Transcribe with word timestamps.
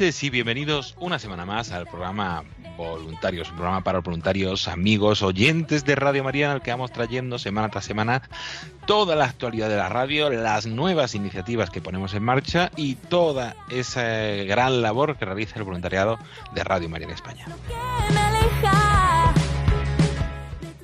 Y 0.00 0.30
bienvenidos 0.30 0.94
una 0.98 1.18
semana 1.18 1.44
más 1.44 1.72
al 1.72 1.86
programa 1.86 2.42
Voluntarios, 2.78 3.50
un 3.50 3.56
programa 3.56 3.84
para 3.84 3.98
voluntarios, 3.98 4.66
amigos, 4.66 5.22
oyentes 5.22 5.84
de 5.84 5.94
Radio 5.94 6.24
María, 6.24 6.46
en 6.46 6.52
el 6.52 6.62
que 6.62 6.70
vamos 6.70 6.90
trayendo 6.90 7.38
semana 7.38 7.68
tras 7.68 7.84
semana 7.84 8.22
toda 8.86 9.14
la 9.14 9.26
actualidad 9.26 9.68
de 9.68 9.76
la 9.76 9.90
radio, 9.90 10.30
las 10.30 10.64
nuevas 10.64 11.14
iniciativas 11.14 11.68
que 11.68 11.82
ponemos 11.82 12.14
en 12.14 12.22
marcha 12.22 12.70
y 12.76 12.94
toda 12.94 13.56
esa 13.68 14.02
gran 14.46 14.80
labor 14.80 15.18
que 15.18 15.26
realiza 15.26 15.58
el 15.58 15.64
voluntariado 15.64 16.18
de 16.54 16.64
Radio 16.64 16.88
María 16.88 17.06
en 17.06 17.12
España. 17.12 17.44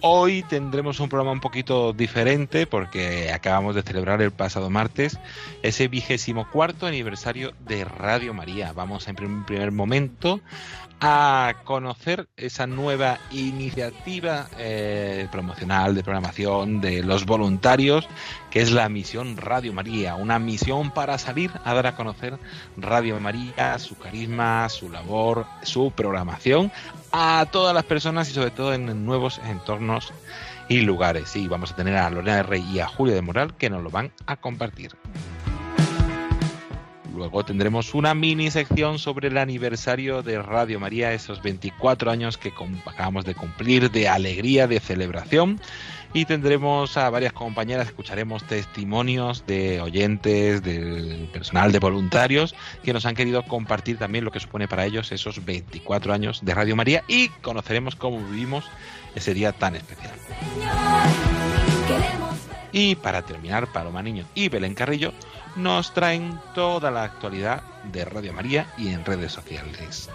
Hoy 0.09 0.45
tendremos 0.45 1.01
un 1.01 1.09
programa 1.09 1.33
un 1.33 1.41
poquito 1.41 1.93
diferente 1.93 2.69
porque 2.69 3.33
acabamos 3.33 3.75
de 3.75 3.83
celebrar 3.83 4.23
el 4.23 4.31
pasado 4.31 4.71
martes 4.71 5.19
ese 5.65 5.89
vigésimo 5.89 6.49
cuarto 6.49 6.87
aniversario 6.87 7.55
de 7.67 7.85
Radio 7.85 8.33
María. 8.33 8.73
Vamos 8.73 9.09
en 9.09 9.17
prim- 9.17 9.45
primer 9.45 9.73
momento 9.73 10.41
a 11.01 11.57
conocer 11.65 12.29
esa 12.37 12.69
nueva 12.69 13.19
iniciativa 13.33 14.47
eh, 14.59 15.27
promocional 15.33 15.97
de 15.97 16.05
programación 16.05 16.81
de 16.81 17.03
los 17.03 17.27
voluntarios 17.27 18.07
que 18.51 18.63
es 18.63 18.71
la 18.71 18.89
misión 18.89 19.37
Radio 19.37 19.73
María, 19.75 20.15
una 20.15 20.39
misión 20.39 20.93
para 20.93 21.19
salir 21.19 21.51
a 21.65 21.75
dar 21.75 21.89
a 21.89 21.97
conocer 21.97 22.39
Radio 22.79 23.19
María, 23.21 23.79
su 23.81 23.99
carisma, 23.99 24.69
su 24.71 24.89
labor, 24.89 25.47
su 25.63 25.91
programación 25.91 26.71
a 27.19 27.47
todas 27.47 27.75
las 27.75 27.85
personas 27.85 28.29
y 28.29 28.35
sobre 28.35 28.51
todo 28.51 28.75
en 28.75 29.07
nuevos 29.07 29.41
entornos 29.47 30.13
y 30.69 30.83
lugares. 30.83 31.31
Sí, 31.31 31.49
vamos 31.49 31.73
a 31.73 31.77
tener 31.77 31.97
a 31.97 32.11
Lorena 32.11 32.37
de 32.37 32.43
Rey 32.43 32.63
y 32.71 32.81
a 32.81 32.87
Julio 32.87 33.15
de 33.15 33.23
Moral 33.23 33.55
que 33.57 33.71
nos 33.71 33.83
lo 33.83 33.89
van 33.89 34.13
a 34.27 34.37
compartir. 34.37 34.91
Luego 37.15 37.43
tendremos 37.43 37.95
una 37.95 38.15
mini 38.15 38.51
sección 38.51 38.99
sobre 38.99 39.29
el 39.29 39.39
aniversario 39.39 40.23
de 40.23 40.43
Radio 40.43 40.79
María, 40.79 41.15
esos 41.15 41.43
24 41.43 42.11
años 42.11 42.37
que 42.37 42.53
acabamos 42.85 43.25
de 43.25 43.35
cumplir, 43.35 43.91
de 43.91 44.09
alegría, 44.09 44.67
de 44.67 44.79
celebración. 44.79 45.59
Y 46.17 46.25
tendremos 46.25 46.97
a 46.97 47.11
varias 47.11 47.35
compañeras, 47.35 47.89
escucharemos 47.89 48.43
testimonios 48.45 49.45
de 49.47 49.83
oyentes, 49.83 50.63
del 50.63 51.29
personal, 51.31 51.73
de 51.73 51.79
voluntarios, 51.79 52.55
que 52.83 52.95
nos 52.95 53.05
han 53.05 53.15
querido 53.15 53.43
compartir 53.43 53.99
también 53.99 54.25
lo 54.25 54.31
que 54.31 54.41
supone 54.41 54.67
para 54.67 54.87
ellos 54.87 55.13
esos 55.13 55.45
24 55.45 56.15
años 56.15 56.41
de 56.43 56.55
Radio 56.55 56.75
María 56.75 57.05
y 57.07 57.29
conoceremos 57.43 57.97
cómo 57.97 58.27
vivimos 58.31 58.65
ese 59.15 59.35
día 59.35 59.53
tan 59.53 59.77
especial. 59.77 60.15
Y 62.73 62.95
para 62.95 63.21
terminar, 63.21 63.71
Paloma 63.71 64.03
Niño 64.03 64.25
y 64.35 64.49
Belén 64.49 64.75
Carrillo 64.75 65.13
nos 65.55 65.93
traen 65.93 66.41
toda 66.55 66.91
la 66.91 67.05
actualidad 67.05 67.63
de 67.93 68.07
Radio 68.07 68.33
María 68.33 68.69
y 68.79 68.89
en 68.89 69.05
redes 69.05 69.33
sociales. 69.33 70.09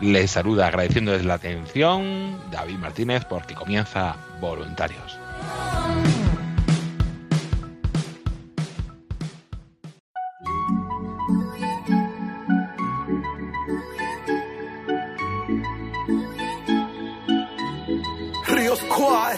Les 0.00 0.30
saluda 0.30 0.68
agradeciéndoles 0.68 1.24
la 1.24 1.34
atención 1.34 2.38
David 2.52 2.76
Martínez 2.76 3.24
porque 3.24 3.54
comienza 3.54 4.16
Voluntarios. 4.40 5.18
Ríos 18.46 18.78
Squad, 18.78 19.36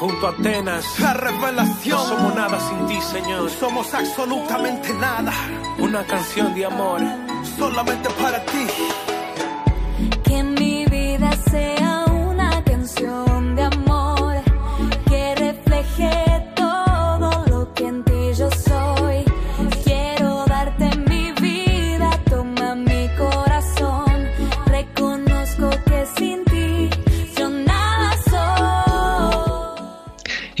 Junto 0.00 0.26
a 0.26 0.30
Atenas, 0.30 0.84
la 1.00 1.14
revelación. 1.14 1.98
no 1.98 2.04
somos 2.06 2.34
nada 2.34 2.60
sin 2.60 2.86
ti, 2.86 3.00
Señor. 3.02 3.50
Somos 3.50 3.92
absolutamente 3.92 4.92
nada, 4.94 5.32
Una 5.78 6.04
canción 6.04 6.54
de 6.54 6.64
amor. 6.64 7.27
Solamente 7.56 8.08
para 8.10 8.44
ti. 8.46 9.07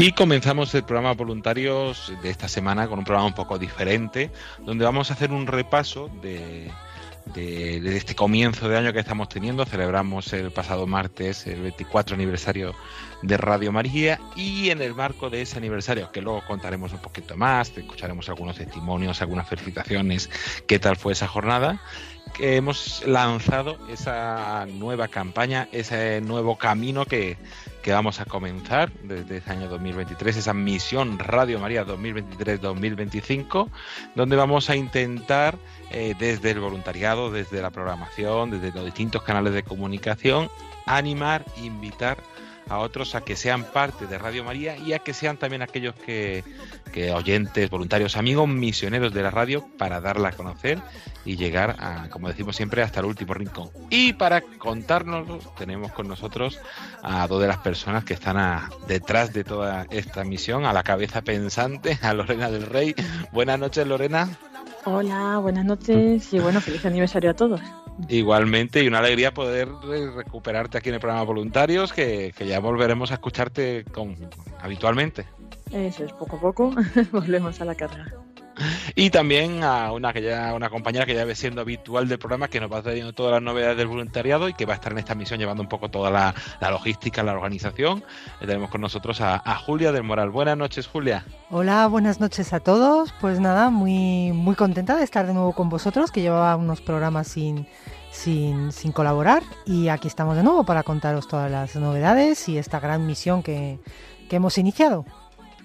Y 0.08 0.12
comenzamos 0.12 0.74
el 0.74 0.84
programa 0.84 1.12
Voluntarios 1.12 2.14
de 2.22 2.30
esta 2.30 2.48
semana 2.48 2.88
con 2.88 2.98
un 2.98 3.04
programa 3.04 3.26
un 3.26 3.34
poco 3.34 3.58
diferente, 3.58 4.30
donde 4.64 4.86
vamos 4.86 5.10
a 5.10 5.12
hacer 5.12 5.32
un 5.32 5.46
repaso 5.46 6.10
de, 6.22 6.70
este 7.34 8.14
comienzo 8.14 8.70
de 8.70 8.78
año 8.78 8.94
que 8.94 9.00
estamos 9.00 9.28
teniendo. 9.28 9.66
Celebramos 9.66 10.32
el 10.32 10.50
pasado 10.50 10.86
martes 10.86 11.46
el 11.46 11.60
24 11.60 12.14
aniversario 12.14 12.74
de 13.20 13.36
Radio 13.36 13.70
María 13.70 14.18
y 14.34 14.70
en 14.70 14.80
el 14.80 14.94
marco 14.94 15.28
de 15.28 15.42
ese 15.42 15.58
aniversario, 15.58 16.10
que 16.10 16.22
luego 16.22 16.42
contaremos 16.46 16.90
un 16.94 17.00
poquito 17.00 17.36
más, 17.36 17.76
escucharemos 17.76 18.30
algunos 18.30 18.56
testimonios, 18.56 19.20
algunas 19.20 19.46
felicitaciones, 19.46 20.30
qué 20.66 20.78
tal 20.78 20.96
fue 20.96 21.12
esa 21.12 21.28
jornada, 21.28 21.82
que 22.32 22.56
hemos 22.56 23.06
lanzado 23.06 23.78
esa 23.88 24.66
nueva 24.66 25.08
campaña, 25.08 25.68
ese 25.72 26.20
nuevo 26.20 26.56
camino 26.56 27.04
que, 27.04 27.36
que 27.82 27.92
vamos 27.92 28.20
a 28.20 28.24
comenzar 28.24 28.92
desde 29.02 29.38
este 29.38 29.50
año 29.50 29.68
2023, 29.68 30.36
esa 30.36 30.54
misión 30.54 31.18
Radio 31.18 31.58
María 31.58 31.86
2023-2025, 31.86 33.68
donde 34.14 34.36
vamos 34.36 34.68
a 34.70 34.76
intentar 34.76 35.58
eh, 35.90 36.14
desde 36.18 36.50
el 36.50 36.60
voluntariado, 36.60 37.30
desde 37.30 37.62
la 37.62 37.70
programación, 37.70 38.50
desde 38.50 38.72
los 38.72 38.84
distintos 38.84 39.22
canales 39.22 39.54
de 39.54 39.62
comunicación, 39.62 40.50
animar, 40.86 41.44
invitar 41.56 42.18
a 42.68 42.78
otros 42.78 43.14
a 43.14 43.22
que 43.22 43.36
sean 43.36 43.64
parte 43.64 44.06
de 44.06 44.18
Radio 44.18 44.44
María 44.44 44.76
y 44.76 44.92
a 44.92 44.98
que 44.98 45.14
sean 45.14 45.36
también 45.36 45.62
aquellos 45.62 45.94
que, 45.94 46.44
que 46.92 47.12
oyentes, 47.12 47.70
voluntarios, 47.70 48.16
amigos, 48.16 48.48
misioneros 48.48 49.12
de 49.14 49.22
la 49.22 49.30
radio 49.30 49.66
para 49.78 50.00
darla 50.00 50.28
a 50.28 50.32
conocer 50.32 50.78
y 51.24 51.36
llegar 51.36 51.76
a, 51.78 52.08
como 52.10 52.28
decimos 52.28 52.56
siempre, 52.56 52.82
hasta 52.82 53.00
el 53.00 53.06
último 53.06 53.34
rincón. 53.34 53.70
Y 53.90 54.12
para 54.14 54.40
contárnoslo 54.40 55.38
tenemos 55.58 55.92
con 55.92 56.08
nosotros 56.08 56.58
a 57.02 57.26
dos 57.26 57.40
de 57.40 57.48
las 57.48 57.58
personas 57.58 58.04
que 58.04 58.14
están 58.14 58.36
a- 58.36 58.70
detrás 58.86 59.32
de 59.32 59.44
toda 59.44 59.86
esta 59.90 60.24
misión, 60.24 60.64
a 60.64 60.72
la 60.72 60.82
cabeza 60.82 61.22
pensante, 61.22 61.98
a 62.02 62.12
Lorena 62.14 62.50
del 62.50 62.66
Rey. 62.66 62.94
Buenas 63.32 63.58
noches, 63.58 63.86
Lorena. 63.86 64.28
Hola, 64.90 65.38
buenas 65.38 65.66
noches 65.66 66.32
y 66.32 66.38
bueno, 66.38 66.62
feliz 66.62 66.86
aniversario 66.86 67.30
a 67.30 67.34
todos. 67.34 67.60
Igualmente, 68.08 68.82
y 68.82 68.88
una 68.88 69.00
alegría 69.00 69.34
poder 69.34 69.68
eh, 69.92 70.10
recuperarte 70.16 70.78
aquí 70.78 70.88
en 70.88 70.94
el 70.94 71.00
programa 71.00 71.24
Voluntarios, 71.24 71.92
que, 71.92 72.32
que 72.34 72.46
ya 72.46 72.58
volveremos 72.58 73.10
a 73.10 73.14
escucharte 73.14 73.84
con, 73.92 74.16
habitualmente. 74.62 75.26
Eso 75.72 76.04
es, 76.04 76.12
poco 76.14 76.36
a 76.36 76.40
poco 76.40 76.74
volvemos 77.12 77.60
a 77.60 77.66
la 77.66 77.74
carga. 77.74 78.06
Y 78.94 79.10
también 79.10 79.62
a 79.62 79.92
una 79.92 80.12
que 80.12 80.22
ya, 80.22 80.52
una 80.54 80.70
compañera 80.70 81.06
que 81.06 81.14
ya 81.14 81.24
ve 81.24 81.34
siendo 81.34 81.60
habitual 81.60 82.08
del 82.08 82.18
programa, 82.18 82.48
que 82.48 82.60
nos 82.60 82.72
va 82.72 82.82
trayendo 82.82 83.12
todas 83.12 83.32
las 83.32 83.42
novedades 83.42 83.76
del 83.76 83.86
voluntariado 83.86 84.48
y 84.48 84.54
que 84.54 84.66
va 84.66 84.74
a 84.74 84.76
estar 84.76 84.92
en 84.92 84.98
esta 84.98 85.14
misión 85.14 85.38
llevando 85.38 85.62
un 85.62 85.68
poco 85.68 85.90
toda 85.90 86.10
la, 86.10 86.34
logística, 86.70 87.22
la 87.22 87.32
organización. 87.32 88.04
Eh, 88.40 88.46
tenemos 88.46 88.70
con 88.70 88.80
nosotros 88.80 89.20
a, 89.20 89.38
Julia 89.58 89.92
del 89.92 90.02
Moral. 90.02 90.30
Buenas 90.30 90.56
noches, 90.56 90.86
Julia. 90.86 91.24
Hola, 91.50 91.86
buenas 91.88 92.20
noches 92.20 92.52
a 92.52 92.60
todos. 92.60 93.12
Pues 93.20 93.40
nada, 93.40 93.70
muy, 93.70 94.32
muy 94.32 94.54
contenta 94.54 94.96
de 94.96 95.04
estar 95.04 95.26
de 95.26 95.34
nuevo 95.34 95.52
con 95.52 95.68
vosotros, 95.68 96.10
que 96.10 96.20
llevaba 96.20 96.56
unos 96.56 96.80
programas 96.80 97.28
sin, 97.28 97.66
sin, 98.10 98.72
sin 98.72 98.92
colaborar. 98.92 99.42
Y 99.66 99.88
aquí 99.88 100.08
estamos 100.08 100.36
de 100.36 100.42
nuevo 100.42 100.64
para 100.64 100.82
contaros 100.82 101.28
todas 101.28 101.50
las 101.50 101.76
novedades 101.76 102.48
y 102.48 102.58
esta 102.58 102.80
gran 102.80 103.06
misión 103.06 103.42
que, 103.42 103.78
que 104.28 104.36
hemos 104.36 104.58
iniciado 104.58 105.04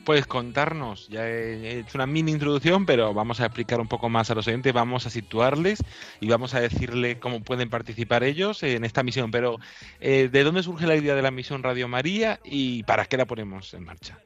puedes 0.04 0.28
contarnos, 0.28 1.08
ya 1.10 1.28
he 1.28 1.80
hecho 1.80 1.98
una 1.98 2.06
mini 2.06 2.32
introducción, 2.32 2.86
pero 2.86 3.14
vamos 3.14 3.40
a 3.40 3.46
explicar 3.46 3.80
un 3.80 3.88
poco 3.88 4.10
más 4.10 4.30
a 4.30 4.36
los 4.36 4.48
oyentes, 4.48 4.74
vamos 4.74 5.06
a 5.06 5.10
situarles 5.10 5.84
y 6.20 6.28
vamos 6.28 6.54
a 6.54 6.60
decirle 6.60 7.20
cómo 7.20 7.42
pueden 7.42 7.70
participar 7.70 8.24
ellos 8.24 8.64
en 8.64 8.84
esta 8.84 9.04
misión. 9.04 9.32
Pero, 9.32 9.60
eh, 10.00 10.30
¿de 10.32 10.44
dónde 10.44 10.64
surge 10.64 10.88
la 10.88 10.96
idea 10.96 11.16
de 11.16 11.22
la 11.22 11.32
misión 11.32 11.64
Radio 11.64 11.88
María 11.88 12.40
y 12.44 12.84
para 12.84 13.06
qué 13.06 13.18
la 13.18 13.26
ponemos 13.26 13.74
en 13.74 13.84
marcha? 13.84 14.20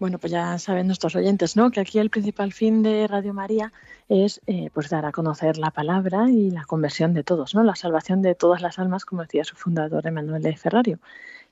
Bueno, 0.00 0.18
pues 0.18 0.32
ya 0.32 0.58
saben 0.58 0.86
nuestros 0.86 1.14
oyentes, 1.14 1.56
¿no? 1.56 1.70
Que 1.70 1.80
aquí 1.80 1.98
el 1.98 2.10
principal 2.10 2.52
fin 2.52 2.82
de 2.82 3.06
Radio 3.06 3.32
María 3.32 3.72
es 4.08 4.40
eh, 4.46 4.70
pues 4.74 4.90
dar 4.90 5.06
a 5.06 5.12
conocer 5.12 5.56
la 5.56 5.70
palabra 5.70 6.28
y 6.28 6.50
la 6.50 6.64
conversión 6.64 7.14
de 7.14 7.22
todos, 7.22 7.54
¿no? 7.54 7.62
La 7.62 7.76
salvación 7.76 8.20
de 8.20 8.34
todas 8.34 8.60
las 8.60 8.78
almas, 8.78 9.04
como 9.04 9.22
decía 9.22 9.44
su 9.44 9.56
fundador 9.56 10.06
Emanuel 10.06 10.42
de 10.42 10.56
Ferrario. 10.56 10.98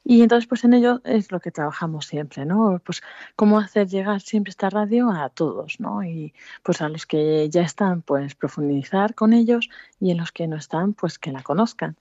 Y 0.04 0.22
entonces, 0.22 0.48
pues 0.48 0.64
en 0.64 0.74
ello 0.74 1.00
es 1.04 1.30
lo 1.30 1.40
que 1.40 1.52
trabajamos 1.52 2.06
siempre, 2.06 2.44
¿no? 2.44 2.80
Pues 2.84 3.02
cómo 3.36 3.58
hacer 3.58 3.86
llegar 3.86 4.20
siempre 4.20 4.50
esta 4.50 4.68
radio 4.68 5.10
a 5.10 5.28
todos, 5.28 5.78
¿no? 5.80 6.02
Y 6.02 6.34
pues 6.62 6.80
a 6.82 6.88
los 6.88 7.06
que 7.06 7.48
ya 7.50 7.62
están, 7.62 8.02
pues 8.02 8.34
profundizar 8.34 9.14
con 9.14 9.32
ellos 9.32 9.68
y 10.00 10.10
en 10.10 10.18
los 10.18 10.32
que 10.32 10.48
no 10.48 10.56
están, 10.56 10.94
pues 10.94 11.18
que 11.18 11.30
la 11.32 11.42
conozcan. 11.42 11.96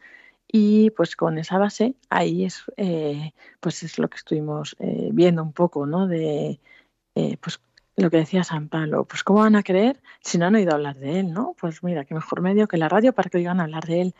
Y 0.47 0.89
pues 0.91 1.15
con 1.15 1.37
esa 1.37 1.57
base, 1.57 1.95
ahí 2.09 2.45
es, 2.45 2.63
eh, 2.77 3.33
pues 3.59 3.83
es 3.83 3.97
lo 3.99 4.09
que 4.09 4.17
estuvimos 4.17 4.75
eh, 4.79 5.09
viendo 5.13 5.43
un 5.43 5.53
poco, 5.53 5.85
¿no? 5.85 6.07
De, 6.07 6.59
eh, 7.15 7.37
pues 7.41 7.61
lo 7.97 8.09
que 8.09 8.17
decía 8.17 8.43
San 8.43 8.69
Pablo, 8.69 9.05
pues 9.05 9.23
cómo 9.23 9.39
van 9.39 9.55
a 9.55 9.63
creer 9.63 10.01
si 10.21 10.37
no 10.37 10.47
han 10.47 10.55
oído 10.55 10.73
hablar 10.73 10.97
de 10.97 11.19
él, 11.19 11.33
¿no? 11.33 11.55
Pues 11.59 11.83
mira, 11.83 12.05
qué 12.05 12.15
mejor 12.15 12.41
medio 12.41 12.67
que 12.67 12.77
la 12.77 12.89
radio 12.89 13.13
para 13.13 13.29
que 13.29 13.37
oigan 13.37 13.59
hablar 13.59 13.85
de 13.85 14.01
él. 14.01 14.15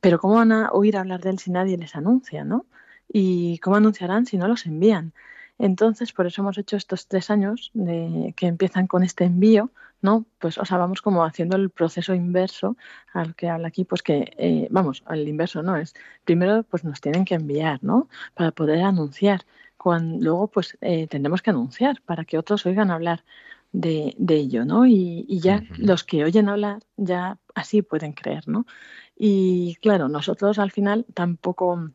Pero 0.00 0.18
cómo 0.18 0.34
van 0.36 0.52
a 0.52 0.70
oír 0.72 0.96
hablar 0.96 1.20
de 1.22 1.30
él 1.30 1.38
si 1.38 1.50
nadie 1.50 1.78
les 1.78 1.94
anuncia, 1.96 2.44
¿no? 2.44 2.66
¿Y 3.14 3.58
cómo 3.58 3.76
anunciarán 3.76 4.24
si 4.24 4.38
no 4.38 4.48
los 4.48 4.64
envían? 4.66 5.12
Entonces, 5.58 6.12
por 6.12 6.26
eso 6.26 6.40
hemos 6.42 6.56
hecho 6.56 6.76
estos 6.76 7.06
tres 7.06 7.30
años 7.30 7.70
de, 7.74 8.32
que 8.36 8.46
empiezan 8.46 8.86
con 8.86 9.02
este 9.02 9.24
envío, 9.24 9.70
¿no? 10.00 10.24
Pues, 10.38 10.56
o 10.56 10.64
sea, 10.64 10.78
vamos 10.78 11.02
como 11.02 11.24
haciendo 11.24 11.56
el 11.56 11.70
proceso 11.70 12.14
inverso 12.14 12.76
al 13.12 13.34
que 13.34 13.48
habla 13.48 13.68
aquí, 13.68 13.84
pues 13.84 14.02
que, 14.02 14.32
eh, 14.38 14.66
vamos, 14.70 15.02
al 15.06 15.28
inverso, 15.28 15.62
¿no? 15.62 15.76
Es, 15.76 15.94
primero, 16.24 16.62
pues 16.64 16.84
nos 16.84 17.00
tienen 17.00 17.24
que 17.26 17.34
enviar, 17.34 17.78
¿no? 17.84 18.08
Para 18.34 18.50
poder 18.50 18.82
anunciar. 18.82 19.44
Cuando, 19.76 20.24
luego, 20.24 20.48
pues, 20.48 20.78
eh, 20.80 21.06
tendremos 21.06 21.42
que 21.42 21.50
anunciar 21.50 22.00
para 22.02 22.24
que 22.24 22.38
otros 22.38 22.64
oigan 22.66 22.90
hablar 22.90 23.24
de, 23.72 24.14
de 24.18 24.36
ello, 24.36 24.64
¿no? 24.64 24.86
Y, 24.86 25.26
y 25.28 25.40
ya 25.40 25.62
los 25.76 26.02
que 26.04 26.24
oyen 26.24 26.48
hablar, 26.48 26.80
ya 26.96 27.38
así 27.54 27.82
pueden 27.82 28.12
creer, 28.14 28.48
¿no? 28.48 28.66
Y 29.16 29.76
claro, 29.82 30.08
nosotros 30.08 30.58
al 30.58 30.70
final 30.70 31.04
tampoco 31.14 31.90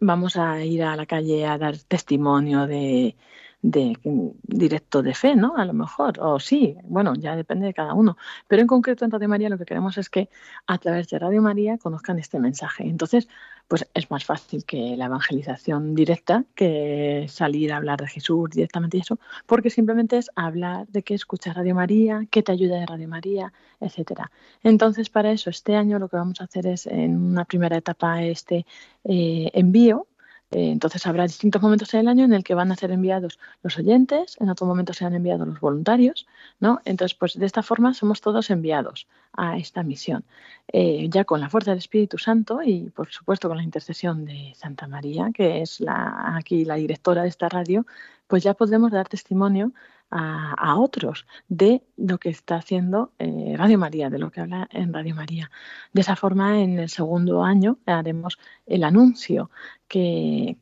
vamos 0.00 0.36
a 0.36 0.64
ir 0.64 0.82
a 0.82 0.96
la 0.96 1.06
calle 1.06 1.46
a 1.46 1.58
dar 1.58 1.76
testimonio 1.76 2.66
de, 2.66 3.16
de 3.62 3.96
directo 4.42 5.02
de 5.02 5.14
fe, 5.14 5.36
¿no? 5.36 5.56
A 5.56 5.64
lo 5.64 5.72
mejor, 5.72 6.18
o 6.20 6.40
sí, 6.40 6.76
bueno, 6.84 7.14
ya 7.14 7.36
depende 7.36 7.66
de 7.66 7.74
cada 7.74 7.94
uno. 7.94 8.16
Pero 8.48 8.62
en 8.62 8.68
concreto 8.68 9.04
en 9.04 9.10
Radio 9.12 9.28
María 9.28 9.48
lo 9.48 9.58
que 9.58 9.64
queremos 9.64 9.96
es 9.98 10.10
que 10.10 10.28
a 10.66 10.78
través 10.78 11.08
de 11.08 11.18
Radio 11.18 11.40
María 11.42 11.78
conozcan 11.78 12.18
este 12.18 12.40
mensaje. 12.40 12.84
Entonces, 12.84 13.28
pues 13.68 13.88
es 13.94 14.10
más 14.10 14.24
fácil 14.24 14.64
que 14.64 14.96
la 14.96 15.06
evangelización 15.06 15.94
directa 15.94 16.44
que 16.54 17.26
salir 17.28 17.72
a 17.72 17.76
hablar 17.76 18.00
de 18.00 18.08
Jesús 18.08 18.50
directamente 18.50 18.98
y 18.98 19.00
eso, 19.00 19.18
porque 19.46 19.70
simplemente 19.70 20.18
es 20.18 20.30
hablar 20.36 20.86
de 20.88 21.02
que 21.02 21.14
escuchas 21.14 21.54
Radio 21.54 21.74
María, 21.74 22.26
que 22.30 22.42
te 22.42 22.52
ayuda 22.52 22.78
de 22.78 22.86
Radio 22.86 23.08
María, 23.08 23.52
etcétera. 23.80 24.30
Entonces, 24.62 25.10
para 25.10 25.32
eso, 25.32 25.50
este 25.50 25.76
año 25.76 25.98
lo 25.98 26.08
que 26.08 26.16
vamos 26.16 26.40
a 26.40 26.44
hacer 26.44 26.66
es 26.66 26.86
en 26.86 27.16
una 27.16 27.44
primera 27.44 27.76
etapa 27.76 28.22
este 28.22 28.66
eh, 29.04 29.50
envío 29.54 30.06
entonces 30.52 31.06
habrá 31.06 31.24
distintos 31.24 31.62
momentos 31.62 31.92
en 31.94 32.00
el 32.00 32.08
año 32.08 32.24
en 32.24 32.32
el 32.32 32.44
que 32.44 32.54
van 32.54 32.70
a 32.70 32.76
ser 32.76 32.90
enviados 32.90 33.38
los 33.62 33.78
oyentes, 33.78 34.36
en 34.40 34.50
otro 34.50 34.66
momento 34.66 34.92
serán 34.92 35.14
enviados 35.14 35.46
los 35.48 35.60
voluntarios, 35.60 36.26
¿no? 36.60 36.80
Entonces, 36.84 37.16
pues 37.16 37.38
de 37.38 37.46
esta 37.46 37.62
forma 37.62 37.94
somos 37.94 38.20
todos 38.20 38.50
enviados 38.50 39.06
a 39.32 39.56
esta 39.56 39.82
misión, 39.82 40.24
eh, 40.72 41.08
ya 41.08 41.24
con 41.24 41.40
la 41.40 41.48
fuerza 41.48 41.70
del 41.70 41.78
Espíritu 41.78 42.18
Santo 42.18 42.60
y, 42.62 42.90
por 42.90 43.10
supuesto, 43.10 43.48
con 43.48 43.56
la 43.56 43.62
intercesión 43.62 44.24
de 44.24 44.52
Santa 44.54 44.86
María, 44.86 45.30
que 45.34 45.62
es 45.62 45.80
la, 45.80 46.36
aquí 46.36 46.64
la 46.64 46.74
directora 46.76 47.22
de 47.22 47.28
esta 47.28 47.48
radio, 47.48 47.86
pues 48.26 48.42
ya 48.42 48.54
podemos 48.54 48.92
dar 48.92 49.08
testimonio 49.08 49.72
a, 50.12 50.76
otros 50.78 51.26
de 51.48 51.82
lo 51.96 52.18
que 52.18 52.28
está 52.28 52.56
haciendo 52.56 53.12
eh, 53.18 53.54
Radio 53.56 53.78
María, 53.78 54.10
de 54.10 54.18
lo 54.18 54.30
que 54.30 54.42
habla 54.42 54.68
en 54.70 54.92
Radio 54.92 55.14
María. 55.14 55.50
De 55.92 56.02
esa 56.02 56.16
forma, 56.16 56.60
en 56.60 56.78
el 56.78 56.90
segundo 56.90 57.42
año 57.42 57.78
haremos 57.86 58.38
el 58.66 58.84
anuncio 58.84 59.50
que, 59.92 60.56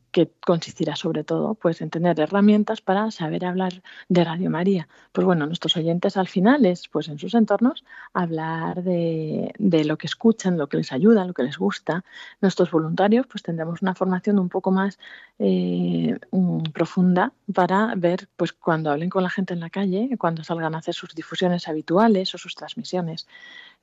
consistirá 0.45 0.97
sobre 0.97 1.23
todo 1.23 1.55
pues, 1.55 1.81
en 1.81 1.89
tener 1.89 2.19
herramientas 2.19 2.81
para 2.81 3.11
saber 3.11 3.45
hablar 3.45 3.81
de 4.09 4.23
Radio 4.25 4.49
María. 4.49 4.89
Pues 5.13 5.23
bueno, 5.23 5.45
nuestros 5.45 5.77
oyentes 5.77 6.17
al 6.17 6.27
final 6.27 6.65
es, 6.65 6.89
pues 6.89 7.07
en 7.07 7.17
sus 7.17 7.33
entornos, 7.33 7.85
hablar 8.13 8.83
de, 8.83 9.53
lo 9.85 9.97
que 9.97 10.07
escuchan, 10.07 10.57
lo 10.57 10.67
que 10.67 10.75
les 10.77 10.91
ayuda, 10.91 11.23
lo 11.23 11.33
que 11.33 11.43
les 11.43 11.57
gusta. 11.57 12.03
Nuestros 12.41 12.71
voluntarios 12.71 13.25
pues 13.27 13.41
tendremos 13.41 13.81
una 13.81 13.95
formación 13.95 14.37
un 14.37 14.49
poco 14.49 14.71
más 14.71 14.99
eh, 15.39 16.19
mm, 16.31 16.63
profunda 16.73 17.31
para 17.53 17.93
ver 17.95 18.27
pues 18.35 18.51
cuando 18.51 18.91
hablen 18.91 19.09
con 19.09 19.23
la 19.23 19.29
gente 19.29 19.53
en 19.53 19.61
la 19.61 19.69
calle, 19.69 20.09
cuando 20.19 20.43
salgan 20.43 20.75
a 20.75 20.79
hacer 20.79 20.93
sus 20.93 21.15
difusiones 21.15 21.69
habituales 21.69 22.35
o 22.35 22.37
sus 22.37 22.55
transmisiones 22.55 23.27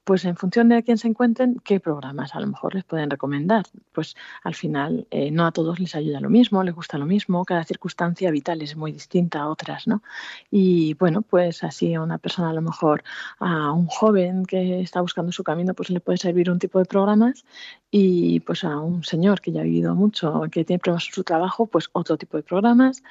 pues 0.09 0.25
en 0.25 0.37
función 0.37 0.71
de 0.71 0.83
quién 0.83 0.97
se 0.97 1.07
encuentren, 1.07 1.61
qué 1.63 1.81
programas 1.81 2.35
a 2.35 2.41
lo 2.41 2.47
mejor 2.47 2.75
les 2.75 2.83
pueden 2.83 3.11
recomendar. 3.11 3.67
Pues 3.93 4.17
al 4.43 4.55
final 4.55 5.07
eh, 5.11 5.31
no 5.31 5.45
a 5.45 5.53
todos 5.53 5.79
les 5.81 5.95
ayuda 5.95 6.19
lo 6.19 6.31
mismo, 6.31 6.63
les 6.63 6.75
gusta 6.75 6.97
lo 6.97 7.05
mismo, 7.05 7.45
cada 7.45 7.63
circunstancia 7.63 8.31
vital 8.31 8.63
es 8.63 8.75
muy 8.75 8.91
distinta 8.91 9.41
a 9.41 9.49
otras, 9.51 9.87
¿no? 9.87 10.03
Y 10.51 10.95
bueno, 10.95 11.21
pues 11.21 11.63
así 11.63 11.93
a 11.93 12.01
una 12.01 12.17
persona 12.17 12.49
a 12.49 12.53
lo 12.55 12.63
mejor, 12.63 13.05
a 13.39 13.71
un 13.73 13.87
joven 13.87 14.47
que 14.47 14.81
está 14.81 15.03
buscando 15.03 15.31
su 15.31 15.45
camino, 15.45 15.75
pues 15.75 15.91
le 15.91 16.01
puede 16.01 16.17
servir 16.17 16.51
un 16.51 16.59
tipo 16.59 16.79
de 16.79 16.87
programas 16.87 17.45
y 17.91 18.41
pues 18.41 18.65
a 18.65 18.79
un 18.79 19.05
señor 19.05 19.43
que 19.43 19.53
ya 19.53 19.61
ha 19.61 19.65
vivido 19.65 19.95
mucho, 19.95 20.43
que 20.51 20.65
tiene 20.65 20.79
problemas 20.79 21.07
en 21.09 21.15
su 21.15 21.25
trabajo, 21.25 21.67
pues 21.67 21.91
otro 21.93 22.17
tipo 22.17 22.39
de 22.39 22.43
programas 22.45 23.03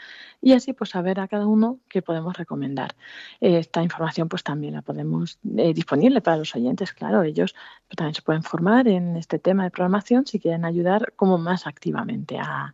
y 0.42 0.54
así 0.54 0.74
pues 0.74 0.92
saber 0.92 1.20
a 1.20 1.28
cada 1.28 1.46
uno 1.46 1.80
qué 1.90 2.02
podemos 2.02 2.36
recomendar. 2.38 2.96
Esta 3.40 3.84
información 3.84 4.30
pues 4.30 4.44
también 4.44 4.74
la 4.74 4.82
podemos 4.82 5.40
eh, 5.58 5.74
disponible 5.76 6.22
para 6.22 6.38
los 6.38 6.56
oyentes 6.56 6.87
claro, 6.94 7.24
ellos 7.24 7.56
también 7.96 8.16
se 8.16 8.22
pueden 8.22 8.44
formar 8.44 8.88
en 8.88 9.16
este 9.18 9.40
tema 9.40 9.64
de 9.64 9.72
programación 9.72 10.26
si 10.26 10.40
quieren 10.40 10.66
ayudar 10.66 11.14
como 11.16 11.38
más 11.38 11.68
activamente 11.68 12.38
a, 12.40 12.74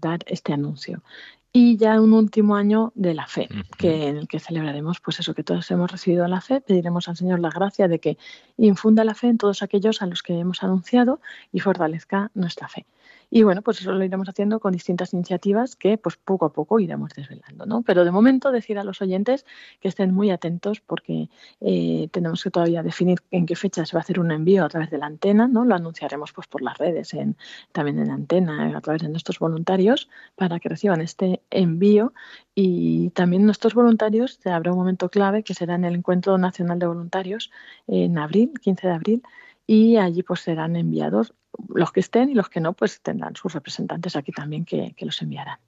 dar 0.00 0.20
este 0.26 0.54
anuncio. 0.54 1.02
Y 1.52 1.76
ya 1.76 2.00
un 2.00 2.14
último 2.14 2.56
año 2.56 2.92
de 2.94 3.12
la 3.12 3.26
fe, 3.26 3.48
que 3.76 4.08
en 4.08 4.16
el 4.16 4.28
que 4.28 4.38
celebraremos, 4.38 5.00
pues 5.00 5.20
eso, 5.20 5.34
que 5.34 5.42
todos 5.42 5.70
hemos 5.70 5.90
recibido 5.90 6.26
la 6.28 6.40
fe, 6.40 6.62
pediremos 6.62 7.08
al 7.08 7.16
Señor 7.16 7.40
la 7.40 7.50
gracia 7.50 7.86
de 7.88 7.98
que 7.98 8.16
infunda 8.56 9.04
la 9.04 9.14
fe 9.14 9.28
en 9.28 9.36
todos 9.36 9.62
aquellos 9.62 10.00
a 10.00 10.06
los 10.06 10.22
que 10.22 10.38
hemos 10.38 10.62
anunciado 10.62 11.20
y 11.52 11.60
fortalezca 11.60 12.30
nuestra 12.32 12.68
fe. 12.68 12.86
Y 13.30 13.44
bueno, 13.44 13.62
pues 13.62 13.80
eso 13.80 13.92
lo 13.92 14.04
iremos 14.04 14.28
haciendo 14.28 14.58
con 14.58 14.72
distintas 14.72 15.14
iniciativas 15.14 15.76
que 15.76 15.96
pues 15.96 16.16
poco 16.16 16.46
a 16.46 16.52
poco 16.52 16.80
iremos 16.80 17.10
desvelando, 17.14 17.64
¿no? 17.64 17.82
Pero 17.82 18.04
de 18.04 18.10
momento 18.10 18.50
decir 18.50 18.78
a 18.78 18.84
los 18.84 19.00
oyentes 19.00 19.46
que 19.80 19.88
estén 19.88 20.12
muy 20.12 20.30
atentos 20.30 20.80
porque 20.80 21.28
eh, 21.60 22.08
tenemos 22.10 22.42
que 22.42 22.50
todavía 22.50 22.82
definir 22.82 23.20
en 23.30 23.46
qué 23.46 23.54
fecha 23.54 23.86
se 23.86 23.96
va 23.96 24.00
a 24.00 24.02
hacer 24.02 24.18
un 24.18 24.32
envío 24.32 24.64
a 24.64 24.68
través 24.68 24.90
de 24.90 24.98
la 24.98 25.06
antena, 25.06 25.46
¿no? 25.46 25.64
Lo 25.64 25.76
anunciaremos 25.76 26.32
pues 26.32 26.48
por 26.48 26.60
las 26.60 26.76
redes, 26.76 27.14
en, 27.14 27.36
también 27.70 28.00
en 28.00 28.08
la 28.08 28.14
antena, 28.14 28.76
a 28.76 28.80
través 28.80 29.02
de 29.02 29.08
nuestros 29.08 29.38
voluntarios, 29.38 30.08
para 30.34 30.58
que 30.58 30.68
reciban 30.68 31.00
este 31.00 31.42
envío 31.50 32.12
y 32.54 33.10
también 33.10 33.46
nuestros 33.46 33.74
voluntarios, 33.74 34.40
habrá 34.44 34.72
un 34.72 34.78
momento 34.78 35.08
clave 35.08 35.44
que 35.44 35.54
será 35.54 35.76
en 35.76 35.84
el 35.84 35.94
Encuentro 35.94 36.36
Nacional 36.36 36.78
de 36.78 36.86
Voluntarios 36.86 37.50
en 37.86 38.18
abril, 38.18 38.52
15 38.60 38.86
de 38.88 38.92
abril, 38.92 39.22
y 39.66 39.96
allí 39.98 40.22
pues 40.24 40.40
serán 40.40 40.74
enviados 40.74 41.34
los 41.68 41.92
que 41.92 42.00
estén 42.00 42.30
y 42.30 42.34
los 42.34 42.48
que 42.48 42.60
no, 42.60 42.72
pues 42.72 43.00
tendrán 43.00 43.36
sus 43.36 43.52
representantes 43.52 44.16
aquí 44.16 44.32
también 44.32 44.64
que, 44.64 44.94
los 45.00 45.20
enviarán. 45.22 45.58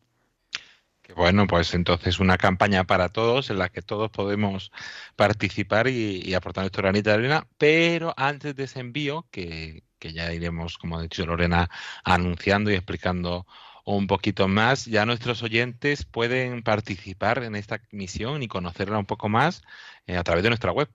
Bueno, 1.14 1.46
pues 1.46 1.74
entonces 1.74 2.20
una 2.20 2.38
campaña 2.38 2.84
para 2.84 3.10
todos 3.10 3.50
en 3.50 3.58
la 3.58 3.68
que 3.68 3.82
todos 3.82 4.10
podemos 4.10 4.72
participar 5.14 5.88
y, 5.88 6.32
aportar 6.32 6.62
nuestro 6.62 6.82
granito 6.82 7.10
de 7.10 7.16
arena, 7.16 7.46
pero 7.58 8.14
antes 8.16 8.56
de 8.56 8.64
ese 8.64 8.80
envío, 8.80 9.26
que, 9.30 9.82
que 9.98 10.12
ya 10.12 10.32
iremos, 10.32 10.78
como 10.78 10.98
ha 10.98 11.02
dicho 11.02 11.26
Lorena, 11.26 11.68
anunciando 12.04 12.70
y 12.70 12.74
explicando 12.74 13.46
un 13.84 14.06
poquito 14.06 14.48
más, 14.48 14.86
ya 14.86 15.04
nuestros 15.06 15.42
oyentes 15.42 16.04
pueden 16.04 16.62
participar 16.62 17.42
en 17.42 17.56
esta 17.56 17.80
misión 17.90 18.42
y 18.42 18.48
conocerla 18.48 18.98
un 18.98 19.06
poco 19.06 19.28
más 19.28 19.62
eh, 20.06 20.16
a 20.16 20.22
través 20.22 20.42
de 20.44 20.50
nuestra 20.50 20.72
web. 20.72 20.88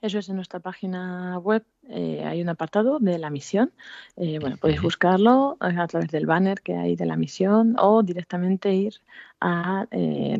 Eso 0.00 0.18
es 0.18 0.28
en 0.28 0.36
nuestra 0.36 0.60
página 0.60 1.38
web. 1.38 1.64
Eh, 1.88 2.22
hay 2.24 2.40
un 2.40 2.48
apartado 2.48 2.98
de 3.00 3.18
la 3.18 3.30
misión. 3.30 3.72
Eh, 4.16 4.38
bueno, 4.40 4.56
podéis 4.56 4.80
buscarlo 4.80 5.56
a 5.60 5.86
través 5.86 6.10
del 6.10 6.26
banner 6.26 6.60
que 6.60 6.76
hay 6.76 6.94
de 6.96 7.06
la 7.06 7.16
misión 7.16 7.76
o 7.78 8.02
directamente 8.02 8.72
ir 8.74 8.94
a 9.40 9.86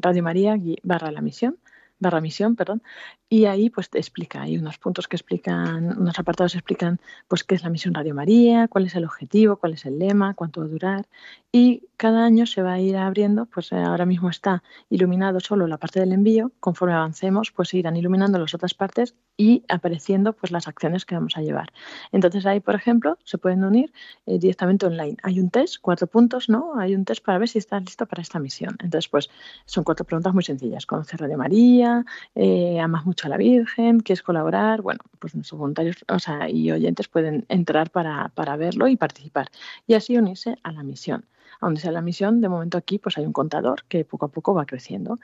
Radio 0.01 0.23
María 0.23 0.57
barra 0.83 1.11
la 1.11 1.21
misión 1.21 1.59
barra 1.99 2.21
misión, 2.21 2.57
perdón, 2.57 2.83
y 3.29 3.47
ahí 3.47 3.71
pues 3.71 3.91
te 3.91 3.99
explica, 3.99 4.43
hay 4.43 4.57
unos 4.57 4.79
puntos 4.79 5.09
que 5.09 5.17
explican, 5.17 5.99
unos 5.99 6.19
apartados 6.19 6.55
explican 6.55 7.01
pues 7.27 7.45
qué 7.45 7.55
es 7.55 7.63
la 7.63 7.71
misión 7.71 7.95
Radio 7.95 8.15
María, 8.15 8.69
cuál 8.69 8.87
es 8.87 8.95
el 8.95 9.05
objetivo, 9.05 9.57
cuál 9.57 9.75
es 9.75 9.85
el 9.85 9.99
lema, 9.99 10.35
cuánto 10.35 10.61
va 10.61 10.67
a 10.67 10.71
durar 10.71 11.09
y 11.53 11.89
cada 11.97 12.25
año 12.25 12.47
se 12.47 12.63
va 12.63 12.75
a 12.75 12.81
ir 12.81 12.97
abriendo, 12.97 13.47
pues 13.47 13.73
eh, 13.73 13.77
ahora 13.77 14.07
mismo 14.07 14.31
está 14.31 14.63
iluminado 14.91 15.41
solo 15.41 15.67
la 15.67 15.79
parte 15.79 16.01
del 16.01 16.13
envío, 16.13 16.53
conforme 16.61 16.95
avancemos 16.95 17.51
pues 17.53 17.71
se 17.71 17.79
irán 17.79 17.97
iluminando 17.97 18.39
las 18.39 18.55
otras 18.55 18.75
partes 18.75 19.15
y 19.39 19.65
apareciendo 19.69 20.35
pues 20.35 20.53
las 20.53 20.67
acciones 20.69 21.07
que 21.07 21.15
vamos 21.15 21.37
a 21.37 21.41
llevar. 21.41 21.73
Entonces 22.13 22.45
ahí, 22.45 22.59
por 22.61 22.75
ejemplo, 22.75 23.17
se 23.25 23.39
pueden 23.39 23.65
unir 23.65 23.93
eh, 24.27 24.39
directamente 24.39 24.85
online. 24.85 25.17
Hay 25.23 25.39
un 25.39 25.49
test, 25.49 25.77
cuatro 25.81 26.09
puntos, 26.09 26.49
¿no? 26.49 26.79
Hay 26.79 26.95
un 26.95 27.05
test 27.05 27.25
para 27.25 27.39
ver 27.39 27.49
si 27.49 27.59
estás 27.59 27.81
listo 27.83 28.05
para 28.05 28.21
esta 28.21 28.41
misión. 28.41 28.77
Entonces, 28.83 29.09
pues 29.09 29.31
son 29.65 29.85
cuatro 29.85 30.05
preguntas 30.05 30.35
muy 30.35 30.43
sencillas. 30.43 30.85
¿Conocer 30.87 31.21
Radio 31.21 31.39
María? 31.39 32.05
Eh, 32.35 32.81
¿Amas 32.81 33.07
mucho 33.07 33.29
a 33.29 33.31
la 33.31 33.37
Virgen? 33.37 34.01
¿Quieres 34.01 34.23
colaborar? 34.23 34.83
Bueno, 34.83 35.01
pues 35.21 35.37
nuestros 35.37 35.59
voluntarios 35.59 36.05
o 36.09 36.19
sea, 36.19 36.51
y 36.51 36.73
oyentes 36.73 37.07
pueden 37.07 37.47
entrar 37.49 37.91
para, 37.91 38.31
para 38.35 38.57
verlo 38.57 38.89
y 38.89 38.97
participar. 38.97 39.51
Y 39.87 39.95
así 39.95 40.19
unirse 40.19 40.57
a 40.65 40.73
la 40.73 40.83
misión 40.83 41.25
a 41.61 41.67
donde 41.67 41.81
sea 41.81 41.91
la 41.91 42.03
misión, 42.03 42.41
de 42.41 42.49
momento 42.49 42.79
aquí 42.79 42.99
pues 42.99 43.19
hay 43.19 43.27
un 43.27 43.33
contador 43.33 43.85
que 43.89 44.05
poco 44.05 44.27
a 44.27 44.29
poco 44.29 44.55
va 44.55 44.67
creciendo. 44.67 45.19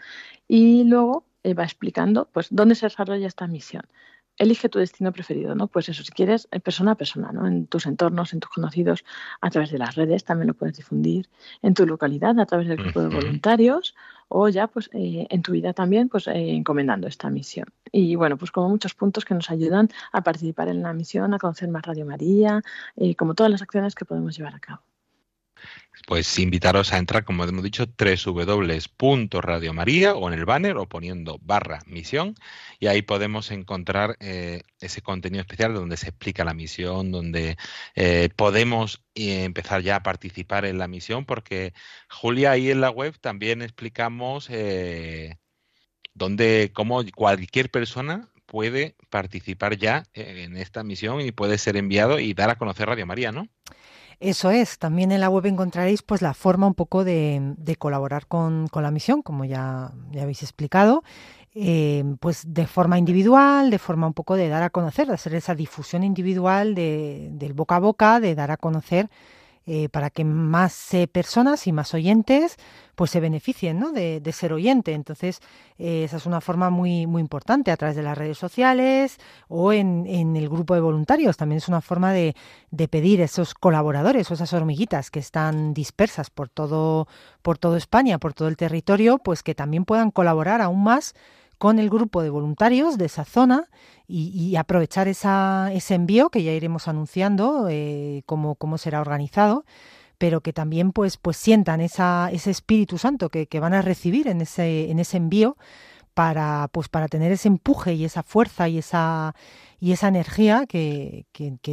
Y 0.48 0.84
luego 0.84 1.24
eh, 1.44 1.54
va 1.54 1.64
explicando 1.64 2.28
pues 2.32 2.48
dónde 2.50 2.74
se 2.74 2.86
desarrolla 2.86 3.26
esta 3.26 3.46
misión. 3.46 3.82
Elige 4.36 4.68
tu 4.68 4.80
destino 4.80 5.12
preferido, 5.12 5.54
¿no? 5.54 5.68
Pues 5.68 5.88
eso, 5.88 6.02
si 6.02 6.10
quieres, 6.10 6.48
eh, 6.50 6.58
persona 6.58 6.92
a 6.92 6.94
persona, 6.96 7.30
¿no? 7.32 7.46
En 7.46 7.66
tus 7.68 7.86
entornos, 7.86 8.32
en 8.32 8.40
tus 8.40 8.50
conocidos, 8.50 9.04
a 9.40 9.50
través 9.50 9.70
de 9.70 9.78
las 9.78 9.94
redes, 9.94 10.24
también 10.24 10.48
lo 10.48 10.54
puedes 10.54 10.76
difundir, 10.76 11.28
en 11.62 11.74
tu 11.74 11.86
localidad, 11.86 12.40
a 12.40 12.46
través 12.46 12.66
del 12.66 12.78
grupo 12.78 13.00
de 13.02 13.14
voluntarios, 13.14 13.94
o 14.28 14.48
ya, 14.48 14.66
pues, 14.66 14.90
eh, 14.92 15.26
en 15.30 15.42
tu 15.42 15.52
vida 15.52 15.72
también, 15.72 16.08
pues, 16.08 16.26
encomendando 16.26 17.06
esta 17.06 17.30
misión. 17.30 17.68
Y 17.92 18.16
bueno, 18.16 18.36
pues 18.36 18.50
como 18.50 18.68
muchos 18.70 18.94
puntos 18.94 19.24
que 19.24 19.34
nos 19.34 19.50
ayudan 19.50 19.88
a 20.12 20.22
participar 20.22 20.68
en 20.68 20.82
la 20.82 20.92
misión, 20.94 21.32
a 21.34 21.38
conocer 21.38 21.68
más 21.68 21.82
Radio 21.82 22.06
María, 22.06 22.62
como 23.16 23.34
todas 23.34 23.52
las 23.52 23.62
acciones 23.62 23.94
que 23.94 24.04
podemos 24.04 24.36
llevar 24.36 24.54
a 24.56 24.60
cabo 24.60 24.82
pues 26.06 26.38
invitaros 26.38 26.92
a 26.92 26.98
entrar, 26.98 27.24
como 27.24 27.44
hemos 27.44 27.64
dicho, 27.64 27.86
www.radiomaría 27.86 30.14
o 30.14 30.28
en 30.28 30.34
el 30.38 30.44
banner 30.44 30.76
o 30.76 30.86
poniendo 30.88 31.38
barra 31.42 31.80
misión 31.86 32.34
y 32.78 32.86
ahí 32.88 33.02
podemos 33.02 33.50
encontrar 33.50 34.16
eh, 34.20 34.62
ese 34.80 35.00
contenido 35.02 35.40
especial 35.40 35.74
donde 35.74 35.96
se 35.96 36.08
explica 36.08 36.44
la 36.44 36.54
misión, 36.54 37.10
donde 37.10 37.56
eh, 37.94 38.28
podemos 38.36 39.02
eh, 39.14 39.44
empezar 39.44 39.82
ya 39.82 39.96
a 39.96 40.02
participar 40.02 40.64
en 40.66 40.78
la 40.78 40.88
misión, 40.88 41.24
porque 41.24 41.72
Julia, 42.10 42.52
ahí 42.52 42.70
en 42.70 42.80
la 42.80 42.90
web 42.90 43.18
también 43.20 43.62
explicamos 43.62 44.48
donde, 46.14 46.70
cómo 46.72 47.02
cualquier 47.14 47.70
persona 47.70 48.28
puede 48.46 48.96
participar 49.10 49.76
ya 49.76 50.04
en 50.12 50.56
esta 50.56 50.84
misión 50.84 51.20
y 51.20 51.32
puede 51.32 51.58
ser 51.58 51.76
enviado 51.76 52.18
y 52.20 52.34
dar 52.34 52.50
a 52.50 52.56
conocer 52.56 52.88
Radio 52.88 53.06
María, 53.06 53.32
¿no? 53.32 53.48
Eso 54.24 54.50
es, 54.50 54.78
también 54.78 55.12
en 55.12 55.20
la 55.20 55.28
web 55.28 55.44
encontraréis 55.44 56.00
pues 56.00 56.22
la 56.22 56.32
forma 56.32 56.66
un 56.66 56.72
poco 56.72 57.04
de, 57.04 57.76
colaborar 57.78 58.26
con, 58.26 58.70
la 58.72 58.90
misión, 58.90 59.20
como 59.20 59.44
ya, 59.44 59.92
ya 60.12 60.22
habéis 60.22 60.42
explicado, 60.42 61.04
eh, 61.54 62.02
pues 62.20 62.54
de 62.54 62.66
forma 62.66 62.96
individual, 62.96 63.68
de 63.68 63.78
forma 63.78 64.06
un 64.06 64.14
poco 64.14 64.36
de 64.36 64.48
dar 64.48 64.62
a 64.62 64.70
conocer, 64.70 65.08
de 65.08 65.12
hacer 65.12 65.34
esa 65.34 65.54
difusión 65.54 66.04
individual 66.04 66.74
de, 66.74 67.28
del 67.32 67.52
boca 67.52 67.76
a 67.76 67.80
boca, 67.80 68.18
de 68.18 68.34
dar 68.34 68.50
a 68.50 68.56
conocer 68.56 69.10
eh, 69.66 69.88
para 69.88 70.10
que 70.10 70.24
más 70.24 70.92
eh, 70.92 71.06
personas 71.08 71.66
y 71.66 71.72
más 71.72 71.94
oyentes 71.94 72.58
pues 72.94 73.10
se 73.10 73.20
beneficien 73.20 73.78
¿no? 73.78 73.92
de, 73.92 74.20
ser 74.32 74.52
oyente. 74.52 74.92
Entonces, 74.92 75.40
eh, 75.78 76.04
esa 76.04 76.18
es 76.18 76.26
una 76.26 76.40
forma 76.40 76.70
muy, 76.70 77.06
muy 77.06 77.20
importante 77.20 77.70
a 77.70 77.76
través 77.76 77.96
de 77.96 78.02
las 78.02 78.16
redes 78.16 78.38
sociales 78.38 79.18
o 79.48 79.72
en, 79.72 80.06
en 80.06 80.36
el 80.36 80.48
grupo 80.48 80.74
de 80.74 80.80
voluntarios. 80.80 81.36
También 81.36 81.58
es 81.58 81.68
una 81.68 81.80
forma 81.80 82.12
de, 82.12 82.36
de, 82.70 82.88
pedir 82.88 83.20
esos 83.20 83.54
colaboradores 83.54 84.30
o 84.30 84.34
esas 84.34 84.52
hormiguitas 84.52 85.10
que 85.10 85.18
están 85.18 85.74
dispersas 85.74 86.30
por 86.30 86.48
todo, 86.48 87.08
por 87.42 87.58
todo 87.58 87.76
España, 87.76 88.18
por 88.18 88.34
todo 88.34 88.48
el 88.48 88.56
territorio, 88.56 89.18
pues 89.18 89.42
que 89.42 89.54
también 89.54 89.84
puedan 89.84 90.10
colaborar 90.10 90.60
aún 90.60 90.84
más 90.84 91.14
con 91.64 91.78
el 91.78 91.88
grupo 91.88 92.22
de 92.22 92.28
voluntarios 92.28 92.98
de 92.98 93.06
esa 93.06 93.24
zona 93.24 93.70
y, 94.06 94.54
aprovechar 94.56 95.08
esa, 95.08 95.70
ese 95.72 95.94
envío 95.94 96.28
que 96.28 96.42
ya 96.42 96.52
iremos 96.52 96.88
anunciando 96.88 97.68
eh, 97.70 98.22
cómo, 98.26 98.56
cómo 98.56 98.76
será 98.76 99.00
organizado 99.00 99.64
pero 100.18 100.42
que 100.42 100.52
también 100.52 100.92
pues, 100.92 101.16
pues 101.16 101.38
sientan 101.38 101.80
ese 101.80 102.50
Espíritu 102.50 102.98
Santo 102.98 103.30
que, 103.30 103.48
van 103.60 103.72
a 103.72 103.80
recibir 103.80 104.28
en 104.28 104.42
ese, 104.42 104.90
en 104.90 104.98
ese 104.98 105.16
envío 105.16 105.56
para, 106.12 106.68
pues, 106.70 106.90
para 106.90 107.08
tener 107.08 107.32
ese 107.32 107.48
empuje 107.48 107.94
y 107.94 108.04
esa 108.04 108.22
fuerza 108.22 108.68
y 108.68 108.76
esa, 108.76 109.34
y 109.80 109.92
esa 109.92 110.08
energía 110.08 110.66
que, 110.66 111.24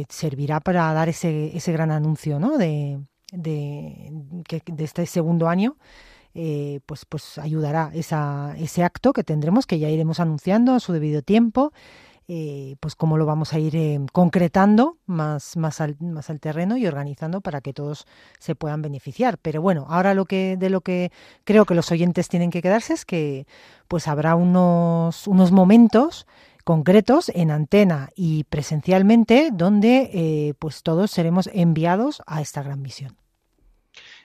servirá 0.08 0.60
para 0.60 0.90
dar 0.94 1.10
ese, 1.10 1.54
ese 1.54 1.70
gran 1.70 1.90
anuncio 1.90 2.38
¿no? 2.38 2.56
de, 2.56 2.98
de 3.30 4.10
este 4.78 5.04
segundo 5.04 5.50
año 5.50 5.76
eh, 6.34 6.80
pues, 6.86 7.04
pues 7.04 7.38
ayudará 7.38 7.90
esa, 7.94 8.54
ese 8.58 8.82
acto 8.84 9.12
que 9.12 9.24
tendremos, 9.24 9.66
que 9.66 9.78
ya 9.78 9.90
iremos 9.90 10.20
anunciando 10.20 10.74
a 10.74 10.80
su 10.80 10.92
debido 10.92 11.22
tiempo, 11.22 11.72
eh, 12.28 12.76
pues 12.80 12.94
cómo 12.94 13.18
lo 13.18 13.26
vamos 13.26 13.52
a 13.52 13.58
ir 13.58 13.76
eh, 13.76 14.00
concretando 14.12 14.96
más, 15.06 15.56
más, 15.56 15.80
al, 15.80 15.96
más 16.00 16.30
al 16.30 16.40
terreno 16.40 16.76
y 16.78 16.86
organizando 16.86 17.40
para 17.42 17.60
que 17.60 17.74
todos 17.74 18.06
se 18.38 18.54
puedan 18.54 18.80
beneficiar. 18.80 19.36
Pero 19.38 19.60
bueno, 19.60 19.86
ahora 19.88 20.14
lo 20.14 20.24
que, 20.24 20.56
de 20.56 20.70
lo 20.70 20.80
que 20.80 21.12
creo 21.44 21.66
que 21.66 21.74
los 21.74 21.90
oyentes 21.90 22.28
tienen 22.28 22.50
que 22.50 22.62
quedarse 22.62 22.94
es 22.94 23.04
que 23.04 23.46
pues 23.88 24.08
habrá 24.08 24.34
unos, 24.34 25.26
unos 25.26 25.52
momentos 25.52 26.26
concretos 26.64 27.30
en 27.34 27.50
antena 27.50 28.08
y 28.14 28.44
presencialmente 28.44 29.50
donde 29.52 30.54
pues 30.60 30.82
todos 30.84 31.10
seremos 31.10 31.50
enviados 31.52 32.22
a 32.24 32.40
esta 32.40 32.62
gran 32.62 32.80
misión 32.80 33.21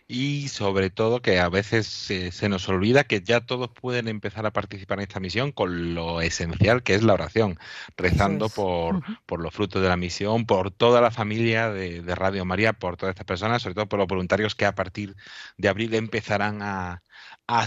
y 0.08 0.48
sobre 0.48 0.90
todo 0.90 1.22
que 1.22 1.40
a 1.40 1.50
veces 1.50 1.86
se, 1.88 2.50
nos 2.50 2.70
olvida 2.70 3.04
que 3.04 3.22
ya 3.22 3.42
todos 3.42 3.70
pueden 3.70 4.08
empezar 4.08 4.46
a 4.46 4.52
participar 4.52 5.00
en 5.00 5.04
esta 5.04 5.20
misión 5.20 5.52
con 5.52 5.96
lo 5.96 6.22
esencial 6.22 6.82
que 6.84 6.96
es 6.96 7.04
la 7.04 7.14
oración, 7.14 7.60
rezando 7.98 8.48
por, 8.50 9.02
por, 9.26 9.42
los 9.42 9.54
frutos 9.54 9.82
de 9.82 9.90
la 9.90 9.98
misión, 9.98 10.46
por 10.46 10.72
toda 10.72 11.02
la 11.02 11.12
familia 11.12 11.70
de, 11.72 12.02
Radio 12.16 12.46
María, 12.46 12.74
por 12.74 12.96
todas 12.98 13.14
estas 13.14 13.26
personas, 13.26 13.62
sobre 13.62 13.76
todo 13.76 13.90
por 13.90 14.00
los 14.00 14.08
voluntarios 14.08 14.56
que 14.56 14.66
a 14.66 14.76
partir 14.76 15.16
de 15.58 15.68
abril 15.70 15.94
empezarán 15.94 16.62
a, 16.62 17.02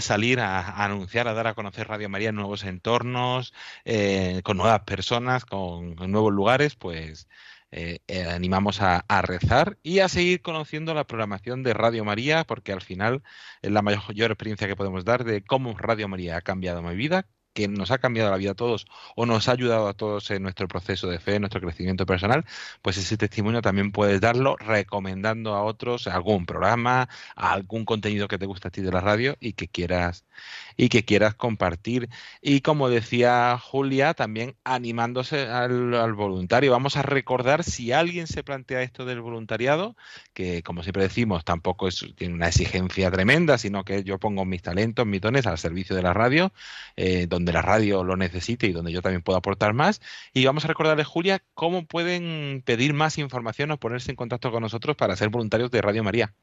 salir 0.01 0.39
a, 0.39 0.83
anunciar, 0.83 1.27
a 1.27 1.33
dar 1.33 1.47
a 1.47 1.53
conocer 1.53 1.87
Radio 1.87 2.09
María 2.09 2.29
en 2.29 2.35
nuevos 2.35 2.63
entornos, 2.63 3.53
eh, 3.85 4.41
con 4.43 4.57
nuevas 4.57 4.81
personas, 4.81 5.45
con, 5.45 5.95
con 5.95 6.11
nuevos 6.11 6.33
lugares, 6.33 6.75
pues 6.75 7.27
eh, 7.71 7.99
eh, 8.07 8.25
animamos 8.25 8.81
a, 8.81 9.05
rezar 9.21 9.77
y 9.81 9.99
a 9.99 10.09
seguir 10.09 10.41
conociendo 10.41 10.93
la 10.93 11.05
programación 11.05 11.63
de 11.63 11.73
Radio 11.73 12.03
María, 12.03 12.43
porque 12.43 12.73
al 12.73 12.81
final 12.81 13.23
es 13.61 13.71
la 13.71 13.81
mayor 13.81 14.31
experiencia 14.31 14.67
que 14.67 14.75
podemos 14.75 15.05
dar 15.05 15.23
de 15.23 15.43
cómo 15.43 15.77
Radio 15.77 16.07
María 16.07 16.37
ha 16.37 16.41
cambiado 16.41 16.81
mi 16.81 16.95
vida, 16.95 17.27
que 17.53 17.67
nos 17.67 17.91
ha 17.91 17.97
cambiado 17.97 18.31
la 18.31 18.37
vida 18.37 18.51
a 18.51 18.55
todos 18.55 18.87
o 19.15 19.25
nos 19.25 19.47
ha 19.47 19.53
ayudado 19.53 19.87
a 19.87 19.93
todos 19.93 20.31
en 20.31 20.43
nuestro 20.43 20.67
proceso 20.67 21.07
de 21.07 21.19
fe, 21.19 21.35
en 21.35 21.41
nuestro 21.41 21.61
crecimiento 21.61 22.05
personal, 22.05 22.45
pues 22.81 22.97
ese 22.97 23.17
testimonio 23.17 23.61
también 23.61 23.91
puedes 23.91 24.21
darlo 24.21 24.55
recomendando 24.57 25.55
a 25.55 25.63
otros 25.63 26.07
algún 26.07 26.45
programa, 26.45 27.09
algún 27.35 27.85
contenido 27.85 28.27
que 28.27 28.37
te 28.37 28.45
guste 28.45 28.67
a 28.67 28.71
ti 28.71 28.81
de 28.81 28.91
la 28.91 29.01
radio 29.01 29.35
y 29.39 29.53
que 29.53 29.67
quieras 29.67 30.25
y 30.77 30.89
que 30.89 31.03
quieras 31.05 31.35
compartir. 31.35 32.09
Y 32.41 32.61
como 32.61 32.89
decía 32.89 33.57
Julia, 33.57 34.13
también 34.13 34.55
animándose 34.63 35.47
al, 35.47 36.13
voluntario. 36.13 36.71
Vamos 36.71 36.97
a 36.97 37.01
recordar 37.01 37.63
si 37.63 37.91
alguien 37.91 38.27
se 38.27 38.43
plantea 38.43 38.81
esto 38.81 39.05
del 39.05 39.21
voluntariado, 39.21 39.95
que 40.33 40.63
como 40.63 40.83
siempre 40.83 41.03
decimos, 41.03 41.45
tampoco 41.45 41.87
es 41.87 42.05
tiene 42.15 42.33
una 42.33 42.47
exigencia 42.47 43.11
tremenda, 43.11 43.57
sino 43.57 43.83
que 43.83 44.03
yo 44.03 44.19
pongo 44.19 44.45
mis 44.45 44.61
talentos, 44.61 45.05
mis 45.05 45.21
dones 45.21 45.45
al 45.47 45.57
servicio 45.57 45.95
de 45.95 46.03
la 46.03 46.13
radio, 46.13 46.51
eh, 46.95 47.27
donde 47.27 47.40
donde 47.41 47.53
la 47.53 47.61
radio 47.61 48.03
lo 48.03 48.15
necesite 48.15 48.67
y 48.67 48.71
donde 48.71 48.91
yo 48.91 49.01
también 49.01 49.21
puedo 49.21 49.37
aportar 49.37 49.73
más. 49.73 50.01
Y 50.33 50.45
vamos 50.45 50.65
a 50.65 50.67
recordarles, 50.67 51.07
Julia, 51.07 51.43
cómo 51.53 51.85
pueden 51.85 52.63
pedir 52.65 52.93
más 52.93 53.17
información 53.17 53.71
o 53.71 53.77
ponerse 53.77 54.11
en 54.11 54.15
contacto 54.15 54.51
con 54.51 54.61
nosotros 54.61 54.95
para 54.95 55.15
ser 55.15 55.29
voluntarios 55.29 55.71
de 55.71 55.81
Radio 55.81 56.03
María. 56.03 56.33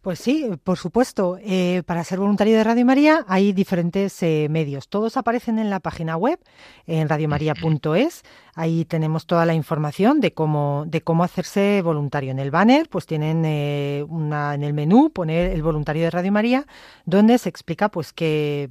Pues 0.00 0.20
sí, 0.20 0.48
por 0.62 0.78
supuesto. 0.78 1.38
Eh, 1.42 1.82
para 1.84 2.04
ser 2.04 2.20
voluntario 2.20 2.56
de 2.56 2.62
Radio 2.62 2.84
María 2.84 3.24
hay 3.26 3.52
diferentes 3.52 4.22
eh, 4.22 4.46
medios. 4.48 4.88
Todos 4.88 5.16
aparecen 5.16 5.58
en 5.58 5.70
la 5.70 5.80
página 5.80 6.16
web, 6.16 6.38
en 6.86 7.08
radiomaria.es. 7.08 8.22
Ahí 8.60 8.84
tenemos 8.84 9.24
toda 9.24 9.46
la 9.46 9.54
información 9.54 10.18
de 10.18 10.32
cómo, 10.32 10.82
de 10.88 11.00
cómo 11.00 11.22
hacerse 11.22 11.80
voluntario. 11.80 12.32
En 12.32 12.40
el 12.40 12.50
banner, 12.50 12.88
pues 12.88 13.06
tienen 13.06 13.44
eh, 13.44 14.04
una, 14.08 14.52
en 14.52 14.64
el 14.64 14.74
menú 14.74 15.10
poner 15.10 15.52
el 15.52 15.62
voluntario 15.62 16.02
de 16.02 16.10
Radio 16.10 16.32
María, 16.32 16.66
donde 17.04 17.38
se 17.38 17.48
explica 17.48 17.88
pues 17.88 18.12
qué, 18.12 18.68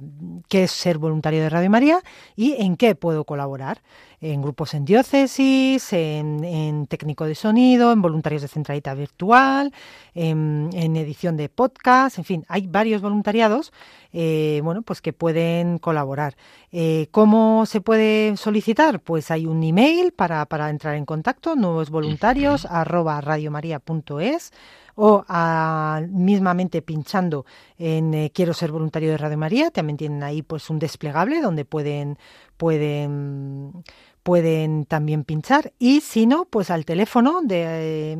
qué 0.50 0.64
es 0.64 0.72
ser 0.72 0.98
voluntario 0.98 1.40
de 1.40 1.48
Radio 1.48 1.70
María 1.70 2.00
y 2.36 2.62
en 2.62 2.76
qué 2.76 2.96
puedo 2.96 3.24
colaborar 3.24 3.80
en 4.20 4.42
grupos 4.42 4.74
en 4.74 4.84
diócesis, 4.84 5.92
en, 5.92 6.86
técnico 6.86 7.24
de 7.24 7.34
sonido, 7.34 7.92
en 7.92 8.02
voluntarios 8.02 8.42
de 8.42 8.48
centralita 8.48 8.94
virtual, 8.94 9.72
en, 10.14 10.96
edición 10.96 11.36
de 11.36 11.48
podcast, 11.48 12.18
en 12.18 12.24
fin, 12.24 12.44
hay 12.48 12.66
varios 12.66 13.00
voluntariados 13.02 13.72
eh, 14.12 14.60
bueno, 14.64 14.82
pues 14.82 15.02
que 15.02 15.12
pueden 15.12 15.78
colaborar. 15.78 16.36
Eh, 16.72 17.08
¿Cómo 17.10 17.66
se 17.66 17.80
puede 17.80 18.36
solicitar? 18.36 19.00
Pues 19.00 19.30
hay 19.30 19.46
un 19.46 19.62
email 19.62 20.12
para, 20.12 20.46
para 20.46 20.70
entrar 20.70 20.94
en 20.94 21.04
contacto, 21.04 21.56
nuevos 21.56 21.90
voluntarios, 21.90 22.64
arroba 22.64 23.20
radiomaria.es 23.20 24.52
o 25.00 25.24
a, 25.28 26.02
mismamente 26.10 26.82
pinchando 26.82 27.46
en 27.78 28.12
eh, 28.14 28.32
quiero 28.34 28.52
ser 28.52 28.72
voluntario 28.72 29.10
de 29.10 29.16
Radio 29.16 29.38
María, 29.38 29.70
también 29.70 29.96
tienen 29.96 30.24
ahí 30.24 30.42
pues 30.42 30.70
un 30.70 30.80
desplegable 30.80 31.40
donde 31.40 31.64
pueden 31.64 32.18
pueden 32.56 33.84
pueden 34.22 34.84
también 34.84 35.24
pinchar. 35.24 35.72
Y 35.78 36.00
si 36.00 36.26
no, 36.26 36.44
pues 36.46 36.70
al 36.70 36.84
teléfono 36.84 37.40
de, 37.42 38.16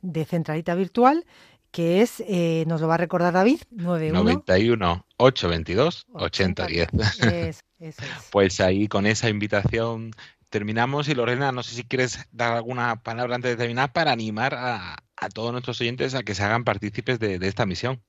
de, 0.00 0.24
Centralita 0.24 0.74
Virtual 0.74 1.24
que 1.70 2.02
es, 2.02 2.22
eh, 2.26 2.64
nos 2.66 2.82
lo 2.82 2.88
va 2.88 2.94
a 2.94 2.98
recordar 2.98 3.32
David, 3.32 3.62
91 3.70 5.06
822 5.16 6.06
8010. 6.12 7.64
Pues 8.30 8.60
ahí 8.60 8.88
con 8.88 9.06
esa 9.06 9.30
invitación 9.30 10.10
terminamos. 10.50 11.08
Y 11.08 11.14
Lorena, 11.14 11.50
no 11.50 11.62
sé 11.62 11.74
si 11.74 11.84
quieres 11.84 12.28
dar 12.30 12.52
alguna 12.52 13.02
palabra 13.02 13.36
antes 13.36 13.52
de 13.52 13.56
terminar 13.56 13.90
para 13.92 14.12
animar 14.12 14.54
a, 14.54 15.02
todos 15.32 15.52
nuestros 15.52 15.80
oyentes 15.80 16.14
a 16.14 16.24
que 16.24 16.34
se 16.34 16.42
hagan 16.42 16.64
partícipes 16.64 17.18
de 17.18 17.38
esta 17.46 17.64
misión. 17.64 18.02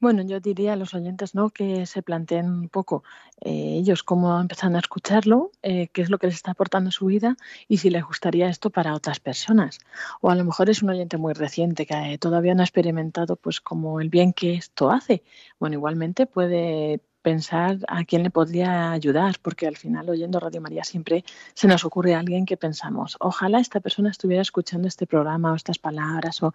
Bueno, 0.00 0.22
yo 0.22 0.38
diría 0.40 0.74
a 0.74 0.76
los 0.76 0.92
oyentes 0.92 1.34
¿no? 1.34 1.50
que 1.50 1.86
se 1.86 2.02
planteen 2.02 2.46
un 2.50 2.68
poco 2.68 3.04
eh, 3.40 3.76
ellos 3.78 4.02
cómo 4.02 4.38
empiezan 4.38 4.76
a 4.76 4.80
escucharlo, 4.80 5.50
eh, 5.62 5.88
qué 5.88 6.02
es 6.02 6.10
lo 6.10 6.18
que 6.18 6.26
les 6.26 6.36
está 6.36 6.50
aportando 6.50 6.90
su 6.90 7.06
vida 7.06 7.36
y 7.68 7.78
si 7.78 7.90
les 7.90 8.04
gustaría 8.04 8.48
esto 8.48 8.70
para 8.70 8.94
otras 8.94 9.20
personas. 9.20 9.78
O 10.20 10.30
a 10.30 10.34
lo 10.34 10.44
mejor 10.44 10.68
es 10.68 10.82
un 10.82 10.90
oyente 10.90 11.16
muy 11.16 11.32
reciente 11.32 11.86
que 11.86 12.14
eh, 12.14 12.18
todavía 12.18 12.54
no 12.54 12.62
ha 12.62 12.64
experimentado 12.64 13.36
pues 13.36 13.60
como 13.60 14.00
el 14.00 14.10
bien 14.10 14.32
que 14.32 14.54
esto 14.54 14.90
hace. 14.90 15.22
Bueno, 15.58 15.74
igualmente 15.74 16.26
puede 16.26 17.00
pensar 17.24 17.78
a 17.88 18.04
quién 18.04 18.22
le 18.22 18.30
podría 18.30 18.92
ayudar, 18.92 19.36
porque 19.40 19.66
al 19.66 19.76
final 19.76 20.10
oyendo 20.10 20.38
Radio 20.38 20.60
María 20.60 20.84
siempre 20.84 21.24
se 21.54 21.66
nos 21.66 21.84
ocurre 21.84 22.14
a 22.14 22.18
alguien 22.20 22.44
que 22.44 22.58
pensamos, 22.58 23.16
ojalá 23.18 23.60
esta 23.60 23.80
persona 23.80 24.10
estuviera 24.10 24.42
escuchando 24.42 24.86
este 24.86 25.06
programa 25.06 25.52
o 25.52 25.56
estas 25.56 25.78
palabras, 25.78 26.42
o 26.42 26.52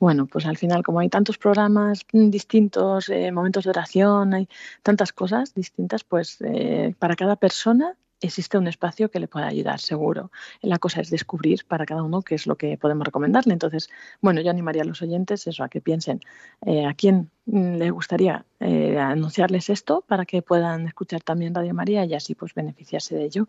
bueno, 0.00 0.26
pues 0.26 0.46
al 0.46 0.58
final 0.58 0.82
como 0.82 0.98
hay 0.98 1.08
tantos 1.08 1.38
programas 1.38 2.04
distintos, 2.12 3.08
eh, 3.08 3.30
momentos 3.30 3.64
de 3.64 3.70
oración, 3.70 4.34
hay 4.34 4.48
tantas 4.82 5.12
cosas 5.12 5.54
distintas, 5.54 6.02
pues 6.02 6.38
eh, 6.40 6.94
para 6.98 7.14
cada 7.14 7.36
persona 7.36 7.96
existe 8.20 8.58
un 8.58 8.68
espacio 8.68 9.10
que 9.10 9.20
le 9.20 9.28
pueda 9.28 9.46
ayudar, 9.46 9.80
seguro. 9.80 10.30
La 10.62 10.78
cosa 10.78 11.00
es 11.00 11.10
descubrir 11.10 11.64
para 11.66 11.86
cada 11.86 12.02
uno 12.02 12.22
qué 12.22 12.34
es 12.34 12.46
lo 12.46 12.56
que 12.56 12.76
podemos 12.76 13.06
recomendarle. 13.06 13.52
Entonces, 13.52 13.88
bueno, 14.20 14.40
yo 14.40 14.50
animaría 14.50 14.82
a 14.82 14.84
los 14.84 15.02
oyentes 15.02 15.46
eso, 15.46 15.64
a 15.64 15.68
que 15.68 15.80
piensen 15.80 16.20
eh, 16.66 16.86
a 16.86 16.94
quién 16.94 17.30
Mm, 17.52 17.78
le 17.78 17.90
gustaría 17.90 18.46
eh, 18.60 18.96
anunciarles 18.96 19.70
esto 19.70 20.04
para 20.06 20.24
que 20.24 20.40
puedan 20.40 20.86
escuchar 20.86 21.20
también 21.22 21.52
Radio 21.52 21.74
María 21.74 22.04
y 22.04 22.14
así 22.14 22.36
pues 22.36 22.54
beneficiarse 22.54 23.16
de 23.16 23.24
ello 23.24 23.48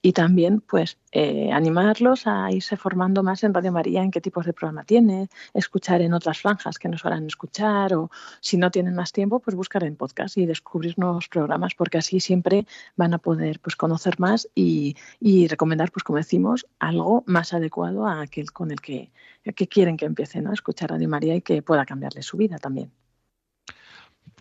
y 0.00 0.14
también 0.14 0.62
pues 0.62 0.96
eh, 1.10 1.52
animarlos 1.52 2.26
a 2.26 2.50
irse 2.50 2.78
formando 2.78 3.22
más 3.22 3.44
en 3.44 3.52
Radio 3.52 3.70
María 3.70 4.02
en 4.02 4.10
qué 4.10 4.22
tipos 4.22 4.46
de 4.46 4.54
programa 4.54 4.84
tiene 4.84 5.28
escuchar 5.52 6.00
en 6.00 6.14
otras 6.14 6.38
franjas 6.40 6.78
que 6.78 6.88
nos 6.88 7.04
harán 7.04 7.26
escuchar 7.26 7.92
o 7.94 8.10
si 8.40 8.56
no 8.56 8.70
tienen 8.70 8.94
más 8.94 9.12
tiempo 9.12 9.38
pues 9.40 9.54
buscar 9.54 9.84
en 9.84 9.96
podcast 9.96 10.38
y 10.38 10.46
descubrir 10.46 10.98
nuevos 10.98 11.28
programas 11.28 11.74
porque 11.74 11.98
así 11.98 12.20
siempre 12.20 12.66
van 12.96 13.12
a 13.12 13.18
poder 13.18 13.60
pues 13.60 13.76
conocer 13.76 14.18
más 14.18 14.48
y, 14.54 14.96
y 15.20 15.46
recomendar 15.48 15.92
pues 15.92 16.04
como 16.04 16.16
decimos 16.16 16.66
algo 16.78 17.22
más 17.26 17.52
adecuado 17.52 18.06
a 18.06 18.22
aquel 18.22 18.50
con 18.50 18.70
el 18.70 18.80
que, 18.80 19.12
que 19.54 19.68
quieren 19.68 19.98
que 19.98 20.06
empiecen 20.06 20.46
a 20.46 20.54
escuchar 20.54 20.90
Radio 20.90 21.08
María 21.10 21.34
y 21.34 21.42
que 21.42 21.60
pueda 21.60 21.84
cambiarle 21.84 22.22
su 22.22 22.38
vida 22.38 22.56
también. 22.56 22.90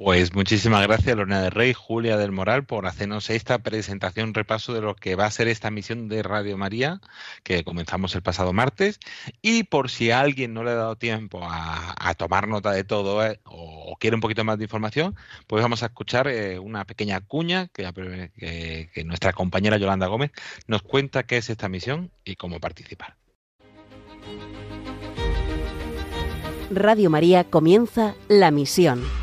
Pues 0.04 0.34
muchísimas 0.34 0.82
gracias, 0.88 1.16
Lorena 1.16 1.44
del 1.44 1.52
Rey, 1.52 1.74
Julia 1.74 2.18
del 2.18 2.32
Moral, 2.32 2.66
por 2.66 2.88
hacernos 2.88 3.30
esta 3.30 3.60
presentación, 3.60 4.34
repaso 4.34 4.74
de 4.74 4.82
lo 4.82 4.96
que 4.96 5.14
va 5.14 5.28
a 5.28 5.32
ser 5.32 5.48
esta 5.48 5.70
misión 5.70 6.08
de 6.08 6.24
Radio 6.24 6.58
María, 6.58 7.00
que 7.44 7.64
comenzamos 7.64 8.16
el 8.16 8.24
pasado 8.24 8.52
martes. 8.52 9.00
Y 9.44 9.62
por 9.62 9.92
si 9.92 10.10
a 10.10 10.22
alguien 10.22 10.56
no 10.56 10.64
le 10.64 10.72
ha 10.72 10.74
dado 10.74 10.96
tiempo 10.96 11.42
a, 11.44 12.16
tomar 12.18 12.48
nota 12.48 12.72
de 12.72 12.84
todo 12.84 13.24
eh, 13.24 13.42
o, 13.44 13.96
quiere 14.00 14.16
un 14.16 14.22
poquito 14.22 14.44
más 14.44 14.58
de 14.58 14.64
información, 14.64 15.16
pues 15.46 15.62
vamos 15.62 15.84
a 15.84 15.88
escuchar 15.88 16.28
eh, 16.28 16.58
una 16.58 16.84
pequeña 16.86 17.22
cuña 17.22 17.68
que, 17.68 18.90
que 18.92 19.04
nuestra 19.04 19.34
compañera 19.34 19.78
Yolanda 19.78 20.08
Gómez 20.08 20.32
nos 20.66 20.82
cuenta 20.82 21.24
qué 21.24 21.38
es 21.38 21.52
esta 21.52 21.70
misión 21.70 22.10
y 22.26 22.38
cómo 22.38 22.60
participar. 22.60 23.18
Radio 26.72 27.12
María 27.12 27.44
comienza 27.44 28.16
la 28.30 28.50
misión 28.50 29.21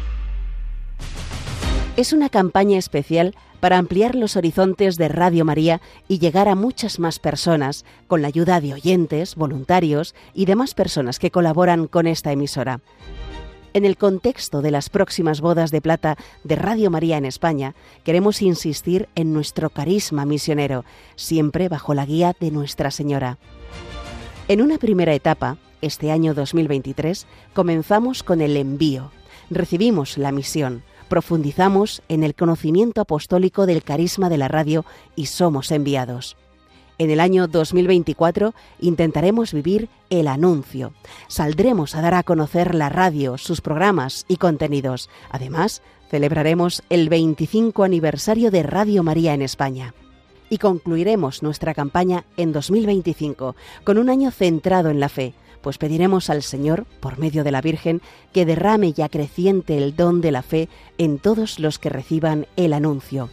es 1.98 2.12
una 2.12 2.28
campaña 2.28 2.78
especial 2.78 3.34
para 3.58 3.76
ampliar 3.76 4.14
los 4.14 4.36
horizontes 4.36 4.98
de 4.98 5.08
Radio 5.08 5.44
María 5.44 5.80
y 6.06 6.20
llegar 6.20 6.46
a 6.46 6.54
muchas 6.54 7.00
más 7.00 7.18
personas 7.18 7.84
con 8.06 8.22
la 8.22 8.28
ayuda 8.28 8.60
de 8.60 8.72
oyentes, 8.72 9.34
voluntarios 9.34 10.14
y 10.32 10.44
demás 10.44 10.74
personas 10.74 11.18
que 11.18 11.32
colaboran 11.32 11.88
con 11.88 12.06
esta 12.06 12.30
emisora. 12.30 12.82
En 13.74 13.84
el 13.84 13.96
contexto 13.96 14.62
de 14.62 14.70
las 14.70 14.90
próximas 14.90 15.40
bodas 15.40 15.72
de 15.72 15.80
plata 15.80 16.16
de 16.44 16.54
Radio 16.54 16.88
María 16.88 17.16
en 17.16 17.24
España, 17.24 17.74
queremos 18.04 18.42
insistir 18.42 19.08
en 19.16 19.32
nuestro 19.32 19.68
carisma 19.68 20.24
misionero, 20.24 20.84
siempre 21.16 21.68
bajo 21.68 21.94
la 21.94 22.06
guía 22.06 22.32
de 22.38 22.52
Nuestra 22.52 22.92
Señora. 22.92 23.38
En 24.46 24.62
una 24.62 24.78
primera 24.78 25.14
etapa, 25.14 25.56
este 25.82 26.12
año 26.12 26.32
2023, 26.32 27.26
comenzamos 27.54 28.22
con 28.22 28.40
el 28.40 28.56
envío. 28.56 29.10
Recibimos 29.50 30.16
la 30.16 30.30
misión 30.30 30.84
profundizamos 31.08 32.02
en 32.08 32.22
el 32.22 32.34
conocimiento 32.34 33.00
apostólico 33.00 33.66
del 33.66 33.82
carisma 33.82 34.28
de 34.28 34.38
la 34.38 34.48
radio 34.48 34.84
y 35.16 35.26
somos 35.26 35.70
enviados. 35.70 36.36
En 36.98 37.10
el 37.10 37.20
año 37.20 37.46
2024 37.46 38.54
intentaremos 38.80 39.52
vivir 39.52 39.88
el 40.10 40.26
anuncio. 40.26 40.92
Saldremos 41.28 41.94
a 41.94 42.00
dar 42.00 42.14
a 42.14 42.24
conocer 42.24 42.74
la 42.74 42.88
radio, 42.88 43.38
sus 43.38 43.60
programas 43.60 44.24
y 44.26 44.36
contenidos. 44.36 45.08
Además, 45.30 45.80
celebraremos 46.10 46.82
el 46.90 47.08
25 47.08 47.84
aniversario 47.84 48.50
de 48.50 48.64
Radio 48.64 49.04
María 49.04 49.32
en 49.32 49.42
España. 49.42 49.94
Y 50.50 50.58
concluiremos 50.58 51.42
nuestra 51.42 51.72
campaña 51.72 52.24
en 52.36 52.52
2025 52.52 53.54
con 53.84 53.98
un 53.98 54.10
año 54.10 54.32
centrado 54.32 54.90
en 54.90 54.98
la 54.98 55.08
fe 55.08 55.34
pues 55.60 55.78
pediremos 55.78 56.30
al 56.30 56.42
Señor, 56.42 56.86
por 57.00 57.18
medio 57.18 57.44
de 57.44 57.52
la 57.52 57.60
Virgen, 57.60 58.00
que 58.32 58.46
derrame 58.46 58.94
y 58.96 59.02
acreciente 59.02 59.76
el 59.78 59.96
don 59.96 60.20
de 60.20 60.32
la 60.32 60.42
fe 60.42 60.68
en 60.98 61.18
todos 61.18 61.58
los 61.58 61.78
que 61.78 61.88
reciban 61.88 62.46
el 62.56 62.72
anuncio. 62.72 63.28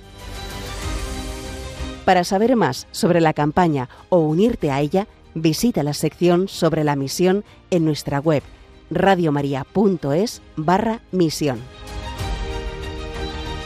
Para 2.06 2.24
saber 2.24 2.56
más 2.56 2.88
sobre 2.92 3.20
la 3.20 3.34
campaña 3.34 3.90
o 4.10 4.20
unirte 4.20 4.72
a 4.72 4.80
ella, 4.80 5.08
visita 5.34 5.84
la 5.84 5.94
sección 5.94 6.48
sobre 6.48 6.84
la 6.84 6.96
misión 6.96 7.44
en 7.72 7.84
nuestra 7.84 8.20
web 8.20 8.44
radiomaria.es 8.90 10.42
barra 10.56 11.02
misión. 11.12 11.60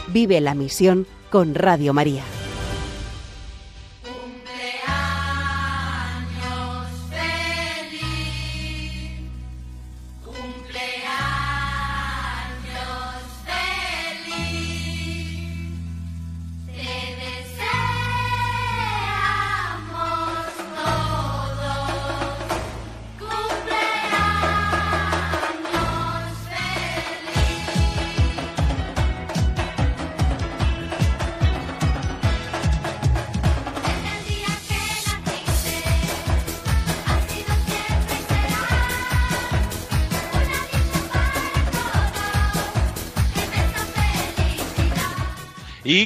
Vive 0.08 0.40
la 0.40 0.54
misión 0.54 1.06
con 1.30 1.54
Radio 1.54 1.92
María. 1.92 2.24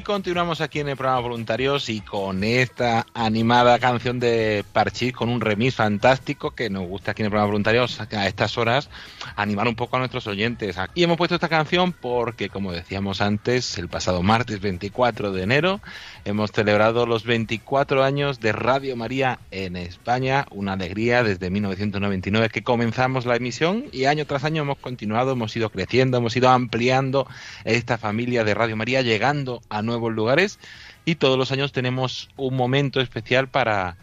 Continuamos 0.04 0.60
aquí 0.60 0.80
en 0.80 0.88
el 0.90 0.96
programa 0.96 1.20
Voluntarios 1.20 1.88
y 1.88 2.02
con 2.02 2.44
esta 2.44 3.06
animada 3.14 3.78
canción 3.78 4.20
de 4.20 4.62
Parchís, 4.72 5.14
con 5.14 5.30
un 5.30 5.40
remix 5.40 5.76
fantástico 5.76 6.50
que 6.50 6.68
nos 6.68 6.86
gusta 6.86 7.12
aquí 7.12 7.22
en 7.22 7.26
el 7.26 7.30
programa 7.30 7.50
Voluntarios 7.50 7.98
a 8.00 8.26
estas 8.28 8.58
horas, 8.58 8.90
animar 9.34 9.66
un 9.66 9.76
poco 9.76 9.96
a 9.96 10.00
nuestros 10.00 10.26
oyentes. 10.26 10.76
Y 10.94 11.04
hemos 11.04 11.16
puesto 11.16 11.36
esta 11.36 11.48
canción 11.48 11.92
porque, 11.92 12.50
como 12.50 12.72
decíamos 12.72 13.22
antes, 13.22 13.78
el 13.78 13.88
pasado 13.88 14.22
martes 14.22 14.60
24 14.60 15.32
de 15.32 15.42
enero 15.42 15.80
hemos 16.26 16.52
celebrado 16.52 17.06
los 17.06 17.24
24 17.24 18.04
años 18.04 18.40
de 18.40 18.52
Radio 18.52 18.96
María 18.96 19.38
en 19.50 19.76
España, 19.76 20.46
una 20.50 20.74
alegría 20.74 21.22
desde 21.22 21.48
1999 21.48 22.50
que 22.50 22.62
comenzamos 22.62 23.24
la 23.24 23.36
emisión 23.36 23.86
y 23.90 24.04
año 24.04 24.26
tras 24.26 24.44
año 24.44 24.62
hemos 24.62 24.78
continuado, 24.78 25.32
hemos 25.32 25.56
ido 25.56 25.70
creciendo, 25.70 26.18
hemos 26.18 26.36
ido 26.36 26.50
ampliando 26.50 27.26
esta 27.64 27.96
familia 27.96 28.44
de 28.44 28.54
Radio 28.54 28.76
María, 28.76 29.00
llegando 29.00 29.62
a 29.70 29.80
nuevos 29.82 29.93
lugares 30.00 30.58
y 31.04 31.16
todos 31.16 31.38
los 31.38 31.52
años 31.52 31.72
tenemos 31.72 32.28
un 32.36 32.54
momento 32.56 33.00
especial 33.00 33.48
para, 33.48 33.96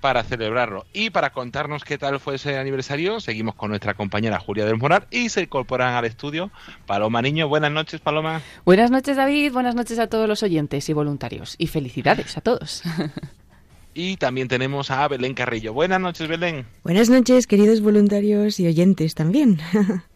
para 0.00 0.22
celebrarlo. 0.22 0.86
Y 0.92 1.10
para 1.10 1.30
contarnos 1.30 1.84
qué 1.84 1.98
tal 1.98 2.20
fue 2.20 2.36
ese 2.36 2.58
aniversario, 2.58 3.20
seguimos 3.20 3.54
con 3.54 3.70
nuestra 3.70 3.94
compañera 3.94 4.38
Julia 4.38 4.64
del 4.64 4.76
Morar 4.76 5.06
y 5.10 5.28
se 5.28 5.42
incorporan 5.42 5.94
al 5.94 6.04
estudio 6.04 6.50
Paloma 6.86 7.22
Niño. 7.22 7.48
Buenas 7.48 7.72
noches, 7.72 8.00
Paloma. 8.00 8.42
Buenas 8.64 8.90
noches, 8.90 9.16
David. 9.16 9.52
Buenas 9.52 9.74
noches 9.74 9.98
a 9.98 10.06
todos 10.06 10.28
los 10.28 10.42
oyentes 10.42 10.88
y 10.88 10.92
voluntarios. 10.92 11.56
Y 11.58 11.66
felicidades 11.66 12.36
a 12.36 12.40
todos. 12.40 12.82
Y 13.98 14.18
también 14.18 14.46
tenemos 14.46 14.90
a 14.90 15.08
Belén 15.08 15.32
Carrillo. 15.32 15.72
Buenas 15.72 15.98
noches, 15.98 16.28
Belén. 16.28 16.66
Buenas 16.84 17.08
noches, 17.08 17.46
queridos 17.46 17.80
voluntarios 17.80 18.60
y 18.60 18.66
oyentes 18.66 19.14
también. 19.14 19.58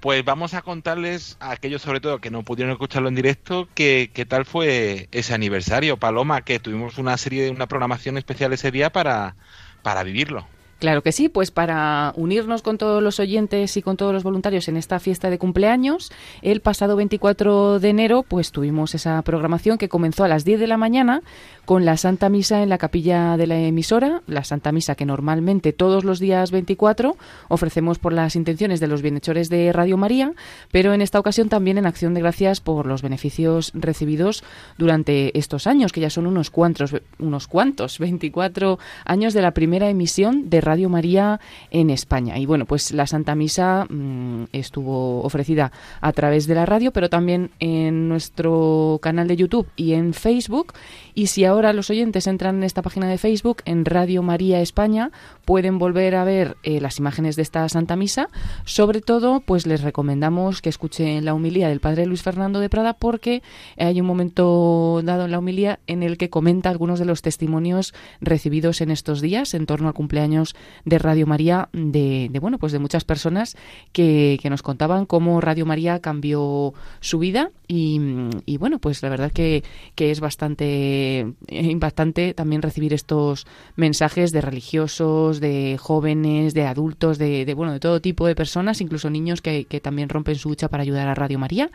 Pues 0.00 0.24
vamos 0.24 0.54
a 0.54 0.62
contarles 0.62 1.36
a 1.40 1.50
aquellos 1.50 1.82
sobre 1.82 2.00
todo 2.00 2.20
que 2.20 2.30
no 2.30 2.44
pudieron 2.44 2.72
escucharlo 2.72 3.08
en 3.08 3.16
directo 3.16 3.68
qué 3.74 4.26
tal 4.28 4.44
fue 4.44 5.08
ese 5.10 5.34
aniversario, 5.34 5.96
Paloma, 5.96 6.42
que 6.42 6.60
tuvimos 6.60 6.98
una 6.98 7.16
serie 7.16 7.42
de 7.42 7.50
una 7.50 7.66
programación 7.66 8.16
especial 8.16 8.52
ese 8.52 8.70
día 8.70 8.90
para, 8.90 9.34
para 9.82 10.04
vivirlo. 10.04 10.46
Claro 10.78 11.02
que 11.02 11.10
sí, 11.10 11.28
pues 11.28 11.50
para 11.50 12.12
unirnos 12.14 12.62
con 12.62 12.78
todos 12.78 13.02
los 13.02 13.18
oyentes 13.18 13.76
y 13.76 13.82
con 13.82 13.96
todos 13.96 14.12
los 14.12 14.22
voluntarios 14.22 14.68
en 14.68 14.76
esta 14.76 15.00
fiesta 15.00 15.28
de 15.28 15.36
cumpleaños, 15.36 16.12
el 16.40 16.60
pasado 16.60 16.94
24 16.94 17.80
de 17.80 17.88
enero 17.88 18.22
pues 18.22 18.52
tuvimos 18.52 18.94
esa 18.94 19.20
programación 19.22 19.76
que 19.76 19.88
comenzó 19.88 20.22
a 20.22 20.28
las 20.28 20.44
10 20.44 20.60
de 20.60 20.66
la 20.68 20.76
mañana 20.76 21.22
con 21.64 21.84
la 21.84 21.96
Santa 21.96 22.28
Misa 22.28 22.62
en 22.62 22.68
la 22.68 22.78
capilla 22.78 23.36
de 23.36 23.48
la 23.48 23.58
emisora, 23.58 24.22
la 24.28 24.44
Santa 24.44 24.70
Misa 24.70 24.94
que 24.94 25.04
normalmente 25.04 25.72
todos 25.72 26.04
los 26.04 26.20
días 26.20 26.52
24 26.52 27.16
ofrecemos 27.48 27.98
por 27.98 28.12
las 28.12 28.36
intenciones 28.36 28.78
de 28.78 28.86
los 28.86 29.02
bienhechores 29.02 29.48
de 29.48 29.72
Radio 29.72 29.96
María, 29.96 30.32
pero 30.70 30.94
en 30.94 31.02
esta 31.02 31.18
ocasión 31.18 31.48
también 31.48 31.76
en 31.78 31.86
acción 31.86 32.14
de 32.14 32.20
gracias 32.20 32.60
por 32.60 32.86
los 32.86 33.02
beneficios 33.02 33.72
recibidos 33.74 34.44
durante 34.78 35.36
estos 35.36 35.66
años, 35.66 35.92
que 35.92 36.00
ya 36.00 36.08
son 36.08 36.28
unos 36.28 36.50
cuantos, 36.50 36.94
unos 37.18 37.48
cuantos, 37.48 37.98
24 37.98 38.78
años 39.04 39.34
de 39.34 39.42
la 39.42 39.50
primera 39.50 39.90
emisión 39.90 40.48
de 40.48 40.67
Radio 40.68 40.90
María 40.90 41.40
en 41.70 41.88
España. 41.88 42.36
Y 42.38 42.44
bueno, 42.44 42.66
pues 42.66 42.92
la 42.92 43.06
Santa 43.06 43.34
Misa 43.34 43.86
mmm, 43.88 44.44
estuvo 44.52 45.22
ofrecida 45.22 45.72
a 46.02 46.12
través 46.12 46.46
de 46.46 46.54
la 46.54 46.66
radio, 46.66 46.92
pero 46.92 47.08
también 47.08 47.50
en 47.58 48.10
nuestro 48.10 48.98
canal 49.00 49.28
de 49.28 49.36
YouTube 49.36 49.66
y 49.76 49.94
en 49.94 50.12
Facebook. 50.12 50.74
Y 51.14 51.28
si 51.28 51.46
ahora 51.46 51.72
los 51.72 51.88
oyentes 51.88 52.26
entran 52.26 52.56
en 52.56 52.64
esta 52.64 52.82
página 52.82 53.08
de 53.08 53.16
Facebook, 53.16 53.62
en 53.64 53.86
Radio 53.86 54.22
María 54.22 54.60
España, 54.60 55.10
pueden 55.46 55.78
volver 55.78 56.14
a 56.16 56.24
ver 56.24 56.58
eh, 56.62 56.82
las 56.82 56.98
imágenes 56.98 57.34
de 57.36 57.42
esta 57.42 57.66
Santa 57.70 57.96
Misa. 57.96 58.28
Sobre 58.66 59.00
todo, 59.00 59.40
pues 59.40 59.66
les 59.66 59.80
recomendamos 59.80 60.60
que 60.60 60.68
escuchen 60.68 61.24
la 61.24 61.32
humilía 61.32 61.70
del 61.70 61.80
Padre 61.80 62.04
Luis 62.04 62.22
Fernando 62.22 62.60
de 62.60 62.68
Prada, 62.68 62.92
porque 62.92 63.42
hay 63.78 64.00
un 64.02 64.06
momento 64.06 65.00
dado 65.02 65.24
en 65.24 65.30
la 65.30 65.38
humilía 65.38 65.80
en 65.86 66.02
el 66.02 66.18
que 66.18 66.28
comenta 66.28 66.68
algunos 66.68 66.98
de 66.98 67.06
los 67.06 67.22
testimonios 67.22 67.94
recibidos 68.20 68.82
en 68.82 68.90
estos 68.90 69.22
días 69.22 69.54
en 69.54 69.66
torno 69.66 69.88
al 69.88 69.94
cumpleaños 69.94 70.54
de 70.84 70.98
Radio 70.98 71.26
María 71.26 71.68
de, 71.72 72.28
de 72.30 72.38
bueno, 72.38 72.58
pues 72.58 72.72
de 72.72 72.78
muchas 72.78 73.04
personas 73.04 73.56
que, 73.92 74.38
que, 74.40 74.50
nos 74.50 74.62
contaban 74.62 75.06
cómo 75.06 75.40
Radio 75.40 75.66
María 75.66 76.00
cambió 76.00 76.74
su 77.00 77.18
vida 77.18 77.50
y, 77.66 78.00
y 78.46 78.56
bueno, 78.56 78.78
pues 78.78 79.02
la 79.02 79.08
verdad 79.08 79.30
que, 79.30 79.62
que 79.94 80.10
es 80.10 80.20
bastante 80.20 81.26
impactante 81.48 82.34
también 82.34 82.62
recibir 82.62 82.94
estos 82.94 83.46
mensajes 83.76 84.32
de 84.32 84.40
religiosos, 84.40 85.40
de 85.40 85.76
jóvenes, 85.78 86.54
de 86.54 86.66
adultos, 86.66 87.18
de, 87.18 87.44
de 87.44 87.54
bueno, 87.54 87.72
de 87.72 87.80
todo 87.80 88.00
tipo 88.00 88.26
de 88.26 88.34
personas, 88.34 88.80
incluso 88.80 89.10
niños 89.10 89.42
que, 89.42 89.64
que, 89.64 89.80
también 89.80 90.08
rompen 90.08 90.36
su 90.36 90.48
lucha 90.48 90.68
para 90.68 90.82
ayudar 90.82 91.08
a 91.08 91.14
Radio 91.14 91.38
María. 91.38 91.70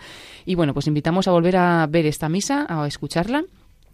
Y 0.45 0.55
bueno, 0.55 0.73
pues 0.73 0.87
invitamos 0.87 1.27
a 1.27 1.31
volver 1.31 1.57
a 1.57 1.87
ver 1.87 2.05
esta 2.05 2.29
misa, 2.29 2.65
a 2.67 2.87
escucharla 2.87 3.43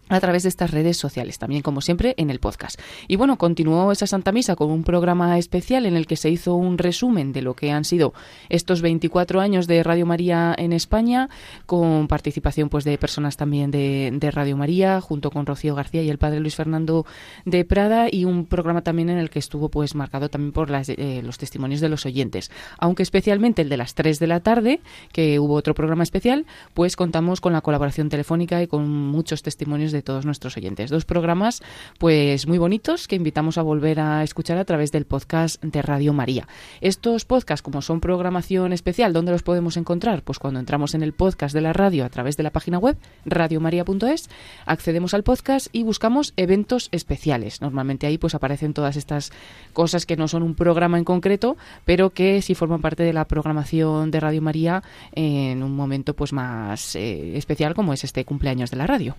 a 0.10 0.20
través 0.20 0.44
de 0.44 0.50
estas 0.50 0.72
redes 0.72 0.98
sociales, 0.98 1.40
también 1.40 1.62
como 1.62 1.82
siempre 1.82 2.16
en 2.18 2.30
el 2.30 2.40
podcast. 2.40 2.80
Y 3.08 3.16
bueno, 3.16 3.38
continuó 3.38 3.92
esa 3.92 4.08
Santa 4.08 4.32
Misa 4.32 4.56
con 4.56 4.72
un 4.72 4.84
programa 4.84 5.38
especial 5.38 5.86
en 5.86 5.96
el 5.96 6.08
que 6.08 6.16
se 6.16 6.30
hizo 6.30 6.56
un 6.56 6.78
resumen 6.78 7.32
de 7.32 7.42
lo 7.42 7.54
que 7.54 7.72
han 7.72 7.86
sido 7.86 8.14
estos 8.50 8.82
24 8.82 9.40
años 9.40 9.68
de 9.68 9.84
Radio 9.84 10.06
María 10.06 10.56
en 10.58 10.74
España, 10.74 11.30
con 11.66 12.08
participación 12.08 12.70
pues 12.70 12.84
de 12.84 12.98
personas 12.98 13.38
también 13.38 13.72
de, 13.72 14.30
Radio 14.32 14.58
María, 14.58 15.02
junto 15.02 15.32
con 15.32 15.46
Rocío 15.46 15.74
García 15.76 16.04
y 16.04 16.10
el 16.10 16.18
padre 16.18 16.40
Luis 16.40 16.56
Fernando 16.56 17.06
de 17.46 17.66
Prada, 17.66 18.08
y 18.12 18.26
un 18.26 18.46
programa 18.46 18.82
también 18.82 19.10
en 19.10 19.18
el 19.18 19.30
que 19.30 19.40
estuvo 19.40 19.70
pues 19.70 19.96
marcado 19.96 20.30
también 20.30 20.52
por 20.52 20.70
las, 20.70 20.90
eh, 20.90 21.22
los 21.24 21.38
testimonios 21.38 21.82
de 21.82 21.90
los 21.90 22.06
oyentes. 22.06 22.52
Aunque 22.78 23.04
especialmente 23.04 23.62
el 23.62 23.70
de 23.70 23.78
las 23.78 23.96
3 23.96 24.20
de 24.20 24.28
la 24.28 24.40
tarde, 24.40 24.82
que 25.12 25.40
hubo 25.40 25.56
otro 25.56 25.74
programa 25.74 26.04
especial, 26.04 26.46
pues 26.74 26.96
contamos 26.96 27.42
con 27.42 27.54
la 27.54 27.62
colaboración 27.62 28.10
telefónica 28.10 28.62
y 28.62 28.68
con 28.68 28.88
muchos 28.90 29.42
testimonios 29.42 29.92
de 29.92 29.99
de 30.00 30.04
todos 30.04 30.26
nuestros 30.26 30.56
oyentes. 30.56 30.90
Dos 30.90 31.04
programas 31.04 31.62
pues 31.98 32.48
muy 32.48 32.58
bonitos 32.58 33.08
que 33.08 33.18
invitamos 33.18 33.58
a 33.58 33.62
volver 33.62 34.00
a 34.00 34.24
escuchar 34.24 34.58
a 34.58 34.64
través 34.64 34.94
del 34.94 35.06
podcast 35.06 35.62
de 35.62 35.82
Radio 35.82 36.14
María. 36.14 36.48
Estos 36.80 37.26
podcasts, 37.26 37.62
como 37.62 37.82
son 37.82 38.00
programación 38.00 38.72
especial, 38.72 39.12
¿dónde 39.12 39.34
los 39.34 39.44
podemos 39.44 39.76
encontrar? 39.76 40.24
Pues 40.24 40.40
cuando 40.40 40.62
entramos 40.62 40.96
en 40.96 41.04
el 41.04 41.12
podcast 41.12 41.54
de 41.54 41.60
la 41.60 41.74
radio 41.74 42.06
a 42.06 42.10
través 42.10 42.38
de 42.38 42.44
la 42.44 42.52
página 42.52 42.78
web 42.78 42.96
radiomaria.es, 43.26 44.30
accedemos 44.66 45.14
al 45.14 45.24
podcast 45.24 45.68
y 45.74 45.84
buscamos 45.84 46.34
eventos 46.38 46.88
especiales. 46.94 47.62
Normalmente 47.62 48.08
ahí 48.08 48.18
pues 48.18 48.36
aparecen 48.36 48.74
todas 48.74 48.96
estas 48.96 49.32
cosas 49.74 50.06
que 50.06 50.16
no 50.16 50.30
son 50.30 50.44
un 50.44 50.56
programa 50.56 50.98
en 50.98 51.04
concreto, 51.04 51.58
pero 51.84 52.12
que 52.12 52.42
sí 52.42 52.56
forman 52.56 52.82
parte 52.82 53.04
de 53.04 53.12
la 53.12 53.26
programación 53.26 54.12
de 54.12 54.20
Radio 54.22 54.42
María 54.42 54.82
en 55.12 55.62
un 55.62 55.76
momento 55.76 56.16
pues 56.16 56.32
más 56.32 56.96
eh, 56.96 57.38
especial 57.38 57.74
como 57.74 57.92
es 57.92 58.06
este 58.06 58.24
cumpleaños 58.24 58.72
de 58.72 58.78
la 58.78 58.88
radio 58.88 59.16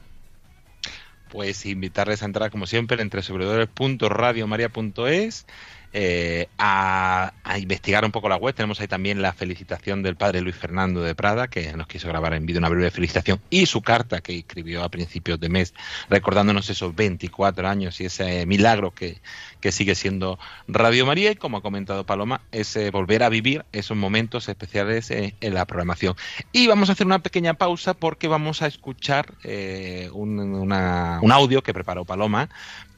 pues 1.31 1.65
invitarles 1.67 2.23
a 2.23 2.27
entrar 2.27 2.51
como 2.51 2.67
siempre 2.67 3.01
en 3.03 3.11
www.radiomaria.es 3.11 5.47
eh, 5.93 6.49
a, 6.59 7.33
a, 7.43 7.59
investigar 7.59 8.05
un 8.05 8.13
poco 8.13 8.29
la 8.29 8.37
web. 8.37 8.55
Tenemos 8.55 8.81
ahí 8.81 8.89
también 8.89 9.23
la 9.23 9.33
felicitación 9.33 10.03
del 10.03 10.17
padre 10.17 10.41
Luis 10.41 10.57
Fernando 10.57 11.03
de 11.03 11.15
Prada, 11.15 11.49
que 11.49 11.73
nos 11.73 11.87
quiso 11.87 12.09
grabar 12.09 12.35
en 12.35 12.47
vídeo 12.47 12.59
una 12.59 12.69
breve 12.69 12.91
felicitación, 12.91 13.41
y 13.51 13.67
su 13.67 13.83
carta 13.83 14.21
que 14.21 14.39
escribió 14.39 14.85
a 14.85 14.89
principios 14.89 15.41
de 15.41 15.49
mes, 15.49 15.75
recordándonos 16.09 16.71
esos 16.71 16.95
24 16.95 17.69
años 17.69 18.01
y 18.01 18.07
ese 18.07 18.47
milagro 18.47 18.93
que, 18.93 19.21
que 19.61 19.73
sigue 19.73 19.95
siendo 19.95 20.39
Radio 20.69 21.07
María. 21.07 21.33
Y 21.33 21.37
como 21.37 21.59
ha 21.59 21.63
comentado 21.63 22.05
Paloma, 22.05 22.41
es 22.53 22.77
eh, 22.77 22.91
volver 22.91 23.23
a 23.23 23.29
vivir 23.29 23.65
esos 23.73 23.97
momentos 23.97 24.49
especiales 24.49 25.11
eh, 25.11 25.35
en 25.41 25.55
la 25.55 25.65
programación. 25.67 26.15
Y 26.53 26.67
vamos 26.67 26.89
a 26.89 26.93
hacer 26.93 27.07
una 27.07 27.21
pequeña 27.21 27.55
pausa 27.55 27.95
porque 27.95 28.29
vamos 28.29 28.63
a 28.63 28.67
escuchar 28.67 29.35
eh, 29.45 30.09
un, 30.13 30.39
una, 30.39 31.19
un 31.23 31.33
audio 31.33 31.63
que 31.63 31.75
preparó 31.75 32.05
Paloma 32.05 32.49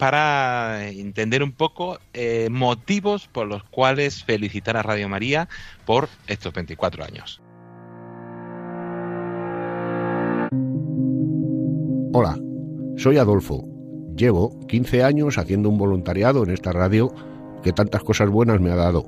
para 0.03 0.89
entender 0.89 1.43
un 1.43 1.53
poco 1.53 2.01
eh, 2.13 2.49
motivos 2.83 3.29
por 3.29 3.47
los 3.47 3.63
cuales 3.63 4.25
felicitar 4.25 4.77
a 4.77 4.83
Radio 4.83 5.09
María 5.09 5.49
por 5.87 6.09
estos 6.27 6.53
24 6.53 7.05
años. 7.05 7.41
Hola, 12.13 12.37
soy 12.97 13.19
Adolfo. 13.19 13.69
Llevo 14.17 14.59
15 14.67 15.05
años 15.05 15.39
haciendo 15.39 15.69
un 15.69 15.79
voluntariado 15.79 16.43
en 16.43 16.51
esta 16.51 16.73
radio 16.73 17.15
que 17.63 17.73
tantas 17.73 18.03
cosas 18.03 18.29
buenas 18.29 18.61
me 18.61 18.73
ha 18.73 18.77
dado. 18.77 19.07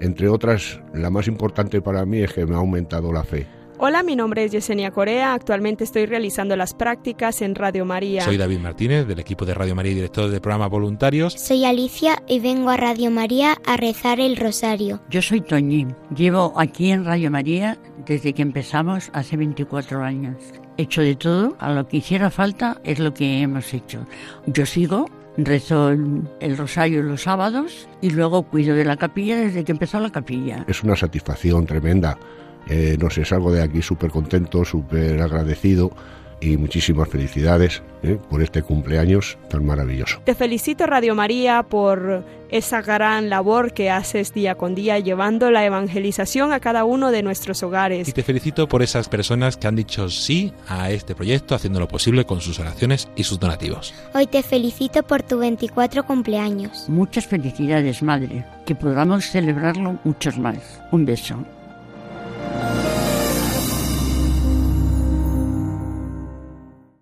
Entre 0.00 0.28
otras, 0.28 0.80
la 0.94 1.10
más 1.10 1.26
importante 1.26 1.82
para 1.82 2.06
mí 2.06 2.18
es 2.18 2.32
que 2.32 2.46
me 2.46 2.54
ha 2.54 2.58
aumentado 2.58 3.12
la 3.12 3.24
fe. 3.24 3.48
Hola, 3.82 4.02
mi 4.02 4.14
nombre 4.14 4.44
es 4.44 4.52
Yesenia 4.52 4.90
Corea. 4.90 5.32
Actualmente 5.32 5.84
estoy 5.84 6.04
realizando 6.04 6.54
las 6.54 6.74
prácticas 6.74 7.40
en 7.40 7.54
Radio 7.54 7.86
María. 7.86 8.22
Soy 8.22 8.36
David 8.36 8.58
Martínez, 8.58 9.06
del 9.06 9.20
equipo 9.20 9.46
de 9.46 9.54
Radio 9.54 9.74
María 9.74 9.92
y 9.92 9.94
director 9.94 10.28
del 10.28 10.42
programa 10.42 10.66
Voluntarios. 10.66 11.32
Soy 11.32 11.64
Alicia 11.64 12.22
y 12.28 12.40
vengo 12.40 12.68
a 12.68 12.76
Radio 12.76 13.10
María 13.10 13.56
a 13.64 13.78
rezar 13.78 14.20
el 14.20 14.36
rosario. 14.36 15.00
Yo 15.08 15.22
soy 15.22 15.40
Toñín. 15.40 15.96
Llevo 16.14 16.52
aquí 16.58 16.90
en 16.90 17.06
Radio 17.06 17.30
María 17.30 17.78
desde 18.04 18.34
que 18.34 18.42
empezamos 18.42 19.08
hace 19.14 19.38
24 19.38 20.04
años. 20.04 20.36
He 20.76 20.82
hecho 20.82 21.00
de 21.00 21.16
todo. 21.16 21.56
A 21.58 21.72
lo 21.72 21.88
que 21.88 21.96
hiciera 21.96 22.28
falta 22.28 22.82
es 22.84 22.98
lo 22.98 23.14
que 23.14 23.40
hemos 23.40 23.72
hecho. 23.72 24.06
Yo 24.46 24.66
sigo 24.66 25.06
Rezo 25.38 25.90
el, 25.90 26.28
el, 26.40 26.58
rosario 26.58 27.02
los 27.02 27.22
sábados 27.22 27.88
y 28.02 28.10
luego 28.10 28.42
cuido 28.42 28.74
de 28.74 28.84
la 28.84 28.98
capilla 28.98 29.38
desde 29.38 29.64
que 29.64 29.72
empezó 29.72 29.98
la 30.00 30.10
capilla. 30.10 30.66
Es 30.68 30.82
una 30.82 30.96
satisfacción 30.96 31.64
tremenda. 31.64 32.18
Eh, 32.68 32.96
no 33.00 33.10
sé, 33.10 33.24
salgo 33.24 33.52
de 33.52 33.62
aquí 33.62 33.82
súper 33.82 34.10
contento, 34.10 34.64
súper 34.64 35.20
agradecido 35.20 35.90
y 36.40 36.56
muchísimas 36.56 37.08
felicidades 37.08 37.82
¿eh? 38.02 38.18
por 38.28 38.42
este 38.42 38.62
cumpleaños 38.62 39.38
tan 39.48 39.64
maravilloso. 39.64 40.20
Te 40.24 40.34
felicito 40.34 40.86
Radio 40.86 41.14
María 41.14 41.62
por 41.62 42.24
esa 42.50 42.82
gran 42.82 43.28
labor 43.28 43.72
que 43.72 43.90
haces 43.90 44.32
día 44.32 44.56
con 44.56 44.74
día 44.74 44.98
llevando 44.98 45.50
la 45.50 45.64
evangelización 45.64 46.52
a 46.52 46.60
cada 46.60 46.84
uno 46.84 47.10
de 47.12 47.22
nuestros 47.22 47.62
hogares. 47.62 48.08
Y 48.08 48.12
te 48.12 48.22
felicito 48.22 48.68
por 48.68 48.82
esas 48.82 49.08
personas 49.08 49.56
que 49.56 49.68
han 49.68 49.76
dicho 49.76 50.08
sí 50.08 50.52
a 50.66 50.90
este 50.90 51.14
proyecto 51.14 51.54
haciendo 51.54 51.78
lo 51.78 51.88
posible 51.88 52.24
con 52.24 52.40
sus 52.40 52.58
oraciones 52.58 53.08
y 53.14 53.24
sus 53.24 53.38
donativos. 53.38 53.94
Hoy 54.14 54.26
te 54.26 54.42
felicito 54.42 55.02
por 55.02 55.22
tu 55.22 55.38
24 55.38 56.04
cumpleaños. 56.04 56.88
Muchas 56.88 57.26
felicidades, 57.26 58.02
madre. 58.02 58.44
Que 58.66 58.74
podamos 58.74 59.26
celebrarlo 59.26 59.98
muchos 60.04 60.38
más. 60.38 60.80
Un 60.90 61.04
beso. 61.04 61.36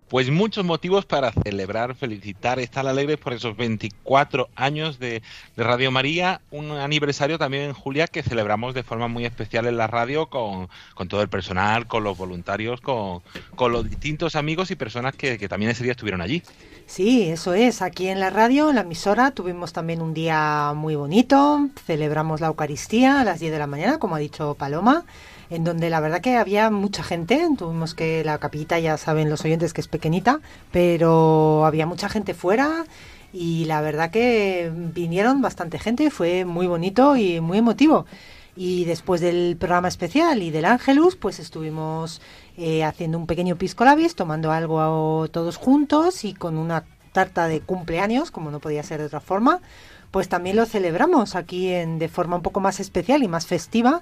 Pues 0.09 0.31
muchos 0.31 0.65
motivos 0.65 1.05
para 1.05 1.31
celebrar, 1.31 1.93
felicitar, 1.93 2.59
estar 2.59 2.87
alegres 2.87 3.17
por 3.17 3.33
esos 3.33 3.55
24 3.55 4.49
años 4.55 4.97
de, 4.97 5.21
de, 5.55 5.63
Radio 5.63 5.91
María, 5.91 6.41
un 6.49 6.71
aniversario 6.71 7.37
también, 7.37 7.73
Julia, 7.73 8.07
que 8.07 8.23
celebramos 8.23 8.73
de 8.73 8.81
forma 8.81 9.07
muy 9.07 9.25
especial 9.25 9.67
en 9.67 9.77
la 9.77 9.85
radio 9.85 10.25
con, 10.25 10.67
con 10.95 11.07
todo 11.07 11.21
el 11.21 11.29
personal, 11.29 11.85
con 11.85 12.03
los 12.03 12.17
voluntarios, 12.17 12.81
con, 12.81 13.21
con 13.53 13.71
los 13.71 13.87
distintos 13.87 14.35
amigos 14.35 14.71
y 14.71 14.75
personas 14.75 15.13
que, 15.13 15.37
que, 15.37 15.47
también 15.47 15.69
ese 15.69 15.83
día 15.83 15.91
estuvieron 15.91 16.21
allí. 16.21 16.41
Sí, 16.87 17.29
eso 17.29 17.53
es. 17.53 17.83
Aquí 17.83 18.07
en 18.07 18.19
la 18.19 18.31
radio, 18.31 18.69
en 18.69 18.77
la 18.77 18.81
emisora, 18.81 19.29
tuvimos 19.29 19.73
también 19.73 20.01
un 20.01 20.15
día 20.15 20.73
muy 20.75 20.95
bonito. 20.95 21.69
Celebramos 21.85 22.41
la 22.41 22.47
Eucaristía 22.47 23.21
a 23.21 23.23
las 23.23 23.39
10 23.39 23.51
de 23.51 23.59
la 23.59 23.67
mañana, 23.67 23.99
como 23.99 24.15
ha 24.15 24.19
dicho 24.19 24.55
Paloma 24.55 25.05
en 25.49 25.63
donde 25.63 25.89
la 25.89 25.99
verdad 25.99 26.21
que 26.21 26.37
había 26.37 26.69
mucha 26.69 27.03
gente. 27.03 27.47
Tuvimos 27.57 27.93
que 27.93 28.23
la 28.23 28.37
capillita, 28.37 28.79
ya 28.79 28.97
saben 28.97 29.29
los 29.29 29.43
oyentes 29.45 29.73
que 29.73 29.81
es 29.81 29.87
pequeñita, 29.87 30.39
pero 30.71 31.65
había 31.65 31.85
mucha 31.85 32.09
gente 32.09 32.33
fuera 32.33 32.85
y 33.31 33.65
la 33.65 33.81
verdad 33.81 34.11
que 34.11 34.71
vinieron 34.73 35.41
bastante 35.41 35.79
gente, 35.79 36.09
fue 36.09 36.45
muy 36.45 36.67
bonito 36.67 37.15
y 37.15 37.39
muy 37.39 37.59
emotivo. 37.59 38.05
Y 38.55 38.85
después 38.85 39.21
del 39.21 39.55
programa 39.57 39.87
especial 39.87 40.41
y 40.41 40.51
del 40.51 40.65
Ángelus, 40.65 41.15
pues 41.15 41.39
estuvimos 41.39 42.21
eh, 42.57 42.83
haciendo 42.83 43.17
un 43.17 43.25
pequeño 43.25 43.55
pisco 43.55 43.85
labis, 43.85 44.15
tomando 44.15 44.51
algo 44.51 45.27
todos 45.31 45.55
juntos 45.55 46.25
y 46.25 46.33
con 46.33 46.57
una 46.57 46.83
tarta 47.13 47.47
de 47.47 47.61
cumpleaños, 47.61 48.31
como 48.31 48.51
no 48.51 48.59
podía 48.59 48.83
ser 48.83 48.99
de 48.99 49.05
otra 49.05 49.21
forma, 49.21 49.61
pues 50.11 50.27
también 50.27 50.55
lo 50.55 50.65
celebramos 50.65 51.35
aquí 51.35 51.69
en, 51.69 51.99
de 51.99 52.09
forma 52.09 52.35
un 52.35 52.41
poco 52.41 52.59
más 52.59 52.79
especial 52.79 53.23
y 53.23 53.27
más 53.27 53.45
festiva 53.45 54.01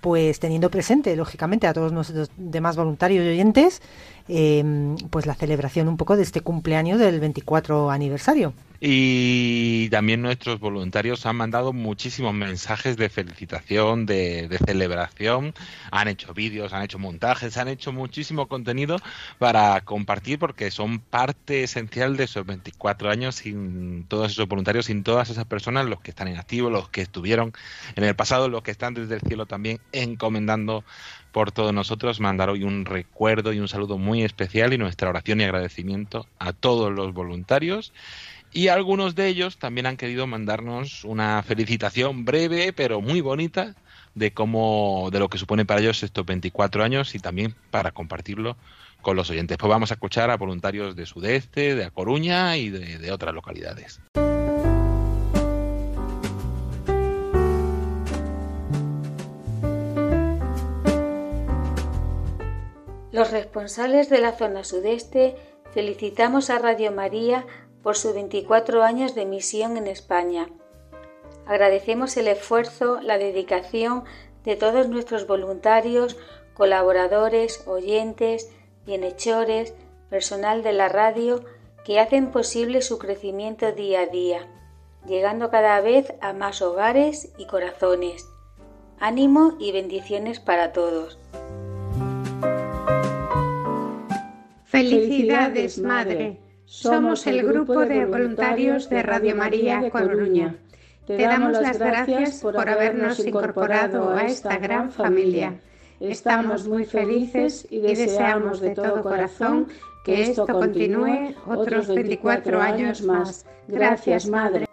pues 0.00 0.38
teniendo 0.40 0.70
presente, 0.70 1.14
lógicamente, 1.16 1.66
a 1.66 1.72
todos 1.72 1.92
nuestros 1.92 2.30
demás 2.36 2.76
voluntarios 2.76 3.24
y 3.24 3.28
oyentes, 3.28 3.82
eh, 4.28 4.94
pues 5.10 5.26
la 5.26 5.34
celebración 5.34 5.88
un 5.88 5.96
poco 5.96 6.16
de 6.16 6.22
este 6.22 6.40
cumpleaños 6.40 6.98
del 6.98 7.20
24 7.20 7.90
aniversario. 7.90 8.52
Y 8.88 9.88
también 9.90 10.22
nuestros 10.22 10.60
voluntarios 10.60 11.26
han 11.26 11.34
mandado 11.34 11.72
muchísimos 11.72 12.32
mensajes 12.34 12.96
de 12.96 13.08
felicitación, 13.08 14.06
de, 14.06 14.60
celebración, 14.64 15.54
han 15.90 16.06
hecho 16.06 16.32
vídeos, 16.34 16.72
han 16.72 16.84
hecho 16.84 17.00
montajes, 17.00 17.56
han 17.56 17.66
hecho 17.66 17.90
muchísimo 17.90 18.46
contenido 18.46 18.98
para 19.40 19.80
compartir 19.80 20.38
porque 20.38 20.70
son 20.70 21.00
parte 21.00 21.64
esencial 21.64 22.16
de 22.16 22.24
esos 22.24 22.46
24 22.46 23.10
años 23.10 23.34
sin 23.34 24.04
todos 24.04 24.30
esos 24.30 24.46
voluntarios, 24.46 24.86
sin 24.86 25.02
todas 25.02 25.30
esas 25.30 25.46
personas, 25.46 25.86
los 25.86 26.00
que 26.00 26.12
están 26.12 26.28
en 26.28 26.36
activo, 26.36 26.70
los 26.70 26.88
que 26.88 27.00
estuvieron 27.00 27.52
en 27.96 28.04
el 28.04 28.14
pasado, 28.14 28.48
los 28.48 28.62
que 28.62 28.70
están 28.70 28.94
desde 28.94 29.16
el 29.16 29.20
cielo 29.22 29.46
también 29.46 29.80
encomendando 29.90 30.84
por 31.32 31.50
todos 31.50 31.74
nosotros, 31.74 32.20
mandar 32.20 32.50
hoy 32.50 32.62
un 32.62 32.84
recuerdo 32.84 33.52
y 33.52 33.58
un 33.58 33.66
saludo 33.66 33.98
muy 33.98 34.22
especial 34.22 34.72
y 34.72 34.78
nuestra 34.78 35.10
oración 35.10 35.40
y 35.40 35.44
agradecimiento 35.44 36.26
a 36.38 36.52
todos 36.52 36.92
los 36.92 37.12
voluntarios 37.12 37.92
y 38.52 38.68
algunos 38.68 39.14
de 39.14 39.28
ellos 39.28 39.58
también 39.58 39.86
han 39.86 39.96
querido 39.96 40.26
mandarnos 40.26 41.04
una 41.04 41.42
felicitación 41.42 42.24
breve 42.24 42.72
pero 42.72 43.00
muy 43.00 43.20
bonita 43.20 43.74
de 44.14 44.32
cómo 44.32 45.10
de 45.12 45.18
lo 45.18 45.28
que 45.28 45.38
supone 45.38 45.64
para 45.64 45.80
ellos 45.80 46.02
estos 46.02 46.24
24 46.24 46.82
años 46.82 47.14
y 47.14 47.18
también 47.18 47.54
para 47.70 47.92
compartirlo 47.92 48.56
con 49.02 49.14
los 49.14 49.30
oyentes. 49.30 49.58
Pues 49.58 49.70
vamos 49.70 49.90
a 49.90 49.94
escuchar 49.94 50.30
a 50.30 50.36
voluntarios 50.36 50.96
de 50.96 51.06
Sudeste, 51.06 51.74
de 51.74 51.84
A 51.84 51.90
Coruña 51.90 52.56
y 52.56 52.70
de, 52.70 52.98
de 52.98 53.12
otras 53.12 53.34
localidades. 53.34 54.00
Los 63.12 63.30
responsables 63.30 64.10
de 64.10 64.20
la 64.20 64.32
zona 64.32 64.62
sudeste 64.62 65.36
felicitamos 65.72 66.50
a 66.50 66.58
Radio 66.58 66.92
María 66.92 67.46
por 67.86 67.96
sus 67.96 68.14
24 68.14 68.82
años 68.82 69.14
de 69.14 69.26
misión 69.26 69.76
en 69.76 69.86
España. 69.86 70.48
Agradecemos 71.46 72.16
el 72.16 72.26
esfuerzo, 72.26 73.00
la 73.00 73.16
dedicación 73.16 74.02
de 74.42 74.56
todos 74.56 74.88
nuestros 74.88 75.28
voluntarios, 75.28 76.16
colaboradores, 76.54 77.62
oyentes, 77.68 78.50
bienhechores, 78.86 79.72
personal 80.10 80.64
de 80.64 80.72
la 80.72 80.88
radio 80.88 81.44
que 81.84 82.00
hacen 82.00 82.32
posible 82.32 82.82
su 82.82 82.98
crecimiento 82.98 83.70
día 83.70 84.00
a 84.00 84.06
día, 84.06 84.48
llegando 85.06 85.48
cada 85.50 85.80
vez 85.80 86.12
a 86.20 86.32
más 86.32 86.62
hogares 86.62 87.32
y 87.38 87.46
corazones. 87.46 88.28
Ánimo 88.98 89.54
y 89.60 89.70
bendiciones 89.70 90.40
para 90.40 90.72
todos. 90.72 91.20
Felicidades, 94.64 95.78
Madre. 95.78 96.45
Somos 96.66 97.28
el 97.28 97.46
grupo 97.46 97.86
de 97.86 98.06
voluntarios 98.06 98.90
de 98.90 99.00
Radio 99.00 99.36
María 99.36 99.88
Coruña. 99.88 100.56
Te 101.06 101.16
damos 101.16 101.52
las 101.52 101.78
gracias 101.78 102.40
por 102.40 102.68
habernos 102.68 103.24
incorporado 103.24 104.10
a 104.10 104.24
esta 104.24 104.58
gran 104.58 104.90
familia. 104.90 105.60
Estamos 106.00 106.66
muy 106.66 106.84
felices 106.84 107.68
y 107.70 107.80
deseamos 107.80 108.60
de 108.60 108.70
todo 108.70 109.00
corazón 109.04 109.68
que 110.04 110.22
esto 110.22 110.44
continúe 110.44 111.36
otros 111.46 111.86
24 111.86 112.60
años 112.60 113.00
más. 113.02 113.46
Gracias, 113.68 114.28
Madre. 114.28 114.66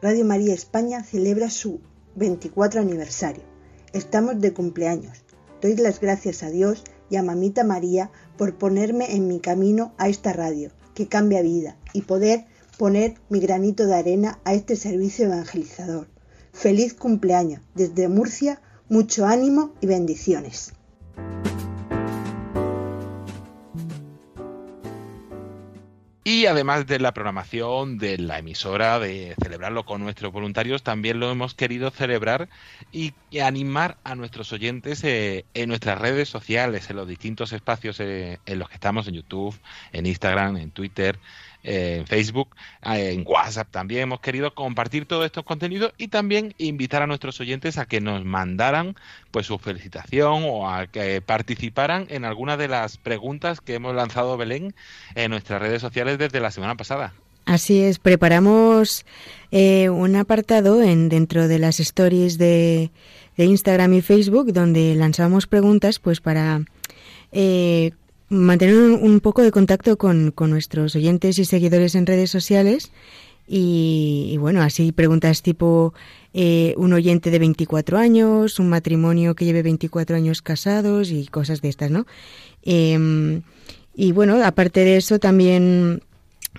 Radio 0.00 0.24
María 0.24 0.54
España 0.54 1.02
celebra 1.02 1.50
su 1.50 1.80
24 2.14 2.80
aniversario. 2.80 3.42
Estamos 3.92 4.40
de 4.40 4.52
cumpleaños. 4.52 5.24
Doy 5.60 5.74
las 5.74 6.00
gracias 6.00 6.44
a 6.44 6.50
Dios 6.50 6.84
y 7.10 7.16
a 7.16 7.22
Mamita 7.22 7.64
María 7.64 8.10
por 8.38 8.54
ponerme 8.54 9.14
en 9.14 9.28
mi 9.28 9.40
camino 9.40 9.92
a 9.98 10.08
esta 10.08 10.32
radio, 10.32 10.70
que 10.94 11.08
cambia 11.08 11.42
vida, 11.42 11.76
y 11.92 12.02
poder 12.02 12.46
poner 12.78 13.14
mi 13.28 13.40
granito 13.40 13.86
de 13.86 13.96
arena 13.96 14.38
a 14.44 14.54
este 14.54 14.76
servicio 14.76 15.26
evangelizador. 15.26 16.06
Feliz 16.52 16.94
cumpleaños. 16.94 17.60
Desde 17.74 18.08
Murcia, 18.08 18.62
mucho 18.88 19.26
ánimo 19.26 19.74
y 19.82 19.86
bendiciones. 19.86 20.72
Y 26.38 26.46
además 26.46 26.86
de 26.86 27.00
la 27.00 27.12
programación 27.12 27.98
de 27.98 28.16
la 28.16 28.38
emisora, 28.38 29.00
de 29.00 29.34
celebrarlo 29.42 29.84
con 29.84 30.00
nuestros 30.00 30.32
voluntarios, 30.32 30.84
también 30.84 31.18
lo 31.18 31.32
hemos 31.32 31.54
querido 31.54 31.90
celebrar 31.90 32.48
y, 32.92 33.12
animar 33.42 33.98
a 34.04 34.14
nuestros 34.14 34.52
oyentes 34.52 35.02
eh, 35.02 35.46
en 35.54 35.68
nuestras 35.68 36.00
redes 36.00 36.28
sociales, 36.28 36.90
en 36.90 36.96
los 36.96 37.08
distintos 37.08 37.52
espacios 37.52 37.98
eh, 37.98 38.38
en 38.46 38.58
los 38.60 38.68
que 38.68 38.76
estamos, 38.76 39.08
en 39.08 39.14
YouTube, 39.14 39.58
en 39.92 40.06
Instagram, 40.06 40.58
en 40.58 40.70
Twitter, 40.70 41.18
en 41.62 42.06
Facebook, 42.06 42.54
eh, 42.82 43.12
en 43.12 43.24
WhatsApp 43.26 43.68
también 43.70 44.02
hemos 44.02 44.20
querido 44.20 44.54
compartir 44.54 45.06
todos 45.06 45.26
estos 45.26 45.44
contenidos 45.44 45.92
y 45.98 46.08
también 46.08 46.54
invitar 46.58 47.02
a 47.02 47.06
nuestros 47.06 47.40
oyentes 47.40 47.78
a 47.78 47.86
que 47.86 48.00
nos 48.00 48.24
mandaran 48.24 48.96
pues 49.30 49.46
su 49.46 49.58
felicitación 49.58 50.44
o 50.46 50.70
a 50.70 50.86
que 50.86 51.20
participaran 51.20 52.06
en 52.10 52.24
alguna 52.24 52.56
de 52.56 52.68
las 52.68 52.96
preguntas 52.96 53.60
que 53.60 53.74
hemos 53.74 53.94
lanzado 53.94 54.36
Belén 54.36 54.74
en 55.14 55.30
nuestras 55.30 55.60
redes 55.60 55.82
sociales 55.82 56.18
desde 56.18 56.40
la 56.40 56.50
semana 56.50 56.76
pasada. 56.76 57.12
Así 57.44 57.80
es, 57.80 57.98
preparamos 57.98 59.06
eh, 59.50 59.88
un 59.88 60.16
apartado 60.16 60.82
en 60.82 61.08
dentro 61.08 61.48
de 61.48 61.58
las 61.58 61.80
stories 61.80 62.36
de, 62.36 62.90
de 63.38 63.44
Instagram 63.46 63.94
y 63.94 64.02
Facebook 64.02 64.52
donde 64.52 64.94
lanzamos 64.94 65.46
preguntas 65.46 65.98
pues 65.98 66.20
para 66.20 66.60
eh, 67.32 67.92
mantener 68.28 68.76
un, 68.76 69.20
poco 69.20 69.42
de 69.42 69.50
contacto 69.50 69.96
con, 69.96 70.34
nuestros 70.36 70.94
oyentes 70.96 71.38
y 71.38 71.44
seguidores 71.44 71.94
en 71.94 72.06
redes 72.06 72.30
sociales 72.30 72.90
y, 73.46 74.30
y 74.32 74.36
bueno, 74.36 74.62
así 74.62 74.92
preguntas 74.92 75.42
tipo 75.42 75.94
eh, 76.34 76.74
un 76.76 76.92
oyente 76.92 77.30
de 77.30 77.38
24 77.38 77.98
años, 77.98 78.58
un 78.58 78.68
matrimonio 78.68 79.34
que 79.34 79.44
lleve 79.44 79.62
24 79.62 80.16
años 80.16 80.42
casados 80.42 81.10
y 81.10 81.26
cosas 81.26 81.62
de 81.62 81.68
estas, 81.68 81.90
¿no? 81.90 82.06
Eh, 82.64 83.40
y 83.94 84.12
bueno, 84.12 84.44
aparte 84.44 84.80
de 84.80 84.96
eso 84.96 85.18
también 85.18 86.02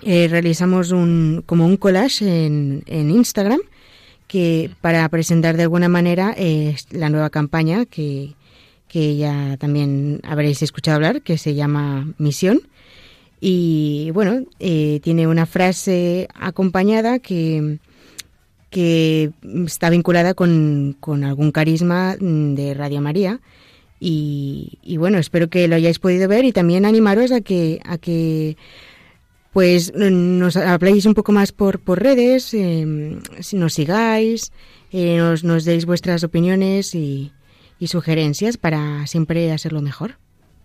eh, 0.02 0.28
realizamos 0.28 0.92
un, 0.92 1.42
como 1.46 1.66
un 1.66 1.76
collage 1.76 2.46
en, 2.46 2.82
en 2.86 3.10
Instagram 3.10 3.60
que 4.28 4.70
para 4.80 5.08
presentar 5.08 5.56
de 5.56 5.64
alguna 5.64 5.88
manera 5.88 6.34
eh, 6.36 6.76
la 6.90 7.10
nueva 7.10 7.30
campaña 7.30 7.86
que, 7.86 8.34
que 8.90 9.16
ya 9.16 9.56
también 9.56 10.20
habréis 10.24 10.62
escuchado 10.62 10.96
hablar, 10.96 11.22
que 11.22 11.38
se 11.38 11.54
llama 11.54 12.12
Misión. 12.18 12.60
Y 13.40 14.10
bueno, 14.12 14.44
eh, 14.58 14.98
tiene 15.00 15.28
una 15.28 15.46
frase 15.46 16.26
acompañada 16.34 17.20
que, 17.20 17.78
que 18.68 19.30
está 19.64 19.90
vinculada 19.90 20.34
con, 20.34 20.96
con 20.98 21.22
algún 21.22 21.52
carisma 21.52 22.16
de 22.18 22.74
Radio 22.74 23.00
María. 23.00 23.40
Y, 24.00 24.96
bueno, 24.98 25.18
espero 25.18 25.48
que 25.48 25.68
lo 25.68 25.76
hayáis 25.76 25.98
podido 25.98 26.26
ver 26.26 26.44
y 26.44 26.52
también 26.52 26.84
animaros 26.84 27.30
a 27.32 27.42
que, 27.42 27.80
a 27.84 27.96
que 27.98 28.56
pues 29.52 29.92
nos 29.94 30.56
habléis 30.56 31.06
un 31.06 31.14
poco 31.14 31.32
más 31.32 31.52
por, 31.52 31.80
por 31.80 32.02
redes, 32.02 32.44
si 32.44 33.56
nos 33.56 33.74
sigáis, 33.74 34.52
eh, 34.90 35.18
nos, 35.18 35.44
nos 35.44 35.64
deis 35.64 35.84
vuestras 35.84 36.24
opiniones 36.24 36.94
y, 36.94 37.30
y 37.80 37.88
sugerencias 37.88 38.56
para 38.56 39.06
siempre 39.08 39.50
hacerlo 39.50 39.80
mejor 39.82 40.16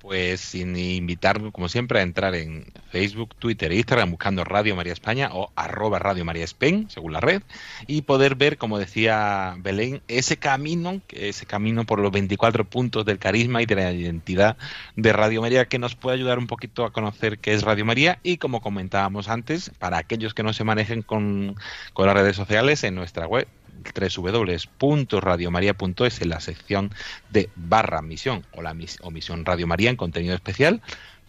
pues 0.06 0.40
sin 0.40 0.78
invitar, 0.78 1.42
como 1.52 1.68
siempre, 1.68 1.98
a 1.98 2.04
entrar 2.04 2.36
en 2.36 2.68
Facebook, 2.92 3.34
Twitter 3.40 3.72
e 3.72 3.78
Instagram 3.78 4.12
buscando 4.12 4.44
Radio 4.44 4.76
María 4.76 4.94
España 4.94 5.32
o 5.34 5.52
arroba 5.56 5.98
Radio 5.98 6.24
María 6.24 6.44
España, 6.44 6.86
según 6.90 7.14
la 7.14 7.22
red, 7.22 7.42
y 7.88 8.04
poder 8.04 8.36
ver, 8.36 8.60
como 8.60 8.78
decía 8.78 9.56
Belén, 9.58 10.04
ese 10.08 10.38
camino, 10.38 11.02
ese 11.10 11.48
camino 11.48 11.86
por 11.86 11.98
los 12.02 12.12
24 12.12 12.66
puntos 12.66 13.04
del 13.04 13.18
carisma 13.18 13.64
y 13.64 13.66
de 13.66 13.74
la 13.74 13.92
identidad 13.92 14.58
de 14.96 15.12
Radio 15.12 15.42
María 15.42 15.66
que 15.66 15.80
nos 15.80 15.96
puede 15.96 16.18
ayudar 16.18 16.38
un 16.38 16.46
poquito 16.46 16.86
a 16.86 16.94
conocer 16.94 17.40
qué 17.40 17.56
es 17.56 17.64
Radio 17.64 17.84
María. 17.84 18.20
Y, 18.22 18.38
como 18.38 18.62
comentábamos 18.62 19.28
antes, 19.28 19.72
para 19.80 19.98
aquellos 19.98 20.36
que 20.36 20.44
no 20.44 20.54
se 20.54 20.64
manejen 20.64 21.02
con, 21.02 21.56
con 21.94 22.06
las 22.06 22.16
redes 22.16 22.36
sociales, 22.36 22.84
en 22.84 22.94
nuestra 22.94 23.26
web 23.26 23.48
www.radiomaria.es 23.84 26.22
en 26.22 26.30
la 26.30 26.40
sección 26.40 26.92
de 27.30 27.50
barra 27.56 28.02
misión 28.02 28.46
o 28.52 28.62
la 28.62 28.74
misión 28.74 29.46
Radio 29.46 29.68
María 29.68 29.90
en 29.90 29.96
contenido 29.96 30.36
especial 30.36 30.82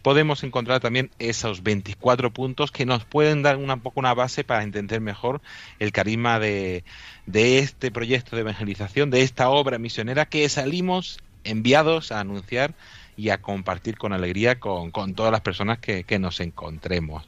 podemos 0.07 0.45
encontrar 0.45 0.79
también 0.79 1.11
esos 1.19 1.65
24 1.65 2.33
puntos 2.33 2.71
que 2.71 2.87
nos 2.87 3.05
pueden 3.05 3.43
dar 3.43 3.57
un 3.57 3.81
poco 3.81 3.99
una 3.99 4.15
base 4.15 4.45
para 4.45 4.63
entender 4.63 5.01
mejor 5.01 5.43
el 5.81 5.91
carisma 5.91 6.39
de, 6.39 6.85
este 7.27 7.91
proyecto 7.91 8.37
de 8.37 8.43
evangelización, 8.43 9.11
de 9.11 9.23
esta 9.23 9.51
obra 9.51 9.81
misionera 9.81 10.27
que 10.27 10.49
salimos 10.49 11.19
enviados 11.43 12.13
a 12.13 12.21
anunciar 12.21 12.73
y 13.17 13.31
a 13.31 13.43
compartir 13.43 13.99
con 13.99 14.13
alegría 14.13 14.61
con, 14.61 14.93
todas 14.93 15.33
las 15.33 15.41
personas 15.41 15.79
que 15.79 16.19
nos 16.21 16.39
encontremos. 16.39 17.25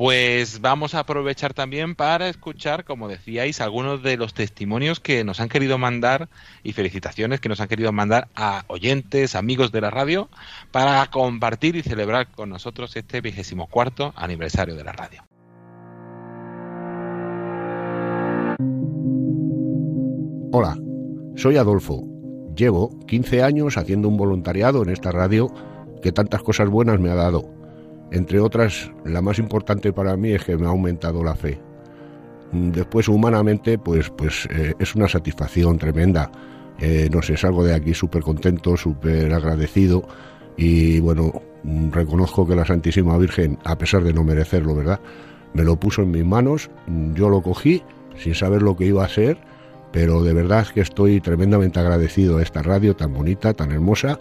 Pues 0.00 0.62
vamos 0.62 0.94
a 0.94 1.00
aprovechar 1.00 1.52
también 1.52 1.94
para 1.94 2.30
escuchar, 2.30 2.86
como 2.86 3.06
decíais, 3.06 3.60
algunos 3.60 4.02
de 4.02 4.16
los 4.16 4.32
testimonios 4.32 4.98
que 4.98 5.24
nos 5.24 5.40
han 5.40 5.50
querido 5.50 5.76
mandar 5.76 6.30
y 6.62 6.72
felicitaciones 6.72 7.38
que 7.38 7.50
nos 7.50 7.60
han 7.60 7.68
querido 7.68 7.92
mandar 7.92 8.28
a 8.34 8.64
oyentes, 8.68 9.34
amigos 9.34 9.72
de 9.72 9.82
la 9.82 9.90
radio, 9.90 10.30
para 10.70 11.04
compartir 11.10 11.76
y 11.76 11.82
celebrar 11.82 12.30
con 12.30 12.48
nosotros 12.48 12.96
este 12.96 13.20
vigésimo 13.20 13.66
cuarto 13.66 14.14
aniversario 14.16 14.74
de 14.74 14.84
la 14.84 14.92
radio. 14.92 15.22
Hola, 20.52 20.78
soy 21.36 21.58
Adolfo. 21.58 22.08
Llevo 22.56 22.98
15 23.06 23.42
años 23.42 23.76
haciendo 23.76 24.08
un 24.08 24.16
voluntariado 24.16 24.82
en 24.82 24.88
esta 24.88 25.12
radio 25.12 25.52
que 26.02 26.10
tantas 26.10 26.42
cosas 26.42 26.70
buenas 26.70 26.98
me 27.00 27.10
ha 27.10 27.14
dado 27.14 27.59
entre 28.10 28.40
otras, 28.40 28.90
la 29.04 29.22
más 29.22 29.38
importante 29.38 29.92
para 29.92 30.16
mí 30.16 30.32
es 30.32 30.44
que 30.44 30.56
me 30.56 30.66
ha 30.66 30.70
aumentado 30.70 31.22
la 31.22 31.34
fe. 31.34 31.60
Después, 32.52 33.08
humanamente, 33.08 33.78
pues, 33.78 34.10
pues 34.10 34.48
eh, 34.50 34.74
es 34.78 34.94
una 34.94 35.08
satisfacción 35.08 35.78
tremenda. 35.78 36.30
Eh, 36.80 37.08
no 37.12 37.22
sé, 37.22 37.36
salgo 37.36 37.62
de 37.62 37.74
aquí 37.74 37.94
súper 37.94 38.22
contento, 38.22 38.76
súper 38.76 39.32
agradecido 39.32 40.02
y 40.56 40.98
bueno, 41.00 41.42
reconozco 41.90 42.46
que 42.46 42.56
la 42.56 42.64
Santísima 42.64 43.16
Virgen, 43.18 43.58
a 43.64 43.76
pesar 43.76 44.02
de 44.02 44.12
no 44.12 44.24
merecerlo, 44.24 44.74
¿verdad? 44.74 45.00
Me 45.54 45.62
lo 45.62 45.78
puso 45.78 46.02
en 46.02 46.10
mis 46.10 46.24
manos, 46.24 46.70
yo 47.14 47.28
lo 47.28 47.42
cogí 47.42 47.82
sin 48.16 48.34
saber 48.34 48.62
lo 48.62 48.76
que 48.76 48.86
iba 48.86 49.04
a 49.04 49.08
ser, 49.08 49.38
pero 49.92 50.22
de 50.22 50.32
verdad 50.32 50.66
que 50.66 50.80
estoy 50.80 51.20
tremendamente 51.20 51.80
agradecido 51.80 52.38
a 52.38 52.42
esta 52.42 52.62
radio 52.62 52.94
tan 52.94 53.12
bonita, 53.12 53.54
tan 53.54 53.72
hermosa 53.72 54.20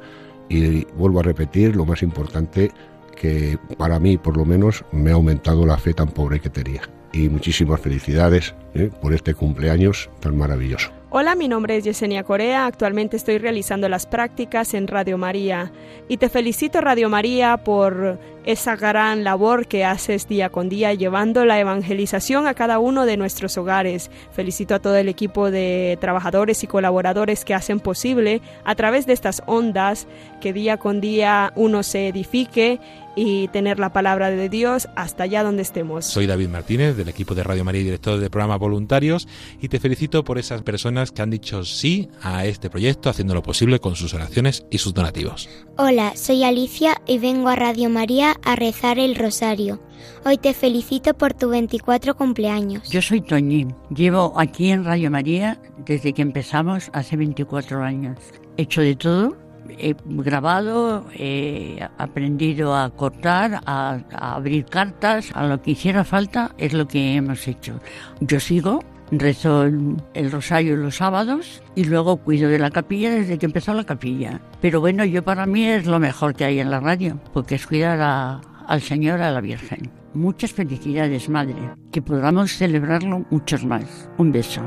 y 0.50 0.86
vuelvo 0.96 1.20
a 1.20 1.24
repetir, 1.24 1.76
lo 1.76 1.86
más 1.86 2.02
importante, 2.04 2.72
que 3.20 3.60
para 3.78 4.00
mí 4.00 4.18
por 4.18 4.38
lo 4.38 4.46
menos 4.46 4.84
me 4.92 5.12
ha 5.12 5.16
aumentado 5.16 5.66
la 5.66 5.78
fe 5.78 5.94
tan 5.94 6.08
pobre 6.08 6.40
que 6.40 6.50
tenía. 6.50 6.82
Y 7.12 7.28
muchísimas 7.28 7.82
felicidades 7.82 8.56
¿eh? 8.74 8.90
por 9.02 9.14
este 9.14 9.34
cumpleaños 9.34 10.10
tan 10.20 10.38
maravilloso. 10.38 10.92
Hola, 11.12 11.34
mi 11.34 11.48
nombre 11.48 11.76
es 11.76 11.84
Yesenia 11.84 12.24
Corea, 12.24 12.68
actualmente 12.68 13.18
estoy 13.18 13.40
realizando 13.40 13.90
las 13.90 14.06
prácticas 14.06 14.76
en 14.76 14.88
Radio 14.88 15.18
María 15.18 15.72
y 16.08 16.18
te 16.18 16.30
felicito 16.30 16.82
Radio 16.82 17.10
María 17.10 17.58
por 17.58 18.20
esa 18.50 18.76
gran 18.76 19.24
labor 19.24 19.68
que 19.68 19.86
haces 19.86 20.28
día 20.28 20.50
con 20.50 20.70
día 20.70 20.96
llevando 20.96 21.46
la 21.46 21.60
evangelización 21.60 22.48
a 22.48 22.56
cada 22.56 22.80
uno 22.80 23.06
de 23.06 23.16
nuestros 23.16 23.60
hogares. 23.60 24.10
Felicito 24.32 24.74
a 24.74 24.80
todo 24.80 24.96
el 24.96 25.08
equipo 25.08 25.52
de 25.52 26.00
trabajadores 26.02 26.64
y 26.64 26.68
colaboradores 26.68 27.46
que 27.46 27.54
hacen 27.54 27.80
posible 27.80 28.42
a 28.66 28.74
través 28.74 29.06
de 29.06 29.14
estas 29.14 29.44
ondas 29.46 30.08
que 30.42 30.52
día 30.52 30.78
con 30.78 31.00
día 31.00 31.54
uno 31.56 31.84
se 31.84 32.08
edifique 32.08 32.80
y 33.16 33.50
tener 33.50 33.80
la 33.80 33.92
palabra 33.92 34.30
de 34.32 34.50
Dios 34.50 34.88
hasta 34.96 35.24
allá 35.24 35.44
donde 35.44 35.62
estemos. 35.62 36.06
Soy 36.06 36.26
David 36.26 36.48
Martínez 36.48 36.96
del 36.96 37.10
equipo 37.10 37.36
de 37.36 37.44
Radio 37.44 37.66
María 37.66 37.82
y 37.82 37.84
director 37.84 38.18
del 38.18 38.30
programa 38.30 38.56
Voluntarios 38.56 39.28
y 39.62 39.68
te 39.68 39.80
felicito 39.80 40.24
por 40.24 40.38
esas 40.38 40.62
personas 40.62 41.12
que 41.12 41.22
han 41.22 41.30
dicho 41.30 41.66
sí 41.66 42.10
a 42.22 42.46
este 42.46 42.70
proyecto 42.70 43.10
haciéndolo 43.10 43.44
posible 43.44 43.80
con 43.80 43.96
sus 43.96 44.14
oraciones 44.14 44.66
y 44.72 44.78
sus 44.78 44.94
donativos. 44.94 45.50
Hola, 45.78 46.14
soy 46.16 46.44
Alicia 46.44 47.02
y 47.06 47.20
vengo 47.20 47.50
a 47.50 47.56
Radio 47.56 47.90
María 47.90 48.38
a 48.44 48.56
rezar 48.56 49.00
el 49.00 49.16
rosario. 49.16 49.80
Hoy 50.26 50.38
te 50.38 50.54
felicito 50.54 51.14
por 51.14 51.34
tu 51.34 51.50
24 51.50 52.16
cumpleaños. 52.16 52.90
Yo 52.90 53.02
soy 53.02 53.22
Toñín. 53.22 53.76
Llevo 53.94 54.34
aquí 54.38 54.72
en 54.72 54.86
Radio 54.86 55.12
María 55.12 55.60
desde 55.86 56.14
que 56.14 56.22
empezamos 56.22 56.90
hace 56.94 57.18
24 57.18 57.84
años. 57.84 58.18
He 58.58 58.64
hecho 58.64 58.82
de 58.82 58.96
todo 58.96 59.50
he 59.78 59.96
grabado, 60.08 61.06
he 61.14 61.80
aprendido 61.98 62.76
a 62.76 62.90
cortar, 62.90 63.62
a, 63.66 64.00
abrir 64.12 64.66
cartas, 64.66 65.32
a 65.34 65.46
lo 65.46 65.62
que 65.62 65.72
hiciera 65.72 66.04
falta 66.04 66.52
es 66.58 66.74
lo 66.74 66.88
que 66.88 67.16
hemos 67.16 67.48
hecho. 67.48 67.80
Yo 68.20 68.40
sigo, 68.40 68.84
rezo 69.12 69.64
el, 69.64 70.32
rosario 70.32 70.76
los 70.76 70.98
sábados 70.98 71.64
y 71.76 71.86
luego 71.86 72.18
cuido 72.18 72.50
de 72.50 72.60
la 72.60 72.72
capilla 72.72 73.10
desde 73.10 73.38
que 73.38 73.46
empezó 73.46 73.74
la 73.74 73.84
capilla. 73.84 74.42
Pero 74.62 74.80
bueno, 74.80 75.06
yo 75.06 75.24
para 75.24 75.46
mí 75.46 75.66
es 75.66 75.86
lo 75.86 76.00
mejor 76.00 76.36
que 76.36 76.46
hay 76.46 76.60
en 76.60 76.72
la 76.72 76.80
radio, 76.80 77.20
porque 77.34 77.56
es 77.56 77.66
cuidar 77.66 78.42
al 78.68 78.82
Señor, 78.82 79.22
a 79.22 79.32
la 79.32 79.42
Virgen. 79.42 79.92
Muchas 80.14 80.54
felicidades, 80.54 81.30
Madre. 81.30 81.56
Que 81.92 82.02
podamos 82.02 82.52
celebrarlo 82.52 83.26
muchos 83.30 83.64
más. 83.64 84.10
Un 84.18 84.32
beso. 84.32 84.62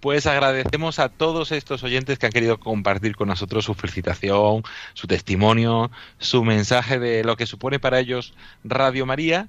Pues 0.00 0.26
agradecemos 0.26 0.98
a 0.98 1.08
todos 1.08 1.52
estos 1.52 1.84
oyentes 1.84 2.18
que 2.18 2.26
han 2.26 2.32
querido 2.32 2.58
compartir 2.58 3.14
con 3.14 3.28
nosotros 3.28 3.64
su 3.64 3.74
felicitación, 3.74 4.64
su 4.94 5.06
testimonio, 5.06 5.92
su 6.18 6.42
mensaje 6.42 6.98
de 6.98 7.22
lo 7.22 7.36
que 7.36 7.46
supone 7.46 7.78
para 7.78 8.00
ellos 8.00 8.34
Radio 8.64 9.06
María 9.06 9.48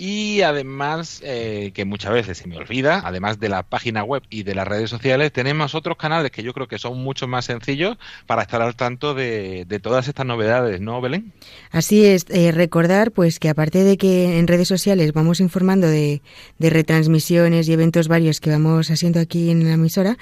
y 0.00 0.42
además, 0.42 1.20
eh, 1.24 1.72
que 1.74 1.84
muchas 1.84 2.12
veces 2.12 2.38
se 2.38 2.46
me 2.46 2.56
olvida, 2.56 3.02
además 3.04 3.40
de 3.40 3.48
la 3.48 3.64
página 3.64 4.04
web 4.04 4.22
y 4.30 4.44
de 4.44 4.54
las 4.54 4.66
redes 4.66 4.88
sociales, 4.88 5.32
tenemos 5.32 5.74
otros 5.74 5.96
canales 5.96 6.30
que 6.30 6.44
yo 6.44 6.54
creo 6.54 6.68
que 6.68 6.78
son 6.78 7.02
mucho 7.02 7.26
más 7.26 7.46
sencillos 7.46 7.98
para 8.24 8.42
estar 8.42 8.62
al 8.62 8.76
tanto 8.76 9.12
de, 9.12 9.66
todas 9.82 10.06
estas 10.06 10.24
novedades, 10.24 10.80
¿no, 10.80 11.00
Belén? 11.00 11.32
Así 11.72 12.04
es, 12.04 12.26
eh, 12.28 12.52
recordar 12.52 13.10
pues 13.10 13.40
que 13.40 13.48
aparte 13.48 13.82
de 13.82 13.96
que 13.96 14.38
en 14.38 14.46
redes 14.46 14.68
sociales 14.68 15.12
vamos 15.12 15.40
informando 15.40 15.88
de, 15.88 16.22
retransmisiones 16.60 17.68
y 17.68 17.72
eventos 17.72 18.06
varios 18.06 18.38
que 18.38 18.50
vamos 18.50 18.92
haciendo 18.92 19.18
aquí 19.18 19.50
en 19.50 19.64
la 19.64 19.74
emisora, 19.74 20.16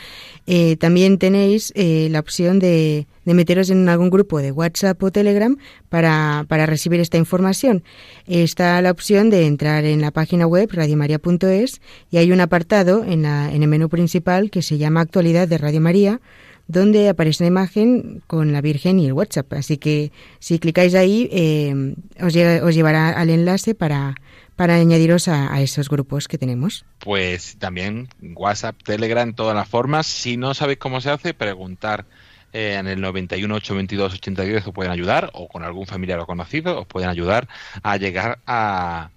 eh, 0.47 0.77
también 0.77 1.19
tenéis 1.19 1.73
la 1.77 2.21
opción 2.21 2.59
de 2.59 3.07
de 3.27 3.35
meteros 3.35 3.69
en 3.69 3.87
algún 3.91 4.09
grupo 4.09 4.41
de 4.41 4.53
WhatsApp 4.53 5.03
o 5.03 5.11
Telegram 5.11 5.59
para, 5.91 6.47
para 6.49 6.65
recibir 6.65 7.01
esta 7.01 7.19
información. 7.19 7.85
Está 8.27 8.81
la 8.81 8.91
opción 8.91 9.29
de 9.29 9.47
entrar 9.47 9.85
en 9.85 10.01
la 10.01 10.13
página 10.13 10.47
web 10.47 10.71
radiomaria.es 10.73 11.83
y 12.11 12.17
hay 12.17 12.33
un 12.33 12.41
apartado 12.41 13.05
en, 13.05 13.23
la, 13.23 13.53
en 13.53 13.63
el 13.63 13.69
menú 13.69 13.91
principal 13.91 14.51
que 14.51 14.63
se 14.63 14.79
llama 14.79 15.03
Actualidad 15.03 15.49
de 15.49 15.59
Radio 15.59 15.83
María 15.83 16.21
donde 16.69 17.09
aparece 17.09 17.45
una 17.45 17.49
imagen 17.49 18.23
con 18.27 18.53
la 18.53 18.61
Virgen 18.61 18.99
y 18.99 19.07
el 19.07 19.13
WhatsApp. 19.13 19.53
Así 19.53 19.79
que 19.79 20.11
si 20.41 20.59
clicáis 20.59 20.97
ahí, 20.97 21.29
eh, 21.31 21.95
os, 22.21 22.35
llevará 22.75 23.11
al 23.11 23.31
enlace 23.31 23.77
para, 23.77 24.17
para 24.57 24.75
añadiros 24.75 25.29
a, 25.29 25.55
a, 25.55 25.61
esos 25.61 25.89
grupos 25.89 26.27
que 26.27 26.39
tenemos. 26.39 26.85
Pues 26.99 27.57
también 27.59 28.09
WhatsApp, 28.21 28.83
Telegram, 28.83 29.33
todas 29.33 29.55
las 29.55 29.69
formas. 29.69 30.09
Si 30.09 30.37
no 30.37 30.55
sabéis 30.55 30.79
cómo 30.79 31.01
se 31.01 31.11
hace, 31.11 31.35
preguntar 31.35 32.05
eh, 32.53 32.75
en 32.75 32.87
el 32.87 33.01
91 33.01 33.55
822 33.55 34.15
82 34.15 34.67
os 34.67 34.75
pueden 34.75 34.93
ayudar 34.93 35.31
o 35.35 35.49
con 35.49 35.65
algún 35.65 35.87
familiar 35.87 36.19
o 36.21 36.27
conocido 36.27 36.81
os 36.81 36.87
pueden 36.87 37.09
ayudar 37.09 37.49
a 37.83 37.97
llegar 37.97 38.39
a 38.47 39.11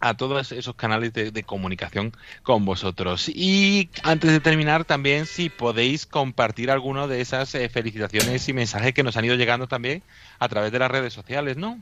a 0.00 0.16
todos 0.16 0.52
esos 0.52 0.74
canales 0.76 1.12
de, 1.12 1.42
comunicación 1.42 2.12
con 2.42 2.64
vosotros. 2.64 3.28
Y 3.28 3.90
antes 4.02 4.30
de 4.30 4.40
terminar, 4.40 4.84
también 4.84 5.26
si 5.26 5.48
podéis 5.48 6.06
compartir 6.06 6.70
alguno 6.70 7.08
de 7.08 7.20
esas 7.20 7.54
eh, 7.54 7.68
felicitaciones 7.68 8.48
y 8.48 8.52
mensajes 8.52 8.94
que 8.94 9.02
nos 9.02 9.16
han 9.16 9.24
ido 9.24 9.34
llegando 9.34 9.66
también 9.66 10.02
a 10.38 10.48
través 10.48 10.72
de 10.72 10.78
las 10.78 10.90
redes 10.90 11.12
sociales, 11.12 11.56
¿no? 11.56 11.80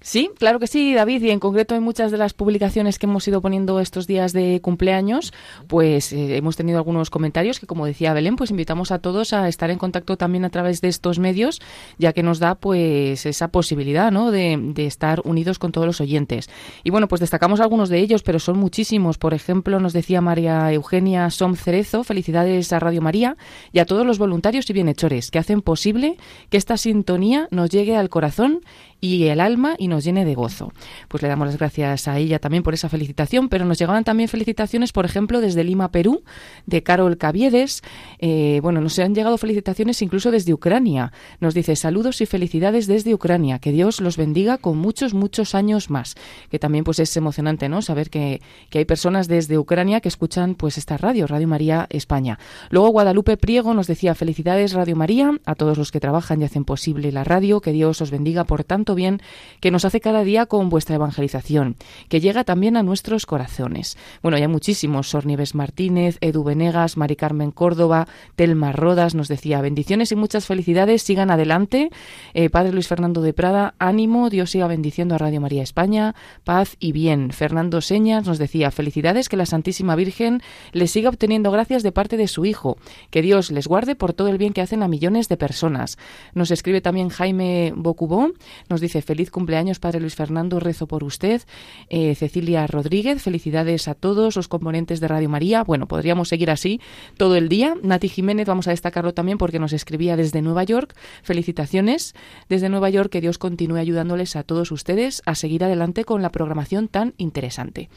Sí, 0.00 0.30
claro 0.38 0.60
que 0.60 0.66
sí, 0.66 0.94
David, 0.94 1.22
y 1.22 1.30
en 1.30 1.40
concreto 1.40 1.74
en 1.74 1.82
muchas 1.82 2.12
de 2.12 2.18
las 2.18 2.34
publicaciones 2.34 2.98
que 2.98 3.06
hemos 3.06 3.26
ido 3.26 3.40
poniendo 3.40 3.80
estos 3.80 4.06
días 4.06 4.32
de 4.32 4.60
cumpleaños, 4.60 5.32
pues 5.66 6.12
eh, 6.12 6.36
hemos 6.36 6.54
tenido 6.54 6.78
algunos 6.78 7.10
comentarios 7.10 7.58
que, 7.58 7.66
como 7.66 7.86
decía 7.86 8.12
Belén, 8.12 8.36
pues 8.36 8.50
invitamos 8.50 8.92
a 8.92 8.98
todos 8.98 9.32
a 9.32 9.48
estar 9.48 9.70
en 9.70 9.78
contacto 9.78 10.16
también 10.16 10.44
a 10.44 10.50
través 10.50 10.80
de 10.80 10.88
estos 10.88 11.18
medios, 11.18 11.60
ya 11.98 12.12
que 12.12 12.22
nos 12.22 12.38
da 12.38 12.54
pues 12.54 13.26
esa 13.26 13.48
posibilidad, 13.48 14.12
¿no?, 14.12 14.30
de, 14.30 14.58
de 14.74 14.86
estar 14.86 15.22
unidos 15.24 15.58
con 15.58 15.72
todos 15.72 15.86
los 15.86 16.00
oyentes. 16.00 16.50
Y 16.84 16.90
bueno, 16.90 17.08
pues 17.08 17.20
destacamos 17.20 17.60
algunos 17.60 17.88
de 17.88 17.98
ellos, 17.98 18.22
pero 18.22 18.38
son 18.38 18.58
muchísimos. 18.58 19.18
Por 19.18 19.34
ejemplo, 19.34 19.80
nos 19.80 19.92
decía 19.92 20.20
María 20.20 20.72
Eugenia 20.72 21.30
Som 21.30 21.56
Cerezo, 21.56 22.04
felicidades 22.04 22.72
a 22.72 22.78
Radio 22.78 23.00
María 23.00 23.36
y 23.72 23.78
a 23.78 23.86
todos 23.86 24.06
los 24.06 24.18
voluntarios 24.18 24.68
y 24.70 24.72
bienhechores 24.72 25.30
que 25.30 25.38
hacen 25.38 25.62
posible 25.62 26.16
que 26.50 26.58
esta 26.58 26.76
sintonía 26.76 27.48
nos 27.50 27.70
llegue 27.70 27.96
al 27.96 28.08
corazón 28.08 28.60
y 29.00 29.24
el 29.24 29.40
alma 29.40 29.74
y 29.78 29.88
nos 29.88 30.04
llene 30.04 30.24
de 30.24 30.34
gozo. 30.34 30.72
Pues 31.08 31.22
le 31.22 31.28
damos 31.28 31.46
las 31.46 31.58
gracias 31.58 32.08
a 32.08 32.18
ella 32.18 32.38
también 32.38 32.62
por 32.62 32.74
esa 32.74 32.88
felicitación, 32.88 33.48
pero 33.48 33.64
nos 33.64 33.78
llegaban 33.78 34.04
también 34.04 34.28
felicitaciones, 34.28 34.92
por 34.92 35.04
ejemplo, 35.04 35.40
desde 35.40 35.64
Lima, 35.64 35.90
Perú, 35.90 36.22
de 36.66 36.82
Carol 36.82 37.16
Caviedes. 37.16 37.82
Eh, 38.18 38.60
bueno, 38.62 38.80
nos 38.80 38.98
han 38.98 39.14
llegado 39.14 39.38
felicitaciones 39.38 40.00
incluso 40.02 40.30
desde 40.30 40.54
Ucrania. 40.54 41.12
Nos 41.40 41.54
dice 41.54 41.76
saludos 41.76 42.20
y 42.20 42.26
felicidades 42.26 42.86
desde 42.86 43.14
Ucrania. 43.14 43.58
Que 43.58 43.72
Dios 43.72 44.00
los 44.00 44.16
bendiga 44.16 44.58
con 44.58 44.78
muchos, 44.78 45.14
muchos 45.14 45.54
años 45.54 45.90
más. 45.90 46.14
Que 46.50 46.58
también 46.58 46.84
pues 46.84 46.98
es 46.98 47.16
emocionante, 47.16 47.68
¿no? 47.68 47.82
Saber 47.82 48.10
que, 48.10 48.40
que 48.70 48.78
hay 48.78 48.84
personas 48.84 49.28
desde 49.28 49.58
Ucrania 49.58 50.00
que 50.00 50.08
escuchan 50.08 50.54
pues 50.54 50.78
esta 50.78 50.96
radio, 50.96 51.26
Radio 51.26 51.48
María 51.48 51.86
España. 51.90 52.38
Luego 52.70 52.88
Guadalupe 52.88 53.36
Priego 53.36 53.74
nos 53.74 53.86
decía 53.86 54.14
felicidades 54.14 54.72
Radio 54.72 54.96
María 54.96 55.32
a 55.44 55.54
todos 55.54 55.78
los 55.78 55.92
que 55.92 56.00
trabajan 56.00 56.40
y 56.40 56.44
hacen 56.44 56.64
posible 56.64 57.12
la 57.12 57.24
radio. 57.24 57.60
Que 57.60 57.72
Dios 57.72 58.00
os 58.00 58.10
bendiga 58.10 58.44
por 58.44 58.64
tanto 58.64 58.85
bien 58.94 59.20
que 59.60 59.70
nos 59.70 59.84
hace 59.84 60.00
cada 60.00 60.22
día 60.22 60.46
con 60.46 60.68
vuestra 60.68 60.96
evangelización, 60.96 61.76
que 62.08 62.20
llega 62.20 62.44
también 62.44 62.76
a 62.76 62.82
nuestros 62.82 63.26
corazones. 63.26 63.96
Bueno, 64.22 64.36
hay 64.36 64.46
muchísimos, 64.48 65.08
Sor 65.08 65.24
Martínez, 65.54 66.18
Edu 66.20 66.44
Venegas, 66.44 66.96
Mari 66.96 67.16
Carmen 67.16 67.50
Córdoba, 67.50 68.06
Telma 68.36 68.72
Rodas 68.72 69.14
nos 69.14 69.28
decía, 69.28 69.60
bendiciones 69.60 70.12
y 70.12 70.16
muchas 70.16 70.46
felicidades, 70.46 71.02
sigan 71.02 71.30
adelante. 71.30 71.90
Eh, 72.34 72.50
Padre 72.50 72.72
Luis 72.72 72.88
Fernando 72.88 73.22
de 73.22 73.32
Prada, 73.32 73.74
ánimo, 73.78 74.30
Dios 74.30 74.50
siga 74.50 74.66
bendiciendo 74.66 75.14
a 75.14 75.18
Radio 75.18 75.40
María 75.40 75.62
España, 75.62 76.14
paz 76.44 76.76
y 76.78 76.92
bien. 76.92 77.32
Fernando 77.32 77.80
Señas 77.80 78.26
nos 78.26 78.38
decía, 78.38 78.70
felicidades, 78.70 79.28
que 79.28 79.36
la 79.36 79.46
Santísima 79.46 79.96
Virgen 79.96 80.42
les 80.72 80.90
siga 80.90 81.08
obteniendo 81.08 81.50
gracias 81.50 81.82
de 81.82 81.92
parte 81.92 82.16
de 82.16 82.28
su 82.28 82.44
Hijo, 82.44 82.76
que 83.10 83.22
Dios 83.22 83.50
les 83.50 83.66
guarde 83.66 83.96
por 83.96 84.12
todo 84.12 84.28
el 84.28 84.38
bien 84.38 84.52
que 84.52 84.60
hacen 84.60 84.82
a 84.82 84.88
millones 84.88 85.28
de 85.28 85.36
personas. 85.36 85.98
Nos 86.34 86.50
escribe 86.50 86.80
también 86.80 87.08
Jaime 87.08 87.72
Bocubó, 87.74 88.30
nos 88.68 88.75
dice 88.80 89.02
feliz 89.02 89.30
cumpleaños, 89.30 89.78
Padre 89.78 90.00
Luis 90.00 90.14
Fernando, 90.14 90.60
rezo 90.60 90.86
por 90.86 91.04
usted. 91.04 91.42
Eh, 91.88 92.14
Cecilia 92.14 92.66
Rodríguez, 92.66 93.22
felicidades 93.22 93.88
a 93.88 93.94
todos 93.94 94.36
los 94.36 94.48
componentes 94.48 95.00
de 95.00 95.08
Radio 95.08 95.28
María. 95.28 95.62
Bueno, 95.64 95.86
podríamos 95.88 96.28
seguir 96.28 96.50
así 96.50 96.80
todo 97.16 97.36
el 97.36 97.48
día. 97.48 97.74
Nati 97.82 98.08
Jiménez, 98.08 98.46
vamos 98.46 98.66
a 98.68 98.70
destacarlo 98.70 99.14
también 99.14 99.38
porque 99.38 99.58
nos 99.58 99.72
escribía 99.72 100.16
desde 100.16 100.42
Nueva 100.42 100.64
York. 100.64 100.94
Felicitaciones 101.22 102.14
desde 102.48 102.68
Nueva 102.68 102.90
York, 102.90 103.10
que 103.10 103.20
Dios 103.20 103.38
continúe 103.38 103.76
ayudándoles 103.76 104.36
a 104.36 104.42
todos 104.42 104.70
ustedes 104.72 105.22
a 105.26 105.34
seguir 105.34 105.64
adelante 105.64 106.04
con 106.04 106.22
la 106.22 106.30
programación 106.30 106.88
tan 106.88 107.14
interesante. 107.16 107.88